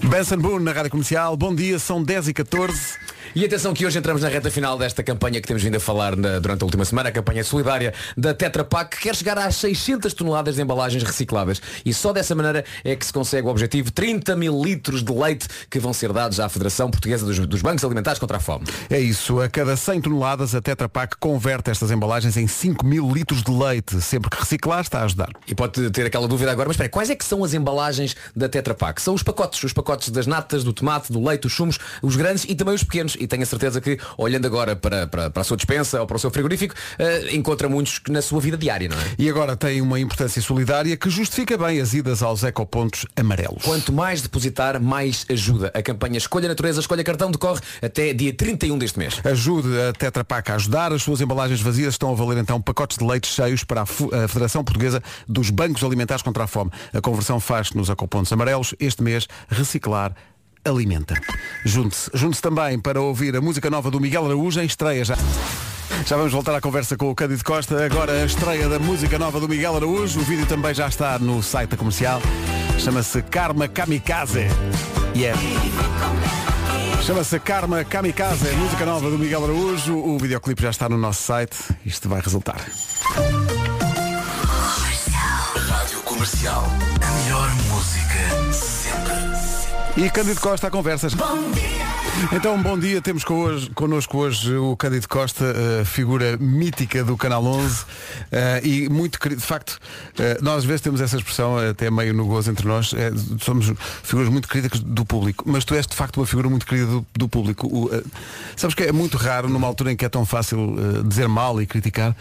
[0.02, 1.36] Benson Boone na Rádio Comercial.
[1.38, 3.05] Bom dia, são 10 e 14.
[3.38, 6.16] E atenção que hoje entramos na reta final desta campanha que temos vindo a falar
[6.16, 9.56] na- durante a última semana, a campanha solidária da Tetra Pak, que quer chegar às
[9.56, 11.60] 600 toneladas de embalagens recicláveis.
[11.84, 15.46] E só dessa maneira é que se consegue o objetivo 30 mil litros de leite
[15.68, 18.64] que vão ser dados à Federação Portuguesa dos, dos Bancos Alimentares contra a Fome.
[18.88, 23.06] É isso, a cada 100 toneladas a Tetra Pak converte estas embalagens em 5 mil
[23.12, 24.00] litros de leite.
[24.00, 25.28] Sempre que reciclar está a ajudar.
[25.46, 28.48] E pode ter aquela dúvida agora, mas espera, quais é que são as embalagens da
[28.48, 29.02] Tetra Pak?
[29.02, 32.46] São os pacotes, os pacotes das natas, do tomate, do leite, os sumos, os grandes
[32.48, 33.14] e também os pequenos.
[33.26, 36.16] E tenho a certeza que, olhando agora para, para, para a sua despensa ou para
[36.16, 39.04] o seu frigorífico, eh, encontra muitos na sua vida diária, não é?
[39.18, 43.64] E agora tem uma importância solidária que justifica bem as idas aos ecopontos amarelos.
[43.64, 45.72] Quanto mais depositar, mais ajuda.
[45.74, 49.20] A campanha Escolha Natureza, Escolha Cartão decorre até dia 31 deste mês.
[49.24, 50.92] Ajude a Tetra Pak a ajudar.
[50.92, 53.86] As suas embalagens vazias estão a valer então pacotes de leite cheios para a
[54.28, 56.70] Federação Portuguesa dos Bancos Alimentares contra a Fome.
[56.94, 58.72] A conversão faz-se nos ecopontos amarelos.
[58.78, 60.14] Este mês, reciclar
[60.66, 61.14] alimenta.
[61.64, 62.10] Junte-se.
[62.14, 65.16] Junte-se também para ouvir a música nova do Miguel Araújo em estreia já.
[66.06, 67.84] Já vamos voltar à conversa com o Cândido Costa.
[67.84, 70.20] Agora a estreia da música nova do Miguel Araújo.
[70.20, 72.20] O vídeo também já está no site da comercial.
[72.78, 74.46] Chama-se Karma Kamikaze.
[75.14, 75.40] Yeah.
[77.02, 79.96] Chama-se Karma Kamikaze, música nova do Miguel Araújo.
[79.96, 81.56] O videoclipe já está no nosso site.
[81.84, 82.60] Isto vai resultar.
[85.68, 86.64] Rádio Comercial.
[87.00, 88.75] A melhor música.
[89.96, 91.14] E Cândido Costa a conversas.
[92.32, 93.02] Então, bom dia.
[93.02, 97.84] Temos hoje- connosco hoje o Cândido Costa, eh, figura mítica do Canal 11
[98.32, 99.40] eh, e muito querido.
[99.40, 99.78] De facto,
[100.18, 102.94] eh, nós às vezes temos essa expressão, até meio no gozo entre nós,
[103.42, 103.70] somos
[104.02, 107.06] figuras muito queridas do público, mas tu és de facto uma figura muito querida do,
[107.14, 107.66] do público.
[107.66, 107.90] O,
[108.56, 110.74] sabes que é muito raro, numa altura em que é tão fácil
[111.06, 112.16] dizer mal e criticar,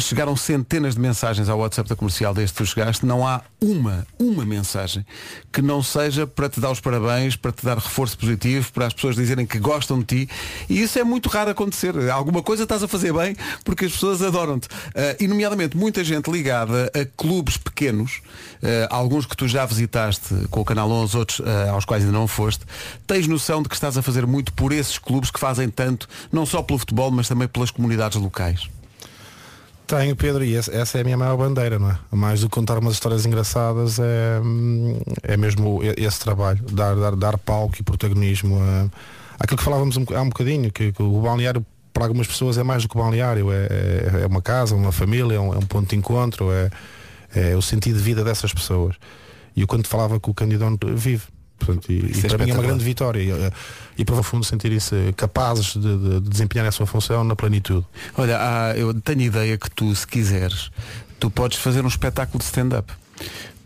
[0.00, 4.04] chegaram centenas de mensagens ao WhatsApp da comercial desde que tu chegaste, não há uma,
[4.18, 5.06] uma mensagem
[5.52, 8.92] que não seja para te dar os parabéns, para te dar reforço positivo, para as
[8.92, 10.28] pessoas dizerem que gostam de ti.
[10.68, 11.94] E isso é muito raro acontecer.
[12.10, 14.68] Alguma coisa estás a fazer bem porque as pessoas adoram-te.
[14.94, 18.20] Ah, e nomeadamente muita gente ligada a clubes pequenos,
[18.62, 22.16] ah, alguns que tu já visitaste com o Canal 11, outros ah, aos quais ainda
[22.16, 22.64] não foste,
[23.06, 26.44] tens noção de que estás a fazer muito por esses clubes que fazem tanto, não
[26.46, 28.68] só pelo futebol, mas também pelas comunidades locais.
[29.88, 31.98] Tenho, Pedro, e essa, é a minha maior bandeira, não é?
[32.12, 37.16] Mais do que contar umas histórias engraçadas é, hum, é mesmo esse trabalho, dar, dar,
[37.16, 38.86] dar palco e protagonismo a,
[39.38, 42.62] àquilo que falávamos um, há um bocadinho, que, que o balneário para algumas pessoas é
[42.62, 45.58] mais do que o balneário, é, é, é uma casa, uma família, é um, é
[45.58, 46.70] um ponto de encontro, é,
[47.34, 48.94] é o sentido de vida dessas pessoas.
[49.56, 51.24] E eu quando falava que o candidato vive.
[51.58, 53.50] Portanto, e, e é para mim é uma grande vitória e, eh,
[53.98, 57.84] e para o fundo sentirem-se capazes de, de- de desempenhar a sua função na plenitude.
[58.16, 60.70] Olha, há- eu tenho ideia que tu, se quiseres,
[61.18, 62.92] tu podes fazer um espetáculo de stand-up.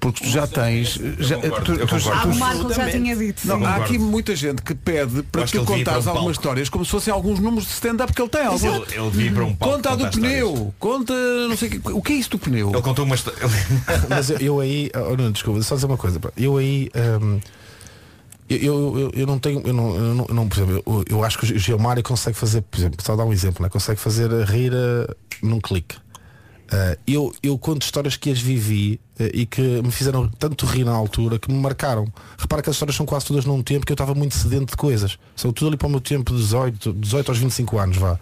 [0.03, 0.99] Porque tu já tens.
[1.21, 2.11] Já, concordo, tu- tu- concordo.
[2.13, 3.47] Ah, tu- o Marco já tinha dito.
[3.47, 6.31] Não, há aqui muita gente que pede para tu que ir contares um algumas palco.
[6.33, 8.41] histórias como se fossem alguns números de stand-up que ele tem.
[8.41, 8.93] Ele, Alguns...
[9.17, 10.75] ele para um palco Conta a do pneu, histórias.
[10.81, 11.13] conta
[11.49, 11.93] não sei o que.
[11.93, 12.71] O que é isso do pneu?
[12.73, 13.39] Ele contou uma história.
[14.11, 16.21] Mas eu, eu aí, oh, não, desculpa, só dizer uma coisa.
[16.37, 16.91] Eu aí,
[17.23, 17.39] hum,
[18.51, 18.59] eu,
[18.99, 21.39] eu, eu- não tenho, eu não, eu não, eu não por exemplo, eu, eu acho
[21.39, 23.69] que o Gilmário consegue fazer, por exemplo, só dar um exemplo, né?
[23.69, 25.97] consegue fazer rir eh, num clique.
[26.71, 30.85] Ah, eu, eu conto histórias que as vivi ah, e que me fizeram tanto rir
[30.85, 32.07] na altura que me marcaram.
[32.39, 34.77] Repara que as histórias são quase todas num tempo que eu estava muito sedento de
[34.77, 35.19] coisas.
[35.37, 38.19] São tudo ali para o meu tempo de 18, 18 aos 25 anos, vá.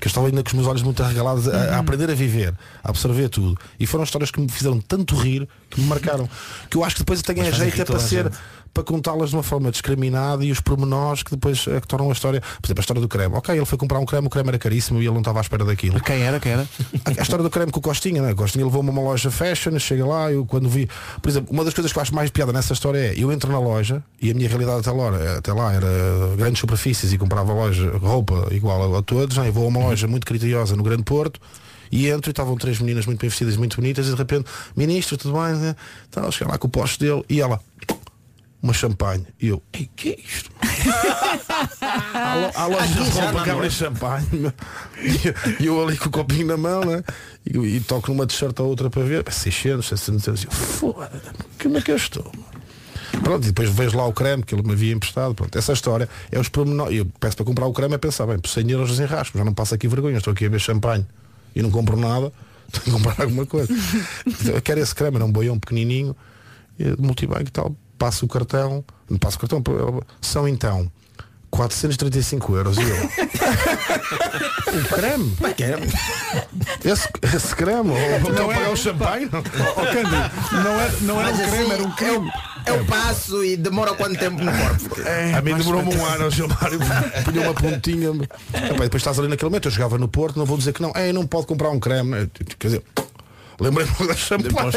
[0.00, 2.54] Que eu estava ainda com os meus olhos muito arregalados a, a aprender a viver,
[2.82, 3.58] a absorver tudo.
[3.78, 6.28] E foram histórias que me fizeram tanto rir que me marcaram.
[6.70, 8.38] Que eu acho que depois eu tenho a jeito é para ser gente.
[8.72, 12.12] Para contá-las de uma forma discriminada e os pormenores que depois é que tornam a
[12.12, 12.40] história.
[12.40, 13.34] Por exemplo, a história do creme.
[13.34, 15.42] Ok, ele foi comprar um creme, o creme era caríssimo e ele não estava à
[15.42, 16.00] espera daquilo.
[16.00, 16.38] Quem era?
[16.40, 16.66] Quem era?
[17.04, 18.32] A história do creme com o Costinha, né?
[18.32, 20.88] O Costinha levou-me a uma loja fashion, chega lá, eu quando vi.
[21.20, 23.50] Por exemplo, uma das coisas que eu acho mais piada nessa história é eu entro
[23.50, 25.86] na loja e a minha realidade até lá, até lá era
[26.36, 29.48] grandes superfícies e comprava loja, roupa igual a, a todos, né?
[29.48, 31.40] Eu vou a uma loja muito criteriosa no Grande Porto
[31.90, 35.16] e entro e estavam três meninas muito bem vestidas, muito bonitas, e de repente, ministro,
[35.16, 35.54] tudo bem?
[35.54, 35.76] Né?
[36.08, 37.60] Então, cheguei lá com o posto dele e ela,
[38.62, 39.26] uma champanhe.
[39.40, 40.50] E eu, ei, que é isto?
[42.54, 44.52] à loja de roupa que abre champanhe.
[45.60, 47.02] E eu ali com o copinho na mão, né?
[47.46, 49.24] E, e toco numa t-shirt a outra para ver.
[49.30, 50.44] 600, 700 euros.
[50.44, 51.22] Eu, Foda,
[51.60, 52.30] como é que eu estou?
[53.22, 55.34] Pronto, e depois vejo lá o creme que ele me havia emprestado.
[55.34, 56.96] Pronto, essa história é os pormenores.
[56.96, 59.54] Eu peço para comprar o creme a pensar, bem, por 100 euros desenrasco, já não
[59.54, 61.06] passo aqui vergonha, estou aqui a ver champanhe
[61.54, 62.32] e não compro nada,
[62.70, 63.72] tenho que comprar alguma coisa.
[64.26, 66.14] Então, eu quero esse creme, era um boião pequenininho,
[66.98, 69.62] multibanco e tal, passo o cartão, não passo o cartão,
[70.20, 70.90] são então
[71.50, 72.96] 435 euros e eu.
[74.78, 75.36] o creme?
[76.84, 77.90] Esse, esse creme?
[77.90, 79.28] Ou, não pagar o champanhe?
[79.32, 79.40] Não.
[79.40, 80.16] Oh, Cândido,
[80.62, 82.32] não era, não era um creme, assim, era um creme.
[82.66, 84.96] Eu, eu passo e demora quanto tempo no corpo?
[85.36, 86.78] a mim demorou-me um ano, o Gilmário
[87.24, 88.10] punha uma pontinha.
[88.10, 90.92] Epá, depois estás ali naquele momento, eu jogava no Porto, não vou dizer que não.
[90.94, 92.30] Ei, não pode comprar um creme.
[92.58, 92.84] Quer dizer,
[93.60, 94.50] lembrei-me da champanhe.
[94.50, 94.72] Claro.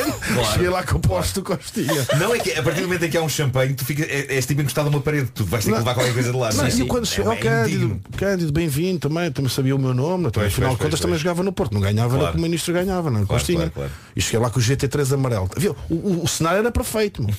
[0.53, 2.08] Cheguei lá com o posto Costinha.
[2.20, 4.36] Não é que a partir do momento em que há um champanhe, tu fica, é,
[4.36, 6.52] és tipo encostado a uma parede, tu vais ter que levar qualquer coisa de lá.
[6.53, 8.02] Não, e eu quando é, cheguei, é oh, Cândido.
[8.18, 11.14] Cândido, bem-vindo também, também sabia o meu nome, então, Pois, afinal de contas pois, também
[11.14, 11.22] pois.
[11.22, 12.20] jogava no Porto, não ganhava Claro.
[12.22, 12.34] claro.
[12.34, 13.26] que o ministro ganhava, não, é?
[13.26, 13.58] Claro, Costinha.
[13.58, 13.91] claro, claro.
[14.16, 15.49] E cheguei lá com o GT3 amarelo.
[15.58, 15.76] Viu?
[15.90, 17.34] O, o- o cenário era perfeito, meu.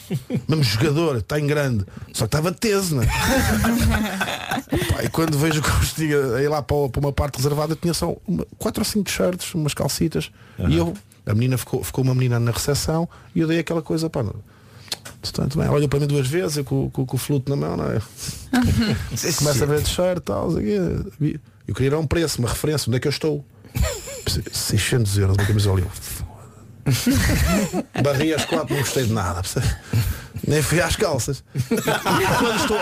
[0.48, 3.06] mesmo jogador, está em grande, só que estava teso, né?
[5.04, 8.80] E quando vejo o Costinha aí lá para, uma parte reservada, tinha só uma, quatro
[8.80, 10.30] ou cinco shirts, umas calcitas,
[10.68, 10.94] e eu,
[11.26, 14.24] a menina ficou, ficou uma menina na recepção e eu dei aquela coisa, pá,
[15.20, 17.76] Portanto, bem, olha para mim duas vezes, eu com, com, com o fluto na mão,
[17.76, 18.00] não é?
[19.36, 23.00] Começa a ver t-shirt e tal, eu queria dar um preço, uma referência, onde é
[23.00, 23.44] que eu estou?
[24.52, 25.82] 600 euros uma camisola.
[28.02, 29.42] Barri às quatro, não gostei de nada.
[30.46, 31.44] Nem fui às calças.
[31.54, 32.78] E quando estou,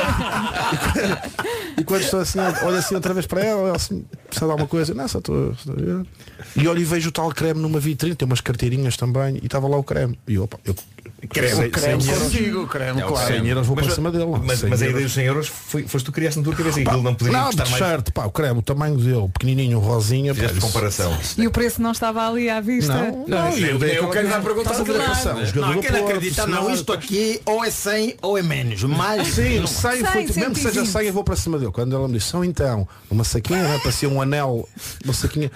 [1.78, 4.68] e quando- estou assim, olho assim outra vez para ela, ela assim, precisa de alguma
[4.68, 4.94] coisa.
[4.94, 5.54] Não, só estou.
[6.56, 9.68] E olho e vejo o tal creme numa vitrine, tem umas carteirinhas também, e estava
[9.68, 10.18] lá o creme.
[10.26, 10.74] E opa, eu
[11.28, 13.34] Creme, creme, consigo, creme, É, claro.
[13.34, 14.24] 100 euros vou Mas- para cima dele.
[14.42, 16.80] Mas, 100 mas a ideia dos 100 euros foi, foste tu criaste na tua cabeça
[16.80, 17.84] e aquilo não poderia não, custar de mais.
[17.84, 20.34] shirt, pá, o creme, o tamanho dele, pequenininho, rosinha.
[20.34, 21.16] pá, Fizeste comparação.
[21.36, 22.94] E o preço não estava ali à vista.
[22.94, 26.10] Não, não, eu dei eu aquela quero dar Estás a jogador Não, do aquele Porto,
[26.10, 28.82] acredita, não, isto aqui ou é 100 ou é menos.
[28.84, 30.86] Mas Sim, não- 100, foi, 100, mesmo que seja 120.
[30.92, 31.72] 100 eu vou para cima dele.
[31.72, 34.68] Quando ela me disse, são então, uma saquinha, né, parecia um anel,
[35.04, 35.50] uma saquinha.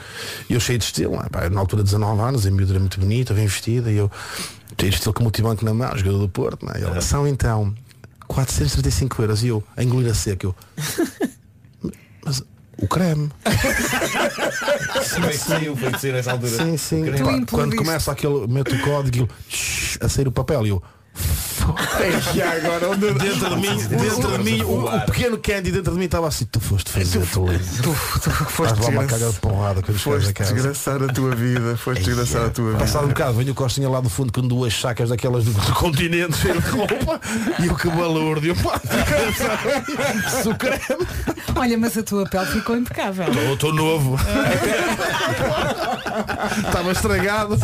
[0.48, 2.98] E eu cheio de estilo, né, na altura de 19 anos, a miúda era muito
[3.00, 4.10] bonita, bem vestida, e eu
[4.76, 7.74] de estilo com o multibanco na mão, jogador do Porto, né, e ela, são então
[8.26, 9.42] 435 euros.
[9.42, 10.54] E eu, a engolir a seco, eu,
[12.24, 12.42] mas
[12.78, 13.30] o creme.
[15.38, 16.64] Saiu, foi saiu nessa altura.
[16.64, 17.02] Sim, sim.
[17.02, 17.18] O creme.
[17.18, 17.50] Pá, implodiste.
[17.50, 20.82] quando começa aquele, mete o código shhh, a sair o papel e eu.
[22.34, 25.98] E agora onde Dentro de mim, dentro de mim, o, o pequeno Candy dentro de
[25.98, 27.46] mim estava assim, tu foste fazer, tu
[27.82, 32.04] tu, tu foste lá uma caga de porrada chegares Foste desgraçar a tua vida, foste
[32.04, 32.78] desgraçar a tua vida.
[32.78, 35.72] Passado um bocado, venho o Costinha lá do fundo com duas sacas daquelas do, do
[35.74, 37.20] continente cheio de roupa
[37.58, 38.54] e o que balúrdio.
[38.54, 38.80] eu, pá,
[40.44, 41.58] o.
[41.58, 43.26] Olha, mas a tua pele ficou impecável.
[43.52, 44.18] Estou novo.
[46.66, 47.56] Estava estragado.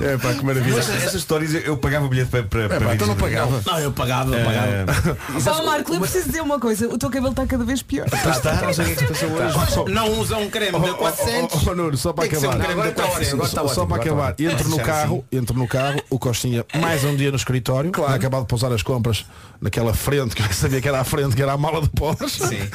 [0.00, 0.76] É pá, que maravilha.
[0.76, 3.62] Mas essas histórias eu, eu pagava bilhete para, para, para pá, então não pagava.
[3.66, 5.18] Não, eu pagava, eu pagava.
[5.60, 6.88] Ó Marco, eu preciso dizer uma coisa.
[6.88, 8.06] O teu cabelo está cada vez pior.
[8.10, 9.92] Lá está, não sei o que é que se passou hoje.
[9.92, 11.66] Não usa um creme de 400.
[11.66, 12.58] Oh, Nuno, só para acabar.
[12.58, 13.50] creme de 400.
[13.50, 17.30] Só, só para acabar, entro no carro, entro no carro, o Costinha mais um dia
[17.30, 18.14] no escritório, claro.
[18.14, 19.26] acabado de pousar as compras
[19.60, 22.70] naquela frente, que eu sabia que era a frente, que era a mala de Porsche.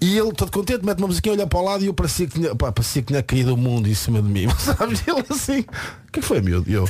[0.00, 2.34] E ele todo contente, mete uma musiquinha, olha para o lado e eu parecia que
[2.34, 4.46] tinha, pá, parecia que tinha caído o mundo em cima de mim.
[4.58, 5.02] Sabes?
[5.06, 6.70] Ele assim, o que foi, miúdo?
[6.70, 6.88] E eu,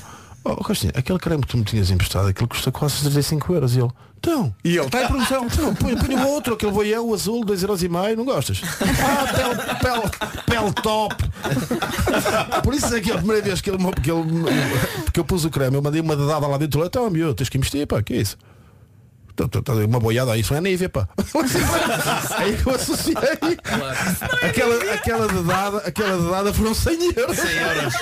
[0.52, 3.74] oh Costinha, aquele creme que tu me tinhas emprestado, aquilo custa quase 35 euros.
[3.74, 4.54] E ele, então.
[4.64, 5.46] E ele está em promoção.
[5.46, 8.60] Então, põe, põe o outro, aquele eu, o azul, 2,5 euros e meio, não gostas?
[8.62, 10.10] Ah, pele, pele,
[10.46, 11.14] pele top.
[12.62, 14.22] Por isso é que a primeira vez que ele, que ele
[15.12, 17.58] que eu pus o creme, eu mandei uma dedada lá dentro, então miúdo, tens que
[17.58, 18.36] investir, pá, que é isso?
[19.88, 21.08] Uma boiada, aí, isso é nívea, pá.
[22.38, 23.14] Aí que eu associei.
[24.42, 27.36] Aquela, aquela de dada, aquela de dada foram 100 euros.
[27.36, 27.94] 100 euros.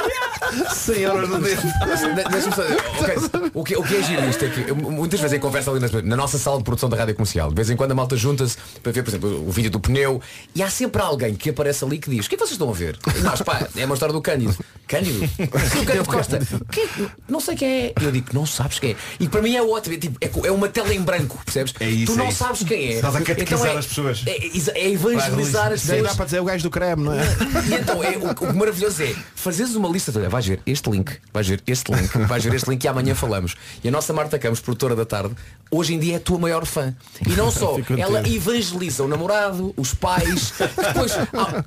[0.74, 1.62] 100 euros no dedo.
[1.62, 2.62] De- Deixa-me só
[3.00, 5.70] ok, o, que, o que é giro isto é que eu, muitas vezes em conversa
[5.70, 7.94] ali na, na nossa sala de produção da rádio comercial, de vez em quando a
[7.94, 10.20] malta junta-se para ver, por exemplo, o vídeo do pneu
[10.54, 12.70] e há sempre alguém que aparece ali que diz, o que é que vocês estão
[12.70, 12.98] a ver?
[13.16, 14.56] E nós, pá, é uma história do Cândido.
[14.86, 15.24] Cândido?
[15.24, 16.38] O Cândido Costa.
[16.70, 16.88] "Que-
[17.28, 17.92] Não sei quem é.
[18.00, 18.96] Eu digo, não sabes quem é.
[19.18, 21.74] E para mim é ótimo, é, tipo, é, é uma tela em branco, percebes?
[21.80, 22.38] É isso, tu não é isso.
[22.38, 22.92] sabes quem é.
[22.94, 24.22] Estás a catequizar Então é- as pessoas.
[24.26, 26.02] É, é evangelizar as pessoas.
[26.02, 27.24] dá para dizer o gajo do creme, não é?
[27.68, 31.12] E então é, o, o maravilhoso é fazeres uma lista, olha, vais ver este link,
[31.32, 33.54] vais ver este link, vais ver este link e amanhã falamos.
[33.82, 35.34] E a nossa Marta Campos, produtora da tarde,
[35.70, 36.94] hoje em dia é a tua maior fã.
[37.26, 41.12] E não só, ela evangeliza o namorado, os pais, depois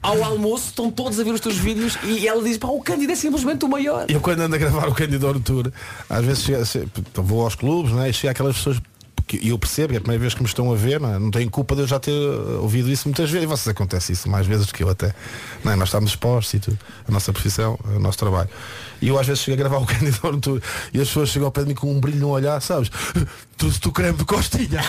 [0.02, 2.82] ao, ao almoço estão todos a ver os teus vídeos e ela diz, pá, o
[2.82, 4.06] Cândido é simplesmente o maior.
[4.10, 5.72] Eu quando ando a gravar o Candidato Tour,
[6.10, 8.10] às vezes chega, se- vou aos clubes, não é?
[8.10, 8.78] E chega aquelas pessoas
[9.28, 11.20] que eu percebo, é a primeira vez que me estão a ver, não, é?
[11.20, 14.14] não tenho culpa de eu já ter uh, ouvido isso muitas vezes, e vocês acontece
[14.14, 15.14] isso mais vezes do que eu até.
[15.64, 15.76] Não é?
[15.76, 18.50] Nós estamos expostos e tudo, a nossa profissão, o nosso trabalho.
[19.02, 20.62] E eu às vezes chego a gravar o Candidato
[20.94, 22.90] e as pessoas chegam ao pé de mim com um brilho no olhar, sabes?
[23.58, 24.80] Tu, tu creme de costinha.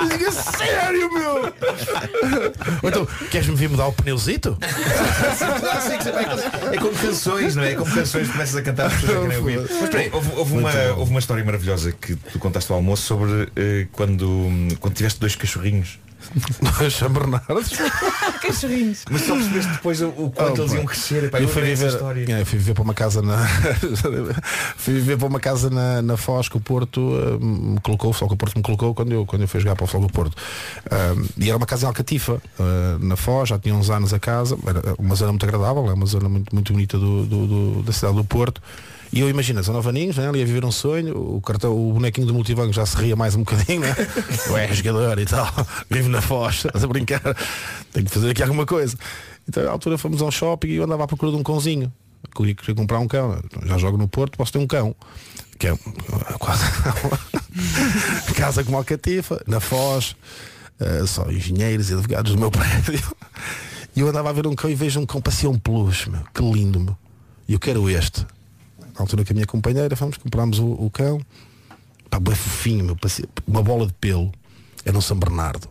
[0.00, 1.52] e digo, sério, meu!
[2.84, 4.56] Ou então, queres-me vir mudar o pneuzito?
[6.72, 7.72] É como canções, não é?
[7.72, 8.92] É como canções que começas a cantar.
[8.92, 13.02] Mas espera aí, houve, houve uma, houve uma história maravilhosa que tu contaste ao almoço
[13.02, 14.28] sobre eh, quando,
[14.78, 15.98] quando tiveste dois cachorrinhos.
[16.78, 17.70] Dois São Bernardos.
[18.42, 19.04] Cachorrinhos.
[19.10, 20.76] Mas só percebeste depois o, o quanto Oh, eles pá.
[20.78, 21.24] iam crescer.
[21.24, 22.26] Epá, eu eu fui viver, história.
[22.34, 23.38] é, eu fui viver para uma casa na
[24.76, 28.12] fui viver para uma casa na, na Foz que o Porto eh, me colocou, o
[28.12, 30.08] Futebol Clube do Porto me colocou quando eu, quando eu fui jogar para o Futebol
[30.08, 30.36] do Porto.
[30.90, 34.18] Ah, e era uma casa em Alcatifa, ah, na Foz, já tinha uns anos a
[34.18, 37.82] casa, era uma zona muito agradável, é uma zona muito, muito bonita do, do- do-
[37.82, 38.60] da cidade do Porto.
[39.12, 40.28] E eu imagino, são nove aninhos, né?
[40.28, 43.34] ali a viver um sonho, o, cartão, o bonequinho do multibanco já se ria mais
[43.34, 43.94] um bocadinho, né?
[44.46, 45.48] Eu é jogador e tal,
[45.90, 47.22] vivo na Foz, estás a brincar,
[47.92, 48.96] tenho que fazer aqui alguma coisa.
[49.48, 51.90] Então à altura fomos a um shopping e eu andava à procura de um cãozinho.
[52.36, 53.40] Queria, queria comprar um cão.
[53.64, 54.94] Já jogo no Porto, posso ter um cão.
[55.58, 55.78] Que é
[56.38, 56.64] quase
[58.36, 60.14] casa como Alcatifa, na Foz,
[60.78, 63.00] eh, só engenheiros e advogados do meu prédio.
[63.96, 66.20] E eu andava a ver um cão e vejo um cão parecia um peluche, meu,
[66.32, 66.96] que lindo, meu.
[67.48, 68.26] E eu quero este.
[69.02, 71.20] Altura com a minha companheira, fomos, comprámos o, o cão.
[72.10, 72.96] Pá, bem fofinho, meu,
[73.46, 74.32] uma bola de pelo.
[74.84, 75.68] Era um São Bernardo.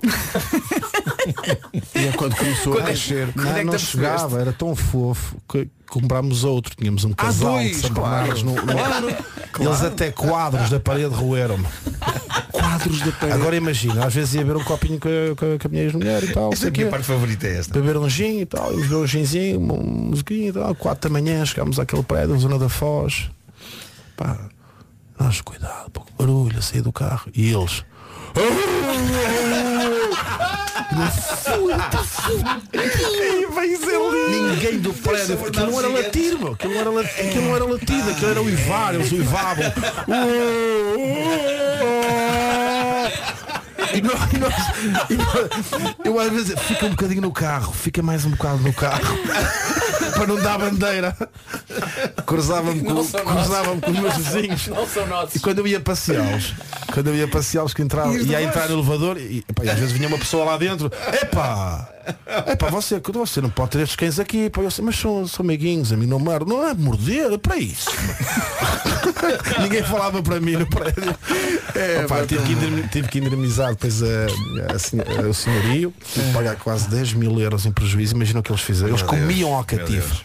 [1.95, 3.91] e é quando começou Quando a é- crescer, é que não, não te apercebeste?
[3.91, 6.75] chegava, era tão fofo que comprámos outro.
[6.75, 8.27] Tínhamos um casal dois, de São claro.
[8.27, 9.09] Bernardos no, no- Claro,
[9.59, 11.65] Eles até quadros da parede roeram-me.
[12.51, 13.37] Quadros da parede.
[13.39, 15.83] Agora imagina, às vezes ia beber um copinho com a, com a- com a minha
[15.83, 16.51] ex-mulher e tal.
[16.53, 17.73] Esta é a minha parte favorita é esta.
[17.73, 21.13] Beber um gin e tal, íamos beber um ginzinho, uma musiquinha e tal, quatro da
[21.13, 23.29] manhã, chegámos àquele prédio, na zona da Foz.
[24.15, 24.37] Pá,
[25.19, 27.29] nós cuidado, pouco barulho, a sair do carro.
[27.35, 27.83] E eles.
[34.29, 36.53] Ninguém do prédio, aquilo não era latido, meu.
[36.53, 39.65] aquilo não era, latido, aquilo não era latido, aquilo era uivar, eles uivavam.
[43.93, 48.01] E nós, e nós- e nós- eu às vezes fica um bocadinho no carro, fica
[48.03, 48.99] mais um bocado no carro
[50.13, 51.15] para não dar bandeira.
[52.25, 54.67] Cruzava-me com, cruzava com os meus vizinhos.
[54.67, 55.35] Não são nossos.
[55.35, 56.53] E quando eu ia passeá-los,
[56.93, 59.77] quando eu ia passeá-los que entrava, E ia entrar no elevador e, epá, e às
[59.79, 60.91] vezes vinha uma pessoa lá dentro,
[61.21, 61.87] epá,
[62.47, 65.43] epá, você, você não pode ter estes cães aqui, pá, eu sei, mas são, são
[65.45, 67.89] amiguinhos, a mim não mordem, não é morder, é para isso.
[69.61, 71.15] Ninguém falava para mim no prédio.
[71.75, 76.19] É, Opa, tive, que indemni- tive que indemnizar depois a, a a- o senhorio, que
[76.33, 78.15] pagar quase 10 mil euros em prejuízo.
[78.15, 78.89] Imagina o que eles fizeram.
[78.89, 80.15] Eles comiam ao cativo.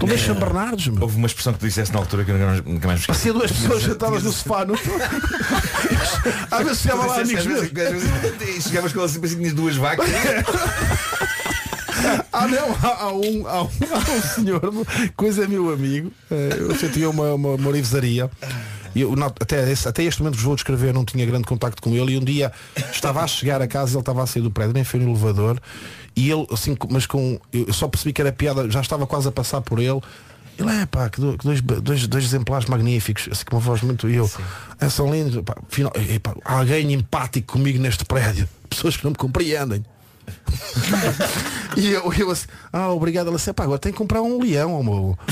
[0.00, 1.02] Como é São Bernardos, meu.
[1.02, 3.02] Houve uma expressão que tu disseste na altura que eu nunca mais, nunca mais me
[3.02, 3.32] esqueci.
[3.32, 4.64] Parecia duas pessoas sentadas no sofá.
[4.64, 4.74] Não?
[6.50, 7.68] Às vezes chegava lá amigos meus.
[8.62, 10.06] Chegavas com ele assim, parecia que tinhas duas vacas.
[12.32, 14.60] Ah não, há, há um, há, um, há um senhor,
[15.16, 16.50] coisa é meu amigo, eh,
[16.82, 17.70] eu tinha uma, uma, uma
[19.02, 21.90] eu, não, até, esse- até este momento vos vou descrever, não tinha grande contacto com
[21.94, 22.52] ele e um dia
[22.92, 25.60] estava a chegar a casa, ele estava a sair do prédio, nem foi no elevador,
[26.14, 27.38] e ele, assim, mas com.
[27.52, 30.00] Eu só percebi que era piada, já estava quase a passar por ele.
[30.58, 33.82] Ele é pá, que do- que dois, dois, dois exemplares magníficos, assim com uma voz
[33.82, 34.08] muito.
[34.08, 34.30] E eu,
[34.80, 39.16] é, são lindos, pá, final, epá, alguém empático comigo neste prédio, pessoas que não me
[39.18, 39.84] compreendem.
[41.76, 44.82] e eu, eu assim, ah, obrigado, ela disse, pá, agora tem que comprar um leão,
[44.82, 45.18] meu.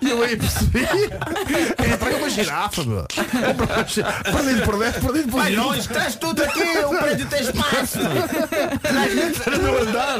[0.00, 0.84] E eu aí percebi.
[1.78, 3.04] É, traga uma girafa, meu.
[3.06, 5.58] Perdido por 10, perdido por Vai 20.
[5.58, 7.98] longe, traz tudo aqui, o prédio tem espaço.
[9.46, 10.18] Era meu andar.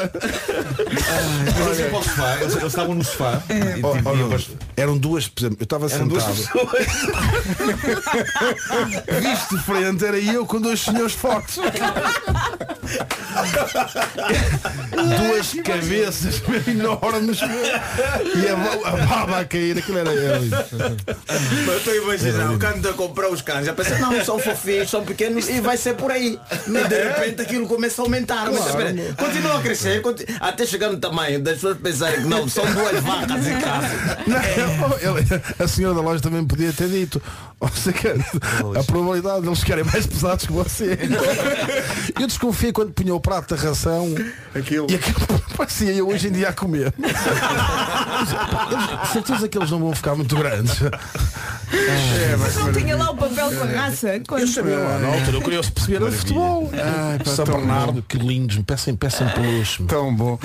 [1.69, 3.43] Mas para sofá, eles, eles estavam no sofá.
[3.51, 6.67] e, Oh, oh, para os- Eram duas, eu estava Eram duas sentado.
[6.67, 6.87] pessoas.
[9.23, 11.56] Visto de frente, era eu com dois senhores fortes.
[15.19, 20.41] duas cabeças enormes e a, a baba a cair, aquilo era eu.
[21.67, 23.67] Mas estou a imaginar, o cano a comprar os cães.
[23.67, 26.39] Já pensei, não, são fofinhos, são pequenos e vai ser por aí.
[26.67, 28.51] Mas de repente aquilo começa a aumentar.
[28.51, 30.03] Mas espera, continua a crescer,
[30.41, 34.19] até chegar no tamanho das pessoas pensarem que não, são duas vacas em casa.
[34.27, 37.21] Não, ele- a senhora da loja também podia ter dito
[37.59, 38.15] ou seja,
[38.79, 40.95] a probabilidade de eles ficarem mais pesados que você
[42.21, 44.15] eu desconfiei quando punha o prato da ração
[44.55, 44.87] aquilo.
[44.91, 45.21] e aquilo
[45.57, 46.93] parecia eu hoje em dia a comer
[49.13, 53.51] certeza que eles não vão ficar muito grandes É, Mas não tinha lá o papel
[53.51, 54.21] com a raça.
[54.27, 54.43] Quando...
[54.43, 58.17] eu sabia lá na altura eu queria perceber de futebol Ai, pá, São Bernardo que
[58.17, 60.39] lindos me peçam, peçam peluche Tão bom.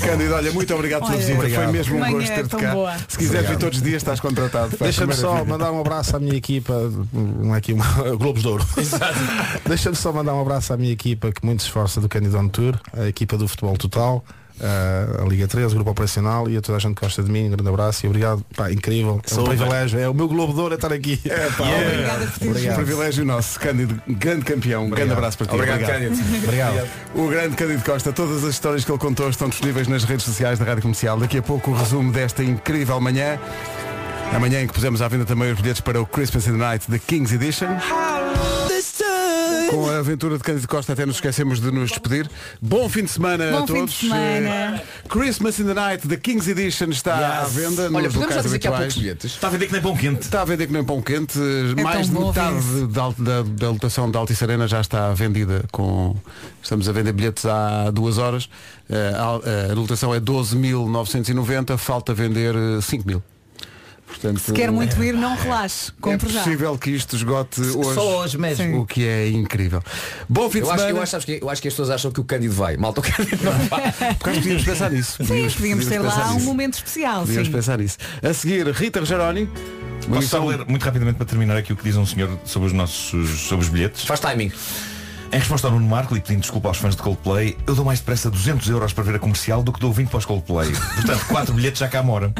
[0.00, 1.48] Cândido, olha, muito obrigado pela visita.
[1.48, 2.72] Foi mesmo um gosto é ter-te cá.
[2.72, 2.96] boa.
[3.08, 4.76] Se quiseres vir todos os dias, estás contratado.
[4.78, 5.44] Deixa-me só vida.
[5.44, 6.72] mandar um abraço à minha equipa,
[7.12, 7.78] um, aqui um,
[8.18, 8.64] Globos de Ouro.
[9.66, 12.48] Deixa-me só mandar um abraço à minha equipa que muito se esforça do Candido on
[12.48, 14.24] Tour, a equipa do Futebol Total,
[14.60, 17.30] a, a Liga 13, o Grupo Operacional e a toda a gente que gosta de
[17.30, 17.46] mim.
[17.46, 18.44] Um grande abraço e obrigado.
[18.56, 19.20] Pá, incrível.
[19.30, 19.98] É um privilégio.
[19.98, 21.20] É o meu Globo de Ouro é estar aqui.
[21.24, 22.30] É, pá, Yeah.
[22.40, 22.74] obrigado.
[22.76, 23.58] Privilégio nosso.
[23.58, 24.84] Cândido, grande campeão.
[24.86, 25.54] Um grande abraço para ti.
[25.54, 26.16] Obrigado, Cândido.
[26.44, 26.88] Obrigado.
[27.14, 30.58] O grande Cândido Costa, todas as histórias que ele contou estão disponíveis nas redes sociais
[30.58, 31.18] da Rádio Comercial.
[31.18, 33.38] Daqui a pouco o resumo desta incrível manhã.
[34.32, 36.86] Amanhã em que pusemos à venda também os bilhetes para o Christmas in the Night
[36.90, 37.68] The King's Edition.
[39.74, 42.30] Com a aventura de Cândido Costa até nos esquecemos de nos despedir.
[42.62, 43.94] Bom fim de semana Bom a fim de todos.
[43.98, 44.48] semana.
[44.76, 48.20] Eh, Christmas in the Night The King's Edition está à venda Olha, nos podemos já
[48.20, 48.92] locais dizer que há habituais.
[48.94, 49.32] poucos bilhetes.
[49.32, 50.20] Está a vender que nem pão quente.
[50.22, 51.38] Está a vender que nem pão quente.
[51.76, 56.14] É Mais de metade da, da, da lotação da Altice Arena já está vendida com.
[56.62, 58.48] Estamos a vender bilhetes há duas horas.
[58.88, 63.22] Eh, a, a lotação é 12.990, falta vender eh, 5 mil.
[64.14, 65.90] Portanto, Se quer muito ir, não relaxe.
[65.90, 66.42] é Compre já.
[66.42, 67.94] possível que isto esgote hoje.
[67.94, 68.80] Só hoje mesmo.
[68.80, 69.82] O que é incrível.
[70.28, 70.98] Bom fim de Eu acho, semana.
[70.98, 71.38] eu, acho, quê?
[71.42, 72.76] eu acho que as pessoas acham que o Cândido vai.
[72.76, 73.92] Malta, o Cândido não vai.
[74.18, 75.24] Por acaso podíamos pensar nisso.
[75.24, 76.46] Sim, podíamos ter pensar lá um nisso.
[76.46, 77.20] momento especial.
[77.22, 77.52] Podíamos Sim.
[77.52, 77.98] pensar nisso.
[78.22, 79.48] A seguir, Rita Rogeroni.
[80.06, 82.66] Uma Posso só ler muito rapidamente para terminar aqui o que diz um senhor sobre
[82.68, 84.04] os nossos sobre os bilhetes?
[84.04, 84.52] Faz timing.
[85.34, 87.98] Em resposta ao Nuno Marco e pedindo desculpa aos fãs de Coldplay, eu dou mais
[87.98, 90.70] depressa 200 euros para ver a comercial do que dou 20 para os Coldplay.
[90.70, 92.32] Portanto, 4 bilhetes já cá moram.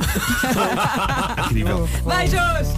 [1.46, 1.88] Incrível.
[2.06, 2.68] Beijos!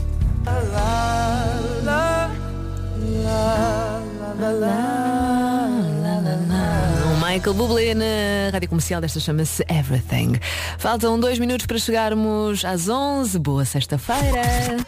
[7.04, 10.40] O Michael Bublé na rádio comercial desta chama-se Everything.
[10.78, 13.38] Faltam dois minutos para chegarmos às 11.
[13.38, 14.78] Boa sexta-feira.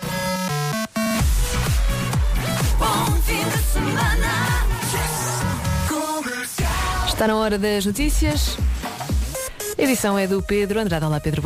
[7.18, 8.56] Está na hora das notícias.
[9.76, 11.04] Edição é do Pedro Andrade.
[11.04, 11.42] Olá, Pedro.